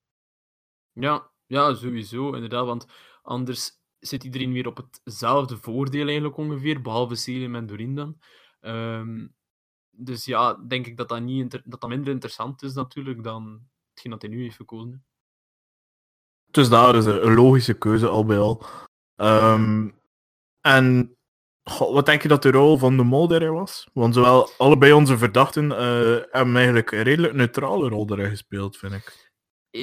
Ja, 0.92 1.32
ja, 1.46 1.74
sowieso, 1.74 2.34
inderdaad. 2.34 2.66
Want 2.66 2.86
anders 3.22 3.72
zit 4.00 4.24
iedereen 4.24 4.52
weer 4.52 4.68
op 4.68 4.88
hetzelfde 5.04 5.58
voordeel 5.58 6.06
eigenlijk 6.06 6.38
ongeveer, 6.38 6.82
behalve 6.82 7.16
Selim 7.16 7.56
en 7.56 7.66
Doreen 7.66 7.96
dan. 7.96 8.18
Um, 8.62 9.36
dus 9.90 10.26
ja, 10.26 10.54
denk 10.54 10.88
ik 10.88 10.98
dat 10.98 11.10
dat, 11.10 11.22
niet 11.22 11.52
dat 11.52 11.62
dat 11.64 11.90
minder 11.90 12.14
interessant 12.14 12.64
is 12.64 12.74
natuurlijk 12.74 13.24
dan 13.24 13.62
hetgeen 13.90 14.12
dat 14.12 14.22
hij 14.22 14.32
nu 14.32 14.42
heeft 14.42 14.56
gekozen. 14.56 15.06
Dus 16.46 16.70
daar 16.70 16.96
is 16.96 17.06
een 17.06 17.34
logische 17.34 17.74
keuze 17.74 18.08
al 18.08 18.26
bij 18.26 18.38
al. 18.38 18.66
Um, 19.16 19.96
en 20.62 21.18
wat 21.78 22.06
denk 22.06 22.22
je 22.22 22.28
dat 22.28 22.42
de 22.42 22.52
rol 22.52 22.78
van 22.78 22.98
de 22.98 23.04
Mol 23.04 23.52
was? 23.52 23.90
Want 23.94 24.14
zowel 24.14 24.50
allebei 24.58 24.94
onze 24.94 25.18
verdachten 25.18 25.64
uh, 25.64 25.78
hebben 26.32 26.56
eigenlijk 26.56 26.92
een 26.92 27.04
redelijk 27.04 27.34
neutrale 27.34 27.90
rol 27.90 28.06
daarin 28.06 28.30
gespeeld, 28.30 28.78
vind 28.78 28.94
ik. 28.94 29.27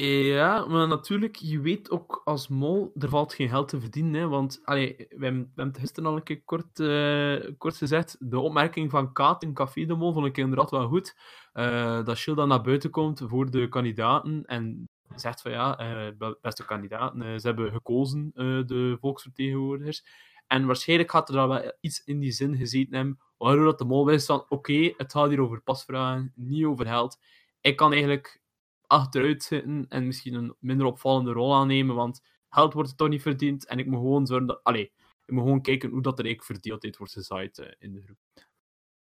Ja, 0.01 0.67
maar 0.67 0.89
natuurlijk, 0.89 1.37
je 1.37 1.61
weet 1.61 1.91
ook 1.91 2.21
als 2.25 2.49
mol, 2.49 2.93
er 2.99 3.09
valt 3.09 3.35
geen 3.35 3.49
geld 3.49 3.69
te 3.69 3.81
verdienen. 3.81 4.21
Hè, 4.21 4.29
want 4.29 4.61
allee, 4.65 4.97
we, 5.09 5.25
hebben, 5.25 5.75
gisteren 5.79 6.11
al 6.11 6.17
een 6.17 6.23
keer 6.23 6.43
kort, 6.45 6.79
uh, 6.79 7.51
kort 7.59 7.77
gezegd. 7.77 8.17
De 8.19 8.39
opmerking 8.39 8.91
van 8.91 9.13
Kaat 9.13 9.43
in 9.43 9.55
Café 9.55 9.85
de 9.85 9.95
Mol 9.95 10.13
vond 10.13 10.27
ik 10.27 10.37
inderdaad 10.37 10.71
wel 10.71 10.89
goed. 10.89 11.17
Uh, 11.55 12.05
dat 12.05 12.17
Shield 12.17 12.37
dan 12.37 12.49
naar 12.49 12.63
buiten 12.63 12.91
komt 12.91 13.23
voor 13.27 13.51
de 13.51 13.69
kandidaten 13.69 14.45
en 14.45 14.89
zegt 15.15 15.43
van 15.43 15.51
ja, 15.51 15.81
uh, 16.19 16.31
beste 16.41 16.65
kandidaten, 16.65 17.41
ze 17.41 17.47
hebben 17.47 17.73
gekozen, 17.73 18.31
de 18.67 18.97
volksvertegenwoordigers. 19.01 20.05
En 20.47 20.67
waarschijnlijk 20.67 21.11
gaat 21.11 21.29
er 21.29 21.35
dan 21.35 21.49
wel 21.49 21.73
iets 21.81 22.05
in 22.05 22.19
die 22.19 22.33
zin 22.33 22.57
gezeten 22.57 22.97
hebben, 22.97 23.19
waardoor 23.37 23.65
dat 23.65 23.79
de 23.79 23.85
mol 23.85 24.07
wist 24.07 24.27
van 24.27 24.45
oké, 24.49 24.93
het 24.97 25.13
gaat 25.13 25.29
hier 25.29 25.41
over 25.41 25.61
pasvragen, 25.61 26.33
niet 26.35 26.65
over 26.65 26.87
geld. 26.87 27.19
Ik 27.61 27.77
kan 27.77 27.93
eigenlijk 27.93 28.43
achteruit 28.95 29.43
zitten 29.43 29.87
en 29.89 30.07
misschien 30.07 30.35
een 30.35 30.55
minder 30.59 30.87
opvallende 30.87 31.33
rol 31.33 31.55
aannemen, 31.55 31.95
want 31.95 32.23
geld 32.49 32.73
wordt 32.73 32.91
er 32.91 32.97
toch 32.97 33.09
niet 33.09 33.23
verdiend 33.23 33.67
en 33.67 33.79
ik 33.79 33.87
moet 33.87 33.99
gewoon 33.99 34.27
zorgen 34.27 34.47
dat... 34.47 34.61
Allee, 34.63 34.93
ik 35.25 35.35
moet 35.35 35.43
gewoon 35.43 35.63
kijken 35.63 35.91
hoe 35.91 36.03
dat 36.03 36.19
er 36.19 36.25
eigenlijk 36.25 36.55
verdeeldheid 36.55 36.97
wordt 36.97 37.13
gezaaid 37.13 37.59
uh, 37.59 37.67
in 37.79 37.93
de 37.93 38.03
groep. 38.03 38.19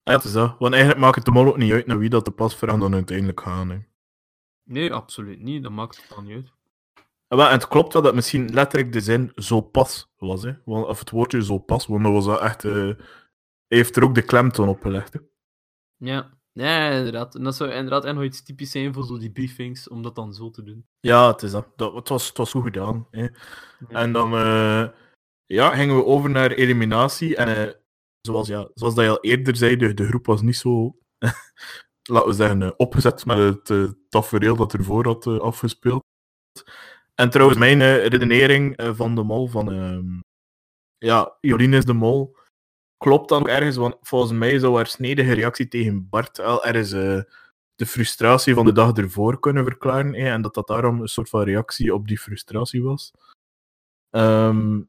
Ja, 0.03 0.13
het 0.13 0.23
is 0.23 0.31
dat. 0.31 0.55
Want 0.59 0.73
eigenlijk 0.73 1.03
maakt 1.03 1.15
het 1.15 1.25
de 1.25 1.31
mol 1.31 1.47
ook 1.47 1.57
niet 1.57 1.71
uit 1.71 1.85
naar 1.85 1.97
wie 1.97 2.09
dat 2.09 2.25
de 2.25 2.31
pasvragen 2.31 2.79
dan 2.79 2.93
uiteindelijk 2.93 3.41
gaan. 3.41 3.69
Hè. 3.69 3.79
Nee, 4.63 4.93
absoluut 4.93 5.41
niet. 5.41 5.63
Dat 5.63 5.71
maakt 5.71 5.97
het 5.97 6.15
dan 6.15 6.25
niet 6.25 6.35
uit. 6.35 6.51
Ja, 7.27 7.47
en 7.47 7.53
het 7.53 7.67
klopt 7.67 7.93
wel 7.93 8.01
dat 8.01 8.15
misschien 8.15 8.53
letterlijk 8.53 8.93
de 8.93 9.01
zin 9.01 9.31
zo 9.35 9.61
pas 9.61 10.13
was. 10.17 10.43
Hè? 10.43 10.53
Want, 10.65 10.85
of 10.85 10.99
het 10.99 11.09
woordje 11.09 11.43
zo 11.43 11.57
pas, 11.57 11.87
want 11.87 12.03
dat 12.03 12.23
was 12.23 12.39
echt... 12.39 12.65
eh, 12.65 12.73
hij 13.67 13.77
heeft 13.81 13.95
er 13.95 14.03
ook 14.03 14.15
de 14.15 14.21
klemtoon 14.21 14.67
op 14.67 14.81
gelegd. 14.81 15.13
Hè? 15.13 15.19
Ja. 15.97 16.37
Ja, 16.53 16.89
inderdaad. 16.89 17.35
En 17.35 17.43
dat 17.43 17.55
zou 17.55 17.71
inderdaad 17.71 18.05
echt 18.05 18.15
nog 18.15 18.23
iets 18.23 18.43
typisch 18.43 18.71
zijn 18.71 18.93
voor 18.93 19.03
zo 19.03 19.17
die 19.17 19.31
briefings, 19.31 19.87
om 19.87 20.01
dat 20.01 20.15
dan 20.15 20.33
zo 20.33 20.49
te 20.49 20.63
doen. 20.63 20.85
Ja, 20.99 21.31
het 21.31 21.41
is 21.41 21.51
dat. 21.51 21.67
dat 21.75 21.93
het, 21.93 22.09
was, 22.09 22.27
het 22.27 22.37
was 22.37 22.51
goed 22.51 22.63
gedaan. 22.63 23.07
Hè? 23.11 23.27
En 23.87 24.11
dan 24.11 24.33
eh, 24.33 24.87
ja, 25.45 25.75
gingen 25.75 25.95
we 25.95 26.05
over 26.05 26.29
naar 26.29 26.51
eliminatie. 26.51 27.35
En 27.35 27.67
eh, 27.67 27.73
zoals, 28.21 28.47
ja, 28.47 28.69
zoals 28.73 28.95
dat 28.95 29.03
je 29.03 29.09
al 29.09 29.21
eerder 29.21 29.55
zei, 29.55 29.75
de, 29.75 29.93
de 29.93 30.05
groep 30.05 30.25
was 30.25 30.41
niet 30.41 30.55
zo, 30.55 30.95
laten 32.11 32.29
we 32.29 32.33
zeggen, 32.33 32.61
eh, 32.61 32.71
opgezet 32.77 33.25
met 33.25 33.37
het 33.37 33.69
uh, 33.69 33.89
tafereel 34.09 34.55
dat 34.55 34.73
ervoor 34.73 35.05
had 35.05 35.27
afgespeeld. 35.27 36.03
En 37.15 37.29
trouwens, 37.29 37.59
mijn 37.59 37.79
redenering 38.07 38.79
van 38.95 39.15
de 39.15 39.23
mol, 39.23 39.47
van 39.47 39.71
ehm, 39.71 40.19
ja, 40.97 41.37
Jolien 41.41 41.73
is 41.73 41.85
de 41.85 41.93
mol, 41.93 42.35
klopt 43.03 43.29
dan 43.29 43.41
ook 43.41 43.47
ergens, 43.47 43.75
want 43.75 43.95
volgens 44.01 44.31
mij 44.31 44.59
zou 44.59 44.75
haar 44.75 44.87
snedige 44.87 45.33
reactie 45.33 45.67
tegen 45.67 46.09
Bart 46.09 46.37
wel 46.37 46.65
ergens 46.65 46.91
eh, 46.91 47.21
de 47.75 47.85
frustratie 47.85 48.53
van 48.53 48.65
de 48.65 48.71
dag 48.71 48.93
ervoor 48.93 49.39
kunnen 49.39 49.63
verklaren. 49.63 50.13
en 50.13 50.41
dat 50.41 50.53
dat 50.53 50.67
daarom 50.67 51.01
een 51.01 51.07
soort 51.07 51.29
van 51.29 51.43
reactie 51.43 51.93
op 51.93 52.07
die 52.07 52.19
frustratie 52.19 52.83
was. 52.83 53.11
Ehm, 54.09 54.81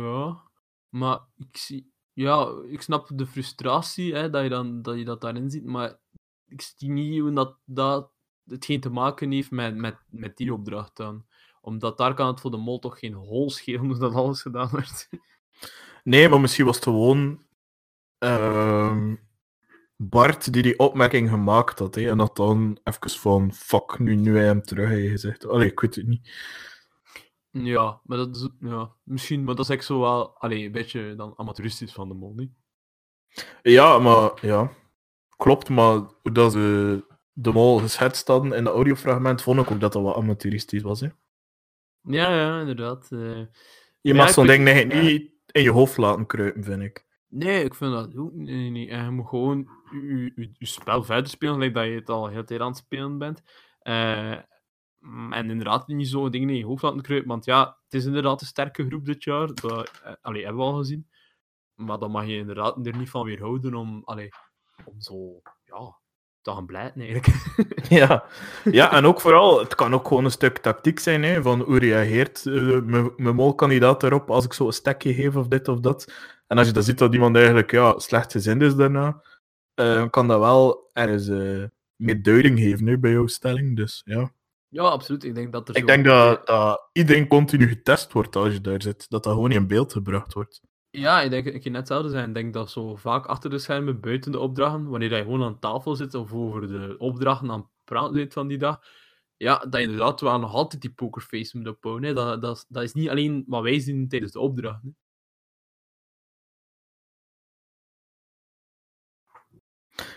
Ja, 0.00 0.42
maar 0.88 1.20
ik 1.36 1.56
zie... 1.56 1.92
Ja, 2.12 2.62
ik 2.68 2.82
snap 2.82 3.10
de 3.14 3.26
frustratie, 3.26 4.14
hè, 4.14 4.30
dat, 4.30 4.42
je 4.42 4.48
dan, 4.48 4.82
dat 4.82 4.98
je 4.98 5.04
dat 5.04 5.20
daarin 5.20 5.50
ziet, 5.50 5.64
maar 5.64 5.98
ik 6.46 6.60
zie 6.60 6.90
niet 6.90 7.20
hoe 7.20 7.32
dat, 7.32 7.58
dat 7.64 8.10
hetgeen 8.44 8.80
te 8.80 8.90
maken 8.90 9.30
heeft 9.30 9.50
met, 9.50 9.76
met, 9.76 9.96
met 10.10 10.36
die 10.36 10.52
opdracht 10.52 10.96
dan. 10.96 11.26
Omdat 11.60 11.98
daar 11.98 12.14
kan 12.14 12.26
het 12.26 12.40
voor 12.40 12.50
de 12.50 12.56
mol 12.56 12.78
toch 12.78 12.98
geen 12.98 13.14
hol 13.14 13.50
schelen 13.50 13.98
dat 13.98 14.14
alles 14.14 14.42
gedaan 14.42 14.70
werd. 14.70 15.08
Nee, 16.02 16.28
maar 16.28 16.40
misschien 16.40 16.64
was 16.66 16.74
het 16.74 16.84
gewoon 16.84 17.42
ehm, 18.18 19.14
Bart 19.96 20.52
die 20.52 20.62
die 20.62 20.78
opmerking 20.78 21.28
gemaakt 21.28 21.78
had. 21.78 21.94
Hè, 21.94 22.10
en 22.10 22.18
dat 22.18 22.36
dan 22.36 22.78
even 22.84 23.10
van 23.10 23.52
fuck, 23.52 23.98
nu, 23.98 24.14
nu 24.16 24.36
hij 24.36 24.44
hem 24.44 24.62
terug 24.62 24.88
heeft 24.88 25.10
gezegd. 25.10 25.46
Allee, 25.46 25.70
ik 25.70 25.80
weet 25.80 25.94
het 25.94 26.06
niet. 26.06 26.30
Ja, 27.50 28.00
maar 28.04 28.16
dat 28.18 28.36
is... 28.36 28.48
Ja, 28.60 28.92
misschien, 29.02 29.44
maar 29.44 29.54
dat 29.54 29.64
is 29.64 29.76
echt 29.76 29.84
zo 29.84 30.00
wel... 30.00 30.38
Allee, 30.38 30.64
een 30.64 30.72
beetje 30.72 31.14
dan 31.14 31.32
amateuristisch 31.36 31.92
van 31.92 32.08
de 32.08 32.14
mol, 32.14 32.32
niet? 32.36 32.50
Ja, 33.62 33.98
maar 33.98 34.32
ja, 34.40 34.72
klopt. 35.36 35.68
Maar 35.68 35.94
hoe 36.22 36.32
dat 36.32 36.52
ze 36.52 37.04
de 37.32 37.52
mol 37.52 37.78
geschetst 37.78 38.26
hadden 38.26 38.52
in 38.52 38.64
de 38.64 38.70
audiofragment, 38.70 39.42
vond 39.42 39.60
ik 39.60 39.70
ook 39.70 39.80
dat 39.80 39.92
dat 39.92 40.02
wat 40.02 40.16
amateuristisch 40.16 40.82
was. 40.82 41.00
Hè. 41.00 41.08
Ja, 42.02 42.34
ja, 42.34 42.60
inderdaad. 42.60 43.08
eh. 43.10 43.40
Je 44.00 44.14
mag 44.14 44.30
zo'n 44.30 44.46
ding 44.46 44.92
niet 44.92 45.31
in 45.52 45.62
je 45.62 45.70
hoofd 45.70 45.96
laten 45.96 46.26
kruipen, 46.26 46.64
vind 46.64 46.82
ik. 46.82 47.06
Nee, 47.28 47.64
ik 47.64 47.74
vind 47.74 47.92
dat 47.92 48.16
ook. 48.16 48.32
En 48.32 48.74
je 48.74 49.10
moet 49.10 49.28
gewoon 49.28 49.68
je, 49.90 50.52
spel 50.58 51.02
verder 51.02 51.30
spelen, 51.30 51.54
gelijk 51.54 51.74
dat 51.74 51.84
je 51.84 51.90
het 51.90 52.08
al 52.08 52.26
heel 52.26 52.44
tijd 52.44 52.60
aan 52.60 52.66
het 52.66 52.76
spelen 52.76 53.18
bent. 53.18 53.42
Eh, 53.78 54.30
en 55.30 55.50
inderdaad 55.50 55.86
niet 55.86 56.08
zo 56.08 56.28
dingen 56.28 56.48
in 56.48 56.56
je 56.56 56.64
hoofd 56.64 56.82
laten 56.82 57.02
kruipen, 57.02 57.28
want 57.28 57.44
ja, 57.44 57.78
het 57.84 57.94
is 57.94 58.04
inderdaad 58.04 58.40
een 58.40 58.46
sterke 58.46 58.86
groep 58.86 59.04
dit 59.04 59.24
jaar. 59.24 59.46
Dat 59.46 60.00
eh, 60.04 60.12
hebben 60.22 60.56
we 60.56 60.62
al 60.62 60.76
gezien. 60.76 61.08
Maar 61.74 61.98
dan 61.98 62.10
mag 62.10 62.26
je 62.26 62.36
inderdaad 62.36 62.86
er 62.86 62.96
niet 62.96 63.10
van 63.10 63.24
weerhouden 63.24 63.74
om, 63.74 64.02
allee, 64.04 64.28
om 64.84 65.00
zo 65.00 65.40
ja, 65.64 66.00
te 66.42 66.50
gaan 66.50 66.66
blijten, 66.66 67.00
eigenlijk. 67.00 67.26
Ja. 67.88 68.24
ja, 68.64 68.92
en 68.92 69.04
ook 69.04 69.20
vooral, 69.20 69.58
het 69.58 69.74
kan 69.74 69.94
ook 69.94 70.08
gewoon 70.08 70.24
een 70.24 70.30
stuk 70.30 70.58
tactiek 70.58 70.98
zijn, 70.98 71.22
hè, 71.22 71.42
van 71.42 71.60
hoe 71.60 71.78
reageert 71.78 72.46
eh, 72.46 72.80
mijn 73.16 73.34
molkandidaat 73.34 74.02
erop 74.02 74.30
als 74.30 74.44
ik 74.44 74.52
zo 74.52 74.66
een 74.66 74.72
stekje 74.72 75.14
geef 75.14 75.36
of 75.36 75.48
dit 75.48 75.68
of 75.68 75.80
dat. 75.80 76.12
En 76.46 76.58
als 76.58 76.66
je 76.66 76.72
dan 76.72 76.82
ziet 76.82 76.98
dat 76.98 77.12
iemand 77.12 77.36
eigenlijk 77.36 77.70
ja, 77.70 77.98
slecht 77.98 78.32
gezind 78.32 78.62
is 78.62 78.74
daarna, 78.74 79.22
eh, 79.74 80.08
kan 80.10 80.28
dat 80.28 80.38
wel 80.38 80.90
ergens 80.92 81.28
eh, 81.28 81.64
meer 81.96 82.22
duiding 82.22 82.58
geven 82.58 82.86
hè, 82.86 82.98
bij 82.98 83.10
jouw 83.10 83.26
stelling. 83.26 83.76
Dus 83.76 84.02
ja. 84.04 84.32
ja, 84.68 84.82
absoluut. 84.82 85.24
Ik 85.24 85.34
denk 85.34 85.52
dat 85.52 85.68
er 85.68 85.74
Ik 85.74 85.80
zo- 85.80 85.86
denk 85.86 86.04
dat, 86.04 86.46
dat 86.46 86.88
iedereen 86.92 87.26
continu 87.28 87.68
getest 87.68 88.12
wordt 88.12 88.36
als 88.36 88.52
je 88.52 88.60
daar 88.60 88.82
zit. 88.82 89.10
Dat 89.10 89.22
dat 89.22 89.32
gewoon 89.32 89.48
niet 89.48 89.58
in 89.58 89.66
beeld 89.66 89.92
gebracht 89.92 90.32
wordt. 90.32 90.60
Ja, 90.94 91.20
ik 91.22 91.30
denk 91.30 91.52
dat 91.52 91.62
je 91.64 91.70
net 91.70 91.78
hetzelfde 91.78 92.10
zijn. 92.10 92.28
Ik 92.28 92.34
denk 92.34 92.52
dat 92.54 92.70
zo 92.70 92.96
vaak 92.96 93.26
achter 93.26 93.50
de 93.50 93.58
schermen, 93.58 94.00
buiten 94.00 94.32
de 94.32 94.38
opdrachten, 94.38 94.88
wanneer 94.88 95.10
je 95.16 95.22
gewoon 95.22 95.42
aan 95.42 95.58
tafel 95.58 95.96
zit 95.96 96.14
of 96.14 96.32
over 96.32 96.68
de 96.68 96.94
opdrachten 96.98 97.50
aan 97.50 97.58
het 97.60 97.68
praten 97.84 98.12
bent 98.14 98.32
van 98.32 98.46
die 98.48 98.58
dag, 98.58 98.80
ja, 99.36 99.58
dat 99.58 99.74
je 99.74 99.80
inderdaad 99.82 100.20
wel 100.20 100.38
nog 100.38 100.52
altijd 100.52 100.82
die 100.82 100.92
pokerface 100.92 101.58
moet 101.58 101.68
opbouwen. 101.68 102.14
Dat, 102.14 102.66
dat, 102.68 102.82
is- 102.82 102.92
niet 102.92 103.08
alleen 103.08 103.44
wat 103.46 103.62
wij 103.62 103.78
zien 103.80 104.08
tijdens 104.08 104.32
de 104.32 104.40
opdrachten. 104.40 104.96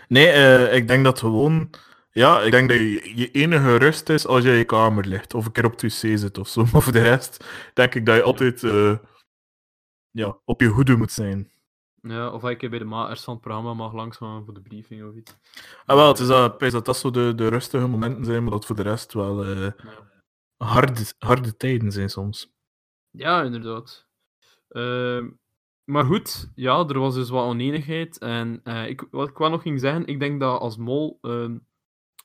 Nee, 0.08 0.28
eh, 0.28 0.74
ik 0.74 0.88
denk 0.88 1.04
dat 1.04 1.18
gewoon... 1.18 1.70
Ja, 2.12 2.40
ik 2.42 2.50
denk 2.50 2.68
dat 2.68 2.78
je, 2.78 3.12
je 3.14 3.30
enige 3.30 3.76
rust 3.76 4.08
is 4.08 4.26
als 4.26 4.44
je 4.44 4.50
in 4.50 4.56
je 4.56 4.64
kamer 4.64 5.06
ligt. 5.06 5.34
Of 5.34 5.46
een 5.46 5.52
keer 5.52 5.64
op 5.64 5.72
het 5.72 5.82
wc 5.82 6.18
zit 6.18 6.38
of 6.38 6.48
zo. 6.48 6.64
Maar 6.72 6.82
voor 6.82 6.92
de 6.92 7.02
rest 7.02 7.44
denk 7.74 7.94
ik 7.94 8.06
dat 8.06 8.16
je 8.16 8.22
altijd 8.22 8.62
eh, 8.64 8.92
ja, 10.16 10.38
op 10.44 10.60
je 10.60 10.68
hoede 10.68 10.96
moet 10.96 11.12
zijn. 11.12 11.50
Ja, 12.00 12.30
of 12.30 12.44
ik 12.44 12.70
bij 12.70 12.78
de 12.78 12.84
makers 12.84 13.24
van 13.24 13.32
het 13.34 13.42
programma 13.42 13.74
mag 13.74 13.92
langsgaan 13.92 14.44
voor 14.44 14.54
de 14.54 14.60
briefing 14.60 15.04
of 15.08 15.14
iets. 15.14 15.36
Ah, 15.84 15.96
wel, 15.96 16.08
het 16.08 16.18
is 16.18 16.26
dat, 16.26 16.60
dat 16.60 16.84
dat 16.84 16.96
zo 16.96 17.10
de, 17.10 17.32
de 17.34 17.48
rustige 17.48 17.86
momenten 17.86 18.24
zijn, 18.24 18.42
maar 18.42 18.50
dat 18.52 18.66
voor 18.66 18.76
de 18.76 18.82
rest 18.82 19.12
wel 19.12 19.44
eh, 19.44 19.60
Ja. 19.60 19.72
harde, 20.56 21.12
harde 21.18 21.56
tijden 21.56 21.92
zijn 21.92 22.08
soms. 22.10 22.52
Ja, 23.10 23.42
inderdaad. 23.42 24.06
Ehm, 24.68 25.30
maar 25.84 26.04
goed, 26.04 26.52
ja, 26.54 26.86
er 26.88 26.98
was 26.98 27.14
dus 27.14 27.28
wat 27.28 27.44
oneenigheid. 27.44 28.18
En 28.18 28.60
eh, 28.64 28.88
ik, 28.88 29.06
wat 29.10 29.28
ik 29.28 29.36
wel 29.38 29.50
nog 29.50 29.62
ging 29.62 29.80
zeggen, 29.80 30.06
ik 30.06 30.20
denk 30.20 30.40
dat 30.40 30.60
als 30.60 30.76
mol, 30.76 31.18
ehm, 31.20 31.58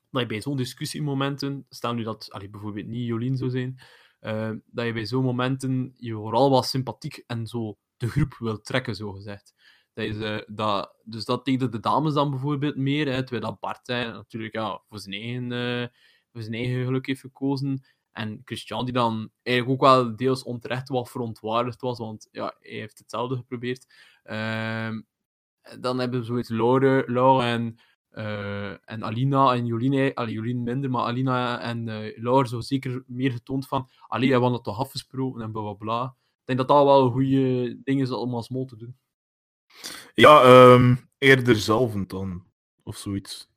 dat 0.10 0.22
je 0.22 0.28
bij 0.28 0.42
zo'n 0.42 0.58
discussiemomenten, 0.58 1.66
stel 1.70 1.94
nu 1.94 2.04
dat 2.04 2.32
allee, 2.32 2.50
bijvoorbeeld 2.50 2.88
niet 2.88 3.08
Jolien 3.08 3.38
zou 3.38 3.50
zijn, 3.50 3.80
eh, 4.22 4.52
dat 4.66 4.86
je 4.86 4.94
bij 4.94 5.06
zo'n 5.06 5.24
momenten 5.24 5.94
je 5.98 6.14
vooral 6.14 6.50
wat 6.50 6.66
sympathiek 6.66 7.24
en 7.28 7.48
zo 7.48 7.78
de 7.98 8.10
groep 8.10 8.36
wil 8.40 8.62
trekken, 8.62 8.96
zo 8.96 9.12
gezegd. 9.12 9.54
Dat 9.94 10.06
is, 10.06 10.20
eh, 10.20 10.38
dat, 10.48 10.96
dus 11.04 11.26
dat 11.26 11.46
deden 11.46 11.72
de 11.72 11.80
dames 11.80 12.14
dan 12.14 12.30
bijvoorbeeld 12.30 12.76
meer, 12.76 13.08
hè, 13.08 13.24
terwijl 13.24 13.52
dat 13.52 13.60
Bart 13.60 13.88
hè, 13.88 14.12
natuurlijk 14.12 14.54
ja, 14.54 14.82
voor, 14.90 15.00
zijn 15.00 15.14
eigen, 15.14 15.52
eh, 15.52 15.88
voor 16.32 16.42
zijn 16.42 16.54
eigen 16.54 16.86
geluk 16.86 17.06
heeft 17.06 17.22
gekozen. 17.22 17.84
En 18.12 18.42
Christian, 18.46 18.86
die 18.86 18.94
dan 18.94 19.32
eigenlijk 19.44 19.84
ook 19.84 19.90
wel 19.90 20.16
deels 20.16 20.44
onterecht 20.44 20.90
wat 20.90 21.10
verontwaardigd 21.10 21.82
was, 21.82 21.98
want 21.98 22.28
ja, 22.32 22.56
hij 22.60 22.72
heeft 22.72 22.98
hetzelfde 22.98 23.36
geprobeerd. 23.36 23.86
Ehm, 24.24 25.02
dan 25.80 26.00
hebben 26.00 26.20
we 26.20 26.26
zoiets 26.26 26.50
Laure, 26.50 27.04
Laure 27.08 27.46
en, 27.46 27.78
en 28.86 29.04
Alina 29.04 29.54
en 29.54 29.66
Jolien, 29.66 29.94
eh, 29.94 30.14
allee, 30.14 30.34
Jolien 30.34 30.64
minder, 30.64 30.90
maar 30.90 31.04
Alina 31.04 31.60
en 31.60 31.88
eh 31.88 32.18
Laure 32.18 32.48
zo 32.48 32.60
zeker 32.60 33.04
meer 33.08 33.32
getoond 33.32 33.68
van, 33.68 33.90
allee, 34.08 34.28
we 34.28 34.34
hadden 34.34 34.54
het 34.54 34.64
toch 34.64 34.80
afgesproken 34.80 35.42
en 35.42 35.52
bla 35.52 35.62
bla 35.62 35.74
bla. 35.74 36.04
Ik 36.40 36.48
denk 36.58 36.60
dat 36.60 36.68
dat 36.68 36.86
wel 36.86 37.06
een 37.06 37.12
goede 37.12 37.80
dingen 37.84 38.04
is 38.04 38.12
om 38.12 38.34
als 38.34 38.50
mol 38.50 38.66
te 38.66 38.78
doen. 38.78 38.96
Ja, 40.14 40.44
ehm, 40.44 40.96
eerder 41.18 41.56
zalvend 41.56 42.10
dan. 42.10 42.44
Of 42.84 42.98
zoiets. 42.98 43.50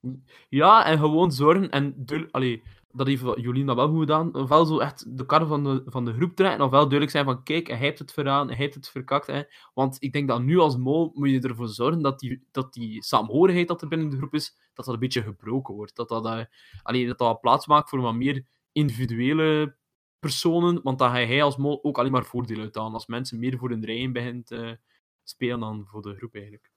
Ja, 0.48 0.84
en 0.84 0.98
gewoon 0.98 1.32
zorgen 1.32 1.70
en 1.70 1.94
duidelijk, 1.96 2.34
allee, 2.34 2.62
dat 2.96 3.06
heeft 3.06 3.22
dat 3.66 3.76
wel 3.76 3.88
goed 3.88 3.98
gedaan. 3.98 4.34
Ofwel 4.34 4.64
zo 4.64 4.78
echt 4.78 5.18
de 5.18 5.26
kar 5.26 5.46
van 5.46 5.64
de, 5.64 5.82
van 5.86 6.04
de 6.04 6.12
groep 6.12 6.36
trekken, 6.36 6.64
ofwel 6.64 6.80
duidelijk 6.80 7.10
zijn 7.10 7.24
van 7.24 7.42
kijk, 7.42 7.66
hij 7.66 7.76
heeft 7.76 7.98
het 7.98 8.12
veraan, 8.12 8.46
hij 8.46 8.56
heeft 8.56 8.74
het 8.74 8.88
verkakt. 8.88 9.26
Hè. 9.26 9.42
Want 9.74 9.96
ik 9.98 10.12
denk 10.12 10.28
dat 10.28 10.42
nu 10.42 10.58
als 10.58 10.76
mol 10.76 11.10
moet 11.14 11.30
je 11.30 11.40
ervoor 11.40 11.68
zorgen 11.68 12.02
dat 12.02 12.18
die, 12.18 12.46
dat 12.50 12.72
die 12.72 13.04
saamhorigheid 13.04 13.68
dat 13.68 13.82
er 13.82 13.88
binnen 13.88 14.10
de 14.10 14.16
groep 14.16 14.34
is, 14.34 14.56
dat 14.74 14.84
dat 14.84 14.94
een 14.94 15.00
beetje 15.00 15.22
gebroken 15.22 15.74
wordt. 15.74 15.96
Dat 15.96 16.08
dat, 16.08 16.48
allee, 16.82 17.06
dat, 17.06 17.18
dat 17.18 17.40
plaats 17.40 17.66
maakt 17.66 17.88
voor 17.88 18.00
wat 18.00 18.14
meer 18.14 18.44
individuele 18.72 19.76
personen, 20.18 20.80
want 20.82 20.98
dan 20.98 21.10
ga 21.10 21.14
hij 21.14 21.42
als 21.42 21.56
mol 21.56 21.84
ook 21.84 21.98
alleen 21.98 22.12
maar 22.12 22.24
voordeel 22.24 22.60
uithalen. 22.60 22.92
Als 22.92 23.06
mensen 23.06 23.38
meer 23.38 23.58
voor 23.58 23.70
hun 23.70 23.84
rijen 23.84 24.12
begint 24.12 24.46
te 24.46 24.78
spelen 25.24 25.60
dan 25.60 25.86
voor 25.86 26.02
de 26.02 26.14
groep 26.16 26.34
eigenlijk. 26.34 26.72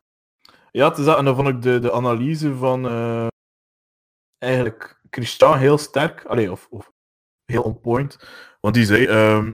Ja, 0.71 0.89
dat. 0.89 1.17
En 1.17 1.25
dan 1.25 1.35
vond 1.35 1.47
ik 1.47 1.61
de, 1.61 1.79
de 1.79 1.91
analyse 1.91 2.55
van 2.55 2.87
eh, 2.87 3.27
eigenlijk 4.37 5.01
Christian 5.09 5.57
heel 5.57 5.77
sterk. 5.77 6.25
Allee, 6.25 6.51
of, 6.51 6.67
of 6.69 6.91
heel 7.45 7.63
on 7.63 7.79
point. 7.79 8.19
Want 8.59 8.75
die 8.75 8.85
zei: 8.85 9.05
ehm, 9.05 9.51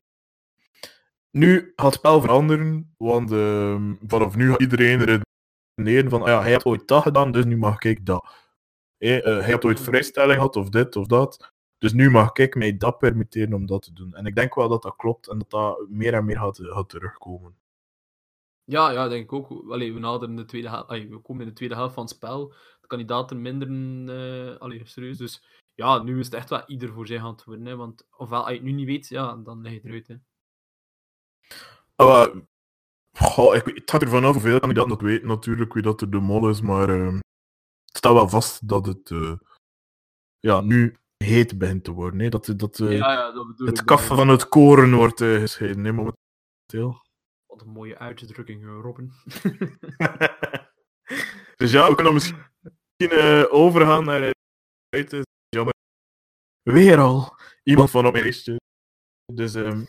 Nu 1.31 1.73
gaat 1.75 1.85
het 1.85 1.95
spel 1.95 2.21
veranderen, 2.21 2.93
want 2.97 3.31
ehm, 3.31 3.95
vanaf 4.07 4.35
nu 4.35 4.49
gaat 4.49 4.61
iedereen 4.61 5.23
redeneren 5.75 6.09
van: 6.09 6.21
ah 6.21 6.27
ja, 6.27 6.41
hij 6.41 6.51
heeft 6.51 6.65
ooit 6.65 6.87
dat 6.87 7.01
gedaan, 7.01 7.31
dus 7.31 7.45
nu 7.45 7.57
mag 7.57 7.83
ik 7.83 8.05
dat. 8.05 8.25
Eh, 8.97 9.23
hij 9.23 9.51
had 9.51 9.65
ooit 9.65 9.79
vrijstelling 9.79 10.33
gehad, 10.33 10.55
of 10.55 10.69
dit 10.69 10.95
of 10.95 11.07
dat. 11.07 11.53
Dus 11.77 11.93
nu 11.93 12.09
mag 12.09 12.31
ik 12.33 12.55
mij 12.55 12.77
dat 12.77 12.97
permitteren 12.97 13.53
om 13.53 13.65
dat 13.65 13.81
te 13.81 13.93
doen. 13.93 14.13
En 14.13 14.25
ik 14.25 14.35
denk 14.35 14.55
wel 14.55 14.69
dat 14.69 14.81
dat 14.81 14.95
klopt 14.95 15.27
en 15.27 15.37
dat 15.37 15.49
dat 15.49 15.87
meer 15.89 16.13
en 16.13 16.25
meer 16.25 16.37
gaat, 16.37 16.89
terugkomen. 16.89 17.57
Ja, 18.63 18.91
ja, 18.91 19.07
denk 19.07 19.23
ik 19.23 19.33
ook. 19.33 19.69
Allee, 19.69 19.93
we, 19.93 19.99
naderen 19.99 20.35
de 20.35 20.45
tweede 20.45 20.69
hel- 20.69 20.85
allee, 20.85 21.09
we 21.09 21.17
komen 21.17 21.41
in 21.41 21.47
de 21.47 21.53
tweede 21.53 21.75
helft 21.75 21.93
van 21.93 22.03
het 22.03 22.13
spel. 22.13 22.53
Kandidaten 22.93 23.41
minderen 23.41 24.07
uh, 24.07 24.57
allee, 24.57 24.81
serieus. 24.85 25.17
Dus 25.17 25.43
ja, 25.73 26.03
nu 26.03 26.19
is 26.19 26.25
het 26.25 26.33
echt 26.33 26.49
wel 26.49 26.63
ieder 26.65 26.93
voor 26.93 27.07
zich 27.07 27.21
aan 27.21 27.31
het 27.31 27.43
worden. 27.43 27.65
Hè, 27.65 27.75
want 27.75 28.07
ofwel, 28.17 28.39
als 28.39 28.49
je 28.49 28.55
het 28.55 28.63
nu 28.63 28.71
niet 28.71 28.85
weet, 28.85 29.07
ja, 29.07 29.35
dan 29.35 29.61
leg 29.61 29.73
je 29.73 29.81
eruit. 29.83 30.07
Hè. 30.07 30.15
Uh, 31.97 32.35
goh, 33.17 33.55
ik, 33.55 33.65
het 33.65 33.91
gaat 33.91 34.01
ervan 34.01 34.23
af 34.23 34.33
hoeveel 34.33 34.59
kandidaten 34.59 34.89
dat 34.89 35.01
weten, 35.01 35.27
natuurlijk, 35.27 35.73
wie 35.73 35.83
dat 35.83 36.01
er 36.01 36.09
de 36.09 36.19
mol 36.19 36.49
is, 36.49 36.61
maar 36.61 36.89
uh, 36.89 37.13
het 37.85 37.97
staat 37.97 38.13
wel 38.13 38.29
vast 38.29 38.67
dat 38.67 38.85
het 38.85 39.09
uh, 39.09 39.33
ja, 40.39 40.61
nu 40.61 40.97
heet 41.17 41.57
begint 41.57 41.83
te 41.83 41.91
worden. 41.91 42.19
Hè? 42.19 42.29
Dat, 42.29 42.53
dat, 42.57 42.77
ja, 42.77 42.91
ja, 42.91 43.31
dat 43.31 43.47
het 43.57 43.83
kaf 43.83 44.05
van 44.05 44.27
het 44.27 44.47
koren 44.47 44.93
wordt 44.93 45.19
gescheiden, 45.19 45.85
hè, 45.85 45.91
momenteel. 45.91 47.01
Wat 47.45 47.61
een 47.61 47.69
mooie 47.69 47.97
uitdrukking, 47.97 48.65
Robin. 48.65 49.11
dus 51.59 51.71
ja, 51.71 51.89
we 51.89 51.95
kunnen 51.95 52.13
misschien 52.13 52.51
overgaan 53.49 54.05
naar 54.05 54.33
het 54.89 55.23
jammer. 55.49 55.73
Weer 56.61 56.97
al 56.97 57.35
iemand 57.63 57.89
van 57.89 58.05
op 58.05 58.11
mijn 58.11 58.23
lijstje. 58.23 58.59
Dus 59.33 59.53
um, 59.53 59.87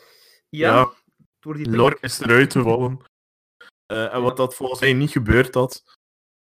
ja, 0.49 0.75
ja 0.75 0.93
Lor 1.53 1.99
is 2.01 2.21
eruit 2.21 2.53
gevallen. 2.53 2.99
Uh, 3.93 4.15
en 4.15 4.23
wat 4.23 4.37
dat 4.37 4.55
volgens 4.55 4.81
mij 4.81 4.93
niet 4.93 5.11
gebeurd 5.11 5.55
had, 5.55 5.99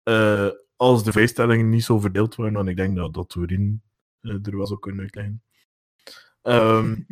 uh, 0.10 0.50
als 0.76 1.04
de 1.04 1.12
vrijstellingen 1.12 1.70
niet 1.70 1.84
zo 1.84 2.00
verdeeld 2.00 2.36
waren, 2.36 2.54
want 2.54 2.70
ik 2.70 2.76
denk 2.76 2.96
dat 2.96 3.14
dat 3.14 3.36
uh, 3.36 3.50
er 4.22 4.58
wel 4.58 4.68
zou 4.68 4.80
kunnen 4.80 5.02
uitleggen. 5.02 5.44
Um, 6.42 7.08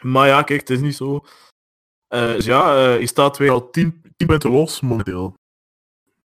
maar 0.12 0.26
ja, 0.28 0.42
kijk, 0.42 0.60
het 0.60 0.70
is 0.70 0.80
niet 0.80 0.96
zo. 0.96 1.24
dus 2.08 2.44
ja, 2.44 2.92
je 2.94 3.06
staat 3.06 3.36
weer 3.36 3.50
al 3.50 3.70
10 3.70 4.02
punten 4.16 4.50
los 4.50 4.80
momenteel. 4.80 5.34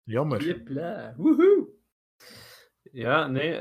Jammer. 0.02 0.44
Jepla, 0.44 1.14
woehoe! 1.16 1.71
Ja, 2.92 3.26
nee, 3.26 3.58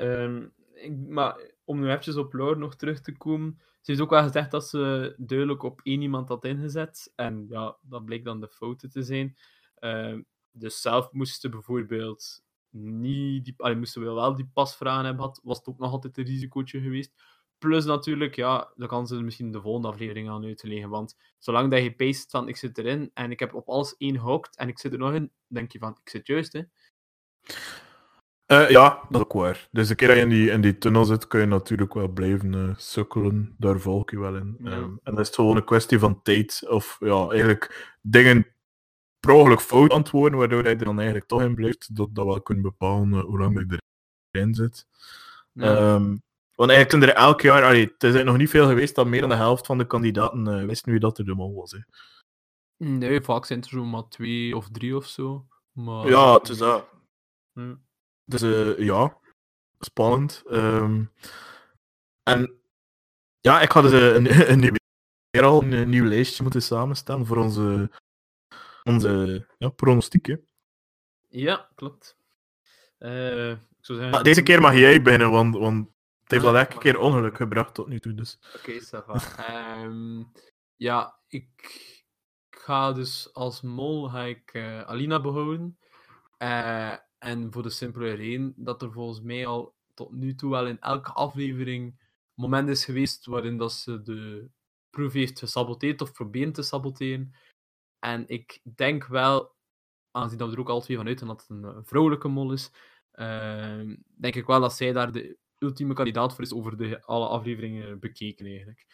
ik, 0.74 0.98
maar 0.98 1.52
om 1.64 1.80
nu 1.80 1.88
eventjes 1.88 2.16
op 2.16 2.34
Lore 2.34 2.60
nog 2.60 2.76
terug 2.76 3.02
te 3.02 3.18
komen. 3.18 3.60
Ze 3.60 3.92
heeft 3.92 4.02
ook 4.02 4.10
wel 4.10 4.24
gezegd 4.24 4.52
dat 4.52 4.68
ze 4.68 5.14
duidelijk 5.18 5.64
op 5.64 5.80
één 5.84 6.02
iemand 6.02 6.30
had 6.30 6.46
ingezet. 6.46 7.12
En 7.16 7.46
ja, 7.50 7.78
dat 7.82 8.06
bleek 8.06 8.24
dan 8.24 8.40
de 8.40 8.48
fouten 8.48 8.90
te 8.90 9.04
zijn. 9.04 9.38
Uh, 9.80 10.20
dus 10.52 10.82
zelf 10.82 11.12
moesten 11.12 11.52
bijvoorbeeld 11.52 12.44
niet 12.70 13.46
die, 13.46 13.76
moesten 13.76 14.02
we 14.02 14.12
wel 14.12 14.36
die 14.36 14.50
pasvragen 14.54 15.06
hebben 15.06 15.24
gehad, 15.24 15.42
was 15.44 15.58
het 15.58 15.68
ook 15.68 15.80
nog 15.80 15.92
altijd 15.92 16.18
een 16.18 16.26
risicootje 16.26 16.82
geweest. 16.82 17.14
Plus 17.58 17.86
natuurlijk, 17.86 18.36
ja, 18.36 18.74
dan 18.76 18.88
kan 18.88 19.08
ze 19.08 19.22
misschien 19.22 19.52
de 19.52 19.62
volgende 19.62 19.88
aflevering 19.88 20.30
aan 20.30 20.44
uitleggen. 20.44 20.90
Want 20.90 21.18
zolang 21.38 21.72
dat 21.72 21.84
je 21.84 21.96
paste 21.96 22.30
van 22.30 22.48
ik 22.48 22.58
zit 22.58 22.78
erin 22.78 23.12
en 23.14 23.32
ik 23.32 23.40
heb 23.40 23.54
op 23.54 23.70
alles 23.70 23.98
één 23.98 24.16
hokt 24.16 24.58
en 24.58 24.68
ik 24.68 24.80
zit 24.80 24.94
er 24.94 25.00
nog 25.00 25.14
in, 25.14 25.32
denk 25.48 25.72
je 25.72 25.80
van 25.80 25.98
ik 26.04 26.10
zit 26.10 26.28
juist, 26.28 26.54
hè. 26.54 26.62
Uh, 28.52 28.70
ja, 28.70 28.90
dat 29.10 29.22
is 29.22 29.28
ook 29.28 29.34
waar. 29.34 29.68
Dus 29.72 29.88
de 29.88 29.96
keer 29.96 30.08
dat 30.08 30.18
je 30.18 30.24
in 30.24 30.30
die, 30.30 30.52
in 30.52 30.62
die 30.62 30.78
tunnel 30.78 31.06
zit, 31.06 31.28
kun 31.28 31.40
je 31.40 31.46
natuurlijk 31.46 31.94
wel 31.94 32.08
blijven 32.08 32.54
uh, 32.54 32.76
sukkelen. 32.76 33.56
Daar 33.58 33.80
volg 33.80 34.12
je 34.12 34.20
wel 34.20 34.36
in. 34.36 34.58
Ja. 34.60 34.72
Um, 34.72 35.00
en 35.04 35.12
dan 35.12 35.20
is 35.20 35.28
het 35.28 35.36
gewoon 35.36 35.56
een 35.56 35.64
kwestie 35.64 36.00
van 36.00 36.22
tijd. 36.22 36.66
Of 36.70 36.98
ja, 37.00 37.28
eigenlijk 37.30 37.96
dingen 38.02 38.48
per 39.20 39.34
ongeluk 39.34 39.60
fout 39.60 39.92
antwoorden, 39.92 40.40
waardoor 40.40 40.64
hij 40.64 40.78
er 40.78 40.86
dan 40.86 40.96
eigenlijk 40.96 41.28
toch 41.28 41.42
in 41.42 41.56
blijft. 41.56 41.96
Dat 41.96 42.16
dat 42.16 42.26
wel 42.26 42.42
kunt 42.42 42.62
bepalen 42.62 43.14
uh, 43.14 43.24
hoe 43.24 43.40
lang 43.40 43.60
je 43.70 43.82
erin 44.32 44.54
zit. 44.54 44.88
Ja. 45.52 45.94
Um, 45.94 46.22
want 46.56 46.72
eigenlijk 46.72 47.04
zijn 47.04 47.16
er 47.16 47.24
elk 47.24 47.42
jaar... 47.42 47.64
Allee, 47.64 47.92
het 47.98 48.04
is 48.04 48.24
nog 48.24 48.38
niet 48.38 48.50
veel 48.50 48.68
geweest 48.68 48.96
dat 48.96 49.08
meer 49.08 49.22
dan 49.22 49.30
de 49.30 49.36
helft 49.36 49.66
van 49.66 49.78
de 49.78 49.88
kandidaten 49.88 50.68
wisten 50.68 50.92
wie 50.92 51.00
dat 51.00 51.18
er 51.18 51.26
de 51.26 51.36
man 51.36 51.54
was. 51.54 51.72
Hè. 51.72 51.80
Nee, 52.86 53.22
vaak 53.22 53.46
zijn 53.46 53.62
er 53.62 53.68
zo 53.68 53.86
maar 53.86 54.08
twee 54.08 54.56
of 54.56 54.70
drie 54.72 54.96
of 54.96 55.06
zo. 55.06 55.46
Maar... 55.72 56.08
Ja, 56.08 56.34
het 56.34 56.50
is 56.50 56.58
dat. 56.58 56.86
Hm. 57.54 57.76
Dus 58.32 58.42
uh, 58.42 58.78
ja, 58.80 59.18
spannend. 59.80 60.44
Um, 60.52 61.12
en 62.24 62.60
ja, 63.40 63.62
ik 63.62 63.72
had 63.72 63.84
dus 63.84 63.92
een, 63.92 64.50
een, 64.52 64.60
nieuw, 64.60 65.44
al 65.44 65.64
een, 65.64 65.90
nieuw 65.90 66.06
lijstje 66.06 66.44
moeten 66.44 66.62
samenstellen 66.62 67.26
voor 67.26 67.38
onze, 67.38 67.92
onze 68.84 69.46
ja, 69.58 69.70
pronostieken. 69.70 70.48
Ja, 71.30 71.70
klopt. 71.76 72.18
Uh, 73.00 73.52
ik 73.52 73.86
zou 73.86 74.00
zeggen... 74.00 74.18
ah, 74.18 74.24
deze 74.24 74.44
keer 74.44 74.62
mag 74.62 74.74
jij 74.74 75.02
beginnen, 75.02 75.32
want, 75.32 75.56
want 75.56 75.88
het 76.22 76.32
heeft 76.32 76.46
al 76.46 76.58
elke 76.58 76.78
keer 76.78 77.00
ongeluk 77.00 77.36
gebracht 77.36 77.74
tot 77.74 77.88
nu 77.88 78.00
toe. 78.00 78.14
Dus. 78.14 78.40
Oké, 78.56 78.80
okay, 79.02 79.84
um, 79.84 80.32
ja, 80.76 81.20
ik 81.28 81.50
ga 82.50 82.92
dus 82.92 83.34
als 83.34 83.62
mol 83.62 84.10
ga 84.10 84.24
ik, 84.24 84.54
uh, 84.54 84.82
Alina 84.82 85.22
behouden. 85.22 85.78
Uh, 86.38 86.96
en 87.24 87.52
voor 87.52 87.64
de 87.64 87.70
simpele 87.70 88.14
reden 88.14 88.54
dat 88.56 88.82
er 88.82 88.92
volgens 88.92 89.22
mij 89.22 89.46
al 89.46 89.76
tot 89.94 90.12
nu 90.12 90.36
toe 90.36 90.50
wel 90.50 90.68
in 90.68 90.80
elke 90.80 91.12
aflevering 91.12 92.00
moment 92.34 92.70
is 92.70 92.86
geweest 92.86 93.26
waarin 93.26 93.58
dat 93.58 93.74
ze 93.74 94.02
de 94.02 94.50
proef 94.90 95.14
heeft 95.14 95.40
gesaboteerd 95.40 96.02
of 96.02 96.12
proberen 96.12 96.54
te 96.54 96.62
saboteren. 96.62 97.34
En 98.00 98.28
ik 98.28 98.62
denk 98.76 99.06
wel, 99.06 99.56
aangezien 100.12 100.38
dat 100.38 100.50
we 100.50 100.54
er 100.54 100.60
ook 100.60 100.70
al 100.70 100.82
twee 100.82 100.98
van 100.98 101.08
uit 101.08 101.22
en 101.22 101.28
dat 101.28 101.42
het 101.42 101.50
een, 101.50 101.86
vrouwelijke 101.86 102.28
mol 102.28 102.52
is, 102.52 102.72
uh, 103.14 103.96
denk 104.18 104.36
ik 104.36 104.46
wel 104.46 104.60
dat 104.60 104.74
zij 104.74 104.92
daar 104.92 105.12
de 105.12 105.38
ultieme 105.58 105.94
kandidaat 105.94 106.34
voor 106.36 106.44
is 106.44 106.54
over 106.54 106.78
de, 106.78 107.04
alle 107.04 107.28
afleveringen 107.28 108.00
bekeken 108.00 108.46
eigenlijk. 108.46 108.86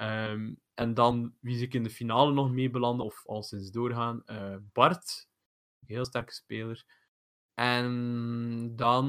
Um, 0.00 0.60
en 0.74 0.94
dan 0.94 1.34
wie 1.40 1.62
ik 1.62 1.74
in 1.74 1.82
de 1.82 1.90
finale 1.90 2.32
nog 2.32 2.50
mee 2.50 2.70
belanden, 2.70 3.06
of 3.06 3.26
al 3.26 3.42
sinds 3.42 3.70
doorgaan, 3.70 4.22
uh, 4.26 4.56
Bart, 4.72 5.28
heel 5.86 6.04
sterke 6.04 6.32
speler. 6.32 6.84
En 7.60 8.72
dan 8.76 9.06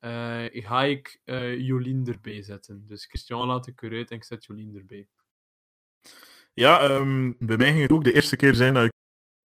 uh, 0.00 0.44
ga 0.50 0.84
ik 0.84 1.20
uh, 1.24 1.58
Jolien 1.60 2.06
erbij 2.06 2.42
zetten. 2.42 2.84
Dus 2.86 3.06
Christian 3.06 3.46
laat 3.46 3.66
ik 3.66 3.82
eruit 3.82 4.10
en 4.10 4.16
ik 4.16 4.24
zet 4.24 4.44
Jolien 4.44 4.76
erbij. 4.76 5.08
Ja, 6.54 6.90
um, 6.90 7.36
bij 7.38 7.56
mij 7.56 7.70
ging 7.70 7.82
het 7.82 7.92
ook 7.92 8.04
de 8.04 8.12
eerste 8.12 8.36
keer 8.36 8.54
zijn 8.54 8.74
dat 8.74 8.84
ik 8.84 8.92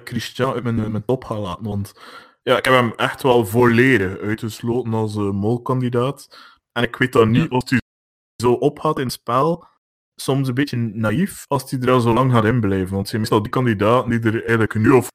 Christian 0.03 0.53
uit 0.53 0.63
mijn, 0.63 0.91
mijn 0.91 1.05
top 1.05 1.23
ga 1.23 1.39
laten. 1.39 1.63
Want 1.63 1.93
ja, 2.43 2.57
ik 2.57 2.65
heb 2.65 2.73
hem 2.73 2.93
echt 2.95 3.21
wel 3.21 3.45
volledig 3.45 4.17
uitgesloten 4.17 4.93
als 4.93 5.15
uh, 5.15 5.31
molkandidaat. 5.31 6.37
En 6.71 6.83
ik 6.83 6.95
weet 6.95 7.13
dan 7.13 7.31
niet 7.31 7.49
of 7.49 7.69
hij 7.69 7.79
zo 8.41 8.53
op 8.53 8.79
had 8.79 8.97
in 8.97 9.03
het 9.03 9.13
spel. 9.13 9.67
Soms 10.15 10.47
een 10.47 10.53
beetje 10.53 10.77
naïef 10.77 11.45
als 11.47 11.71
hij 11.71 11.79
er 11.79 11.91
al 11.91 12.01
zo 12.01 12.13
lang 12.13 12.31
gaat 12.31 12.45
inblijven. 12.45 12.95
Want 12.95 13.07
zijn 13.07 13.21
meestal 13.21 13.41
die 13.41 13.51
kandidaten 13.51 14.09
die 14.09 14.31
er 14.31 14.39
eigenlijk 14.39 14.73
nu 14.73 14.89
of 14.89 15.07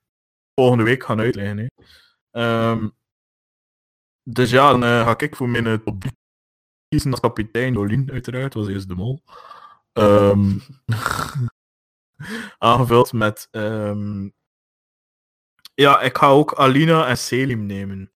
volgende 0.60 0.84
week 0.84 1.04
gaan 1.04 1.20
uitleggen. 1.20 1.58
Hè. 1.58 1.66
Um, 2.36 2.96
dus 4.22 4.50
ja, 4.50 4.70
dan 4.70 4.82
uh, 4.82 5.04
ga 5.04 5.18
ik 5.18 5.36
voor 5.36 5.48
mijn 5.48 5.66
uh, 5.66 5.74
top 5.74 6.00
3 6.00 6.12
kiezen 6.88 7.10
als 7.10 7.20
kapitein. 7.20 7.72
Jolien, 7.72 8.10
uiteraard, 8.10 8.54
was 8.54 8.68
eerst 8.68 8.88
de 8.88 8.94
mol. 8.94 9.22
Um, 9.92 10.60
aangevuld 12.58 13.12
met. 13.12 13.48
Um, 13.50 14.34
ja, 15.74 16.00
ik 16.00 16.16
ga 16.16 16.28
ook 16.28 16.54
Alina 16.54 17.06
en 17.06 17.18
Selim 17.18 17.66
nemen. 17.66 18.12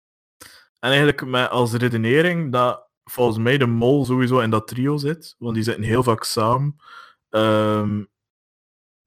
En 0.78 0.88
eigenlijk 0.88 1.24
met 1.24 1.50
als 1.50 1.72
redenering 1.72 2.52
dat 2.52 2.88
volgens 3.04 3.38
mij 3.38 3.58
de 3.58 3.66
mol 3.66 4.04
sowieso 4.04 4.38
in 4.38 4.50
dat 4.50 4.68
trio 4.68 4.96
zit, 4.96 5.34
want 5.38 5.54
die 5.54 5.64
zitten 5.64 5.82
heel 5.82 6.02
vaak 6.02 6.24
samen. 6.24 6.76
Um, 7.30 8.08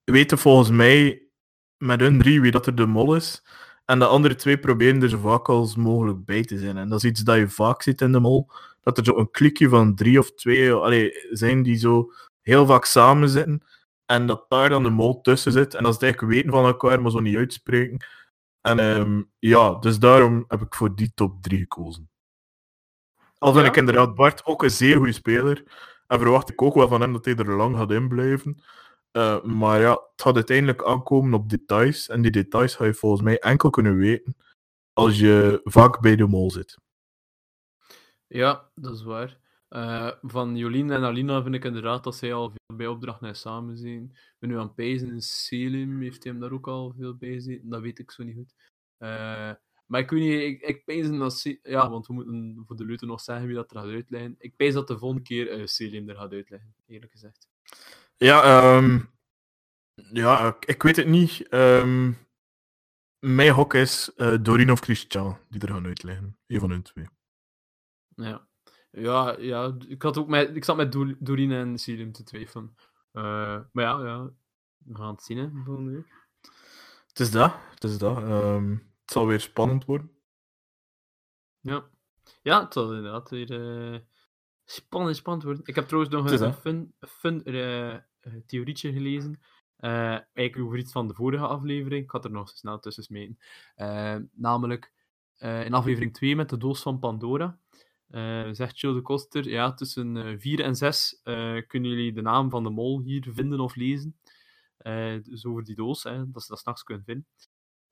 weten 0.04 0.38
volgens 0.38 0.70
mij 0.70 1.24
met 1.78 2.00
hun 2.00 2.20
drie 2.20 2.42
wie 2.42 2.52
dat 2.52 2.66
er 2.66 2.76
de 2.76 2.86
mol 2.86 3.16
is. 3.16 3.44
En 3.86 4.00
de 4.00 4.06
andere 4.06 4.36
twee 4.36 4.58
proberen 4.58 5.02
er 5.02 5.10
zo 5.10 5.18
vaak 5.18 5.50
als 5.50 5.76
mogelijk 5.76 6.26
bij 6.26 6.44
te 6.44 6.58
zijn. 6.58 6.78
En 6.78 6.90
dat 6.90 7.04
is 7.04 7.10
iets 7.10 7.22
dat 7.22 7.38
je 7.38 7.50
vaak 7.50 7.82
ziet 7.82 8.02
in 8.02 8.12
de 8.12 8.20
mol. 8.20 8.50
Dat 8.82 8.98
er 8.98 9.06
zo 9.06 9.18
een 9.18 9.32
klikje 9.32 9.70
van 9.70 9.96
drie 9.96 10.20
of 10.20 10.34
twee 10.34 10.74
allee, 10.74 11.28
zijn 11.30 11.64
die 11.64 11.78
zo 11.78 12.12
heel 12.42 12.66
vaak 12.66 12.86
samen 12.86 13.30
zitten. 13.30 13.64
En 14.06 14.28
dat 14.28 14.46
daar 14.48 14.70
dan 14.70 14.84
de 14.84 14.90
mol 14.90 15.22
tussen 15.22 15.52
zit. 15.52 15.74
En 15.74 15.84
dat 15.84 15.94
ze 15.94 16.02
eigenlijk 16.02 16.34
weten 16.34 16.52
van 16.52 16.66
elkaar, 16.66 17.02
maar 17.02 17.12
zo 17.12 17.20
niet 17.20 17.36
uitspreken. 17.36 18.06
En 18.62 18.80
um, 18.80 19.32
ja, 19.40 19.76
dus 19.76 20.00
daarom 20.00 20.46
heb 20.48 20.62
ik 20.62 20.76
voor 20.76 20.96
die 20.96 21.12
top 21.14 21.42
3 21.42 21.60
gekozen. 21.60 22.10
Al 23.38 23.52
vind 23.52 23.64
ja? 23.66 23.72
ik 23.72 23.78
inderdaad 23.78 24.16
Bart 24.16 24.46
ook 24.46 24.64
een 24.64 24.72
zeer 24.72 24.98
goede 24.98 25.12
speler. 25.12 25.64
En 26.08 26.20
verwacht 26.20 26.50
ik 26.50 26.62
ook 26.62 26.76
wel 26.76 26.88
van 26.88 27.02
hem 27.02 27.14
dat 27.14 27.26
hij 27.26 27.36
er 27.36 27.56
lang 27.56 27.78
gaat 27.78 27.92
inblijven. 27.92 28.64
Uh, 29.18 29.44
maar 29.44 29.80
ja, 29.80 29.92
het 29.92 30.22
gaat 30.22 30.36
uiteindelijk 30.36 30.84
aankomen 30.84 31.34
op 31.34 31.50
details. 31.50 32.08
En 32.08 32.22
die 32.22 32.32
details 32.32 32.76
ga 32.76 32.86
je 32.86 32.94
volgens 32.94 33.22
mij 33.22 33.40
enkel 33.40 33.70
kunnen 33.70 33.96
weten 33.96 34.36
als 34.94 35.20
je 35.20 35.62
vaak 35.64 36.02
bij 36.02 36.16
de 36.16 36.28
mol 36.28 36.52
zit. 36.52 36.78
Ja, 38.28 38.72
dat 38.76 38.94
is 38.94 39.04
waar. 39.04 39.40
Uh, 39.70 40.12
van 40.22 40.56
Jolien 40.56 40.92
en 40.92 41.04
Alina 41.04 41.44
vind 41.44 41.56
ik 41.56 41.66
inderdaad 41.66 42.04
dat 42.04 42.16
zij 42.16 42.34
al 42.34 42.50
veel 42.50 42.78
bij 42.78 42.88
opdrachten 42.88 43.36
samen 43.36 43.78
zijn. 43.78 44.12
Ik 44.40 44.48
nu 44.48 44.58
aan 44.58 44.74
Pijzen 44.74 45.10
en 45.10 45.22
Selim, 45.22 46.02
heeft 46.02 46.24
hij 46.24 46.32
hem 46.32 46.42
daar 46.42 46.52
ook 46.52 46.68
al 46.68 46.94
veel 46.98 47.16
bij 47.16 47.40
zitten? 47.40 47.70
Dat 47.70 47.82
weet 47.82 48.00
ik 48.00 48.12
zo 48.12 48.24
niet 48.24 48.36
goed. 48.36 48.54
Uh, 49.00 49.52
maar 49.86 50.00
ik 50.00 50.10
weet 50.10 50.22
niet, 50.22 50.42
ik, 50.42 50.62
ik 50.62 50.86
pijs 50.86 51.10
dat... 51.10 51.58
Ja, 51.62 51.90
want 51.90 52.08
we 52.08 52.14
moeten 52.14 52.64
voor 52.68 52.76
de 52.76 52.86
leuten 52.86 53.08
nog 53.08 53.22
zeggen 53.22 53.46
wie 53.46 53.56
dat 53.56 53.72
er 53.72 53.78
gaat 53.78 53.90
uitleggen. 53.90 54.36
Ik 54.38 54.56
pijs 54.56 54.74
dat 54.74 54.88
de 54.88 54.98
volgende 54.98 55.24
keer 55.24 55.60
uh, 55.60 55.66
Selim 55.66 56.10
er 56.10 56.16
gaat 56.16 56.32
uitleggen, 56.32 56.74
eerlijk 56.88 57.12
gezegd. 57.12 57.50
Ja, 58.24 58.76
um, 58.78 59.10
ja 60.12 60.58
ik 60.60 60.84
weet 60.84 60.96
het 60.96 61.08
niet. 61.08 61.54
Um, 61.54 62.18
mijn 63.20 63.52
hok 63.52 63.74
is 63.74 64.12
uh, 64.18 64.38
Doreen 64.42 64.72
of 64.72 64.80
Christian 64.80 65.38
die 65.50 65.62
er 65.62 65.68
gaan 65.68 65.86
uitleggen. 65.86 66.38
Een 66.48 66.60
van 66.60 66.70
hun 66.70 66.82
twee. 66.82 67.10
Ja. 68.16 68.48
Ja, 68.92 69.36
ja 69.40 69.78
ik, 69.88 70.02
had 70.02 70.18
ook 70.18 70.28
met, 70.28 70.56
ik 70.56 70.64
zat 70.64 70.76
met 70.76 70.92
Doreen 71.20 71.52
en 71.52 71.78
Selim 71.78 72.12
te 72.12 72.24
twijfelen. 72.24 72.76
Uh, 73.14 73.60
maar 73.72 73.84
ja, 73.84 74.06
ja, 74.06 74.30
we 74.78 74.96
gaan 74.96 75.14
het 75.14 75.24
zien 75.24 75.38
hè, 75.38 75.50
volgende 75.66 75.92
week. 75.92 76.14
Het 77.08 77.20
is 77.20 77.32
dat, 77.32 77.56
het 77.70 77.84
is 77.84 77.98
dat. 77.98 78.18
Um, 78.18 78.92
het 79.02 79.12
zal 79.12 79.28
weer 79.28 79.40
spannend 79.40 79.86
worden. 79.86 80.12
Ja, 81.60 81.90
ja 82.42 82.64
het 82.64 82.74
zal 82.74 82.94
inderdaad 82.94 83.30
weer 83.30 83.52
uh, 83.94 84.00
spannend, 84.66 85.16
spannend 85.16 85.46
worden. 85.46 85.66
Ik 85.66 85.76
heb 85.76 85.88
trouwens 85.88 86.14
nog 86.14 86.32
een, 86.32 86.44
een 86.44 86.54
fun, 86.54 86.96
fun 87.00 87.50
uh, 87.56 87.96
theorietje 88.46 88.94
gelezen. 88.94 89.40
Uh, 89.82 89.92
eigenlijk 90.34 90.58
over 90.58 90.78
iets 90.78 90.92
van 90.92 91.08
de 91.08 91.14
vorige 91.14 91.48
aflevering. 91.48 92.04
Ik 92.04 92.12
had 92.12 92.26
er 92.26 92.32
nog 92.32 92.50
snel 92.50 92.80
tussen 92.80 93.04
smeten. 93.04 93.38
Uh, 93.76 94.16
namelijk 94.32 94.94
in 95.38 95.74
aflevering 95.74 96.14
2 96.14 96.36
met 96.36 96.50
de 96.50 96.58
doos 96.58 96.82
van 96.82 97.00
Pandora. 97.00 97.60
Zegt 98.52 98.80
Jill 98.80 98.94
de 98.94 99.02
Koster, 99.02 99.50
ja, 99.50 99.74
tussen 99.74 100.40
4 100.40 100.60
en 100.60 100.76
6 100.76 101.20
kunnen 101.68 101.90
jullie 101.90 102.14
de 102.14 102.22
naam 102.22 102.50
van 102.50 102.64
de 102.64 102.70
mol 102.70 103.02
hier 103.02 103.28
vinden 103.32 103.60
of 103.60 103.76
lezen. 103.76 104.20
dus 105.24 105.46
over 105.46 105.64
die 105.64 105.76
doos, 105.76 106.04
hè, 106.04 106.32
dat 106.32 106.44
ze 106.44 106.50
dat 106.50 106.60
s'nachts 106.60 106.84
kunnen 106.84 107.04
vinden. 107.04 107.28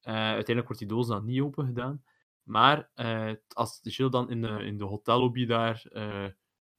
uiteindelijk 0.01 0.67
wordt 0.67 0.79
die 0.79 0.87
doos 0.87 1.07
dan 1.07 1.25
niet 1.25 1.41
open 1.41 1.65
gedaan. 1.65 2.03
Maar 2.43 2.89
als 3.47 3.79
Jill 3.81 4.09
dan 4.09 4.29
in 4.29 4.41
de, 4.41 4.63
in 4.63 4.77
de 4.77 4.83
hotellobby 4.83 5.45
daar 5.45 5.83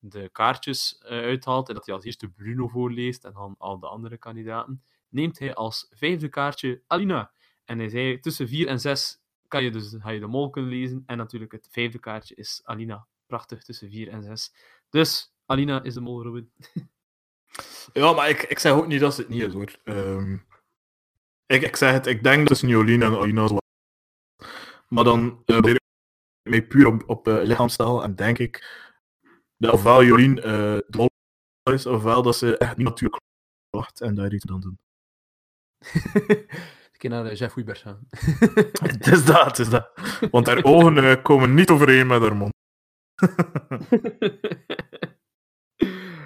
de 0.00 0.28
kaartjes 0.32 1.02
uithaalt 1.04 1.68
en 1.68 1.74
dat 1.74 1.86
hij 1.86 1.94
als 1.94 2.04
eerste 2.04 2.28
Bruno 2.28 2.68
voorleest 2.68 3.24
en 3.24 3.32
dan 3.32 3.54
al 3.58 3.78
de 3.78 3.86
andere 3.86 4.18
kandidaten, 4.18 4.82
neemt 5.08 5.38
hij 5.38 5.54
als 5.54 5.86
vijfde 5.90 6.28
kaartje 6.28 6.82
Alina. 6.86 7.32
En 7.64 7.78
hij 7.78 7.88
zei, 7.88 8.20
tussen 8.20 8.48
4 8.48 8.66
en 8.66 8.80
6 8.80 9.20
kan 9.48 9.62
je 9.62 9.70
dus, 9.70 9.96
ga 9.98 10.10
je 10.10 10.20
de 10.20 10.26
mol 10.26 10.50
kunnen 10.50 10.70
lezen. 10.70 11.02
En 11.06 11.16
natuurlijk 11.16 11.52
het 11.52 11.68
vijfde 11.70 11.98
kaartje 11.98 12.34
is 12.34 12.60
Alina. 12.64 13.06
Prachtig, 13.26 13.62
tussen 13.62 13.90
4 13.90 14.08
en 14.08 14.22
6. 14.22 14.54
Dus, 14.88 15.34
Alina 15.46 15.82
is 15.82 15.94
de 15.94 16.00
mol, 16.00 16.22
Robin. 16.22 16.52
ja, 17.92 18.12
maar 18.12 18.28
ik, 18.28 18.42
ik 18.42 18.58
zeg 18.58 18.72
ook 18.72 18.86
niet 18.86 19.00
dat 19.00 19.16
het 19.16 19.28
niet 19.28 19.42
is, 19.42 19.52
hoor. 19.52 19.76
Um, 19.84 20.46
ik, 21.46 21.62
ik 21.62 21.76
zeg 21.76 21.92
het, 21.92 22.06
ik 22.06 22.22
denk 22.22 22.48
dat 22.48 22.60
Jolien 22.60 23.02
en 23.02 23.16
Alina 23.16 23.44
is. 23.44 23.50
Maar 24.88 25.04
dan 25.04 25.42
uh, 25.46 25.56
ik 25.56 25.78
mij 26.42 26.66
puur 26.66 26.86
op, 26.86 27.02
op 27.06 27.28
uh, 27.28 27.42
lichaamstaal 27.42 28.02
en 28.02 28.14
denk 28.14 28.38
ik 28.38 28.64
dat 29.60 29.72
ofwel 29.72 30.04
Jolien 30.04 30.36
uh, 30.36 30.42
de 30.42 30.96
mol 30.96 31.08
is, 31.72 31.86
ofwel 31.86 32.22
dat 32.22 32.36
ze 32.36 32.58
echt 32.58 32.76
niet 32.76 32.86
natuurlijk 32.86 33.22
wacht 33.70 34.00
en 34.00 34.14
daar 34.14 34.32
iets 34.32 34.44
dan 34.44 34.60
doen. 34.60 34.78
Ik 36.92 37.08
naar 37.08 37.24
de 37.24 37.34
Jeff 37.34 37.54
Wiebers 37.54 37.82
gaan. 37.82 38.06
het 38.82 39.06
is 39.06 39.24
dat, 39.24 39.44
het 39.44 39.58
is 39.58 39.70
dat. 39.70 39.92
Want 40.30 40.46
haar 40.46 40.64
ogen 40.64 40.96
uh, 40.96 41.22
komen 41.22 41.54
niet 41.54 41.70
overeen 41.70 42.06
met 42.06 42.20
haar 42.20 42.36
mond. 42.36 42.52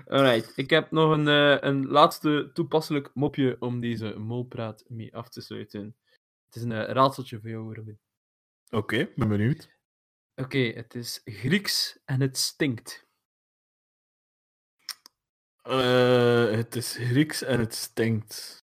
Alright, 0.07 0.53
ik 0.57 0.71
heb 0.71 0.91
nog 0.91 1.11
een, 1.11 1.27
uh, 1.27 1.57
een 1.61 1.87
laatste 1.87 2.51
toepasselijk 2.53 3.11
mopje 3.15 3.57
om 3.61 3.81
deze 3.81 4.19
molpraat 4.19 4.85
mee 4.89 5.17
af 5.17 5.29
te 5.29 5.41
sluiten. 5.41 5.97
Het 6.45 6.55
is 6.57 6.63
een 6.63 6.71
uh, 6.71 6.85
raadseltje 6.85 7.41
voor 7.41 7.51
jou, 7.51 7.75
Robin. 7.75 7.99
Oké, 8.67 8.77
okay, 8.77 9.13
ben 9.17 9.29
benieuwd. 9.29 9.71
Oké, 10.35 10.43
okay, 10.43 10.73
het 10.73 10.95
is 10.95 11.21
Grieks 11.25 11.99
en 12.05 12.21
het 12.21 12.37
stinkt. 12.37 13.07
Uh, 15.69 16.51
het 16.51 16.77
is 16.77 16.97
Grieks 16.97 17.43
en 17.43 17.59
het 17.59 17.75
stinkt. 17.75 18.65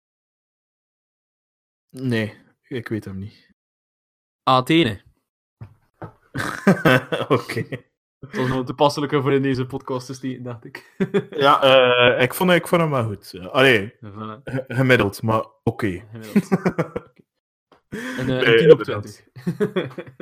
Nee, 1.89 2.37
ik 2.67 2.87
weet 2.87 3.05
hem 3.05 3.17
niet. 3.17 3.51
Athene. 4.43 5.01
Oké. 7.27 7.33
Okay. 7.33 7.91
Was 8.19 8.49
een 8.49 8.65
toepasselijke 8.65 9.21
voor 9.21 9.33
in 9.33 9.41
deze 9.41 9.65
podcast 9.65 10.05
te 10.05 10.13
steken, 10.13 10.43
dacht 10.43 10.65
ik. 10.65 10.95
ja, 11.29 11.63
uh, 11.63 12.21
ik, 12.21 12.33
vond, 12.33 12.51
ik 12.51 12.67
vond 12.67 12.81
hem 12.81 12.89
wel 12.89 13.03
goed. 13.03 13.39
Allee, 13.51 13.95
gemiddeld, 14.67 15.21
maar 15.21 15.39
oké. 15.39 15.53
Okay. 15.63 16.07
Gemiddeld. 16.11 16.47
En 18.17 18.29
uh, 18.29 18.41
nee, 18.41 18.57
10 18.57 18.71
op 18.71 18.83
20. 18.83 19.23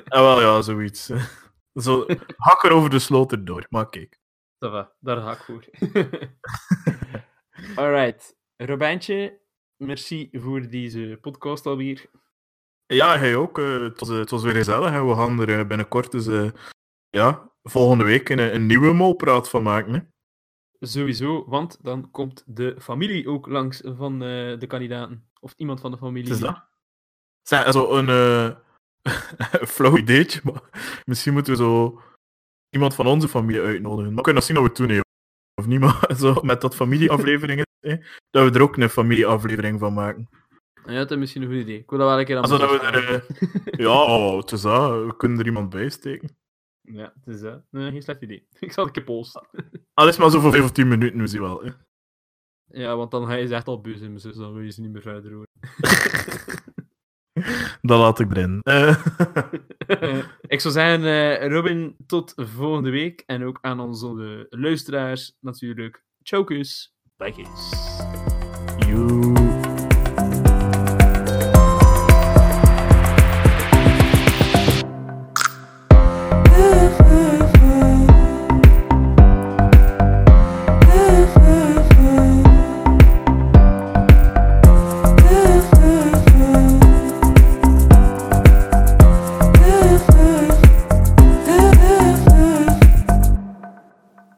ah, 0.07 0.21
wel 0.21 0.41
ja, 0.41 0.61
zoiets. 0.61 1.11
Zo, 1.73 2.05
hak 2.37 2.63
er 2.63 2.71
over 2.71 2.89
de 2.89 2.99
sloot 2.99 3.31
erdoor, 3.31 3.65
maar 3.69 3.89
kijk. 3.89 4.20
Va, 4.69 4.91
daar 4.99 5.21
ga 5.21 5.31
ik 5.31 5.37
voor. 5.37 5.65
Alright, 7.83 8.37
Robijntje, 8.57 9.39
merci 9.75 10.29
voor 10.31 10.69
deze 10.69 11.17
podcast 11.21 11.65
alweer. 11.65 12.09
Ja, 12.85 13.17
hij 13.17 13.35
ook. 13.35 13.57
Uh, 13.57 13.81
het, 13.81 13.99
was, 13.99 14.09
het, 14.09 14.29
was, 14.29 14.43
weer 14.43 14.53
gezellig. 14.53 14.89
Hè. 14.89 15.05
We 15.05 15.15
gaan 15.15 15.39
er 15.39 15.59
uh, 15.59 15.67
binnenkort 15.67 16.11
dus, 16.11 16.27
uh, 16.27 16.51
ja, 17.09 17.51
volgende 17.63 18.03
week 18.03 18.29
een, 18.29 18.53
een 18.55 18.65
nieuwe 18.65 18.93
molpraat 18.93 19.49
van 19.49 19.63
maken. 19.63 19.93
Hè. 19.93 19.99
Sowieso, 20.87 21.45
want 21.47 21.77
dan 21.81 22.11
komt 22.11 22.43
de 22.45 22.75
familie 22.79 23.27
ook 23.27 23.47
langs 23.47 23.81
van 23.83 24.19
de 24.19 24.65
kandidaten. 24.67 25.29
Of 25.39 25.53
iemand 25.57 25.79
van 25.79 25.91
de 25.91 25.97
familie. 25.97 26.31
Is 26.31 26.39
dat? 26.39 26.63
Zijn 27.41 27.65
also 27.65 27.91
een 27.97 28.07
flauw 29.67 29.97
ideetje, 29.97 30.41
maar 30.43 31.01
misschien 31.05 31.33
moeten 31.33 31.53
we 31.53 31.59
zo 31.63 32.01
iemand 32.71 32.95
van 32.95 33.07
onze 33.07 33.27
familie 33.27 33.61
uitnodigen. 33.61 34.07
Maar 34.07 34.15
we 34.15 34.21
kunnen 34.21 34.43
zien 34.43 34.55
dat 34.55 34.63
we 34.63 34.83
het 34.83 34.89
doen, 34.89 35.03
of 35.53 35.67
niet, 35.67 35.79
maar 35.79 36.15
zo 36.17 36.41
met 36.41 36.61
dat 36.61 36.75
familieafleveringen, 36.75 37.65
hè, 37.87 37.95
dat 38.29 38.51
we 38.51 38.57
er 38.57 38.61
ook 38.61 38.77
een 38.77 38.89
familieaflevering 38.89 39.79
van 39.79 39.93
maken. 39.93 40.29
Ja, 40.85 40.97
dat 40.97 41.11
is 41.11 41.17
misschien 41.17 41.41
een 41.41 41.47
goed 41.47 41.57
idee. 41.57 41.77
Ik 41.77 41.89
wil 41.89 41.99
dat 41.99 42.07
wel 42.07 42.19
een 42.19 42.25
keer 42.25 42.37
aan 42.37 42.49
dat 42.49 42.59
we 42.59 42.79
er, 42.79 43.11
uh, 43.11 43.79
Ja, 43.79 44.03
oh, 44.13 44.37
het 44.37 44.51
is 44.51 44.61
dat. 44.61 45.05
We 45.05 45.15
kunnen 45.17 45.39
er 45.39 45.45
iemand 45.45 45.69
bij 45.69 45.89
steken. 45.89 46.37
Ja, 46.81 47.13
het 47.23 47.35
is 47.35 47.41
dat. 47.41 47.63
Nee, 47.69 47.91
geen 47.91 48.01
slecht 48.01 48.21
idee. 48.21 48.47
Ik 48.59 48.71
zal 48.71 48.85
het 48.85 48.95
een 48.97 49.03
keer 49.03 49.13
posten. 49.13 49.47
Al 49.93 50.07
is 50.07 50.17
maar 50.17 50.29
zo 50.29 50.39
voor 50.39 50.51
5 50.51 50.63
of 50.63 50.71
10 50.71 50.87
minuten, 50.87 51.19
we 51.19 51.27
zien 51.27 51.41
wel. 51.41 51.63
Hè. 51.63 51.71
Ja, 52.65 52.95
want 52.95 53.11
dan 53.11 53.25
ga 53.25 53.33
je 53.33 53.55
echt 53.55 53.67
al 53.67 53.81
bus 53.81 54.01
in 54.01 54.13
dus 54.13 54.23
dan 54.23 54.53
wil 54.53 54.63
je 54.63 54.71
ze 54.71 54.81
niet 54.81 54.91
meer 54.91 55.01
verder 55.01 55.31
horen. 55.31 55.47
dat 57.81 57.99
laat 57.99 58.19
ik 58.19 58.31
erin. 58.31 58.59
Uh. 58.63 58.95
ik 60.47 60.59
zou 60.59 60.73
zeggen, 60.73 61.01
uh, 61.01 61.47
Robin, 61.47 61.95
tot 62.07 62.33
volgende 62.35 62.89
week. 62.89 63.23
En 63.25 63.43
ook 63.43 63.57
aan 63.61 63.79
onze 63.79 64.45
luisteraars 64.49 65.37
natuurlijk. 65.39 66.03
Ciao, 66.23 66.43
kus. 66.43 66.93
Bye, 67.17 67.31
kids. 67.31 67.69
You. 68.87 69.30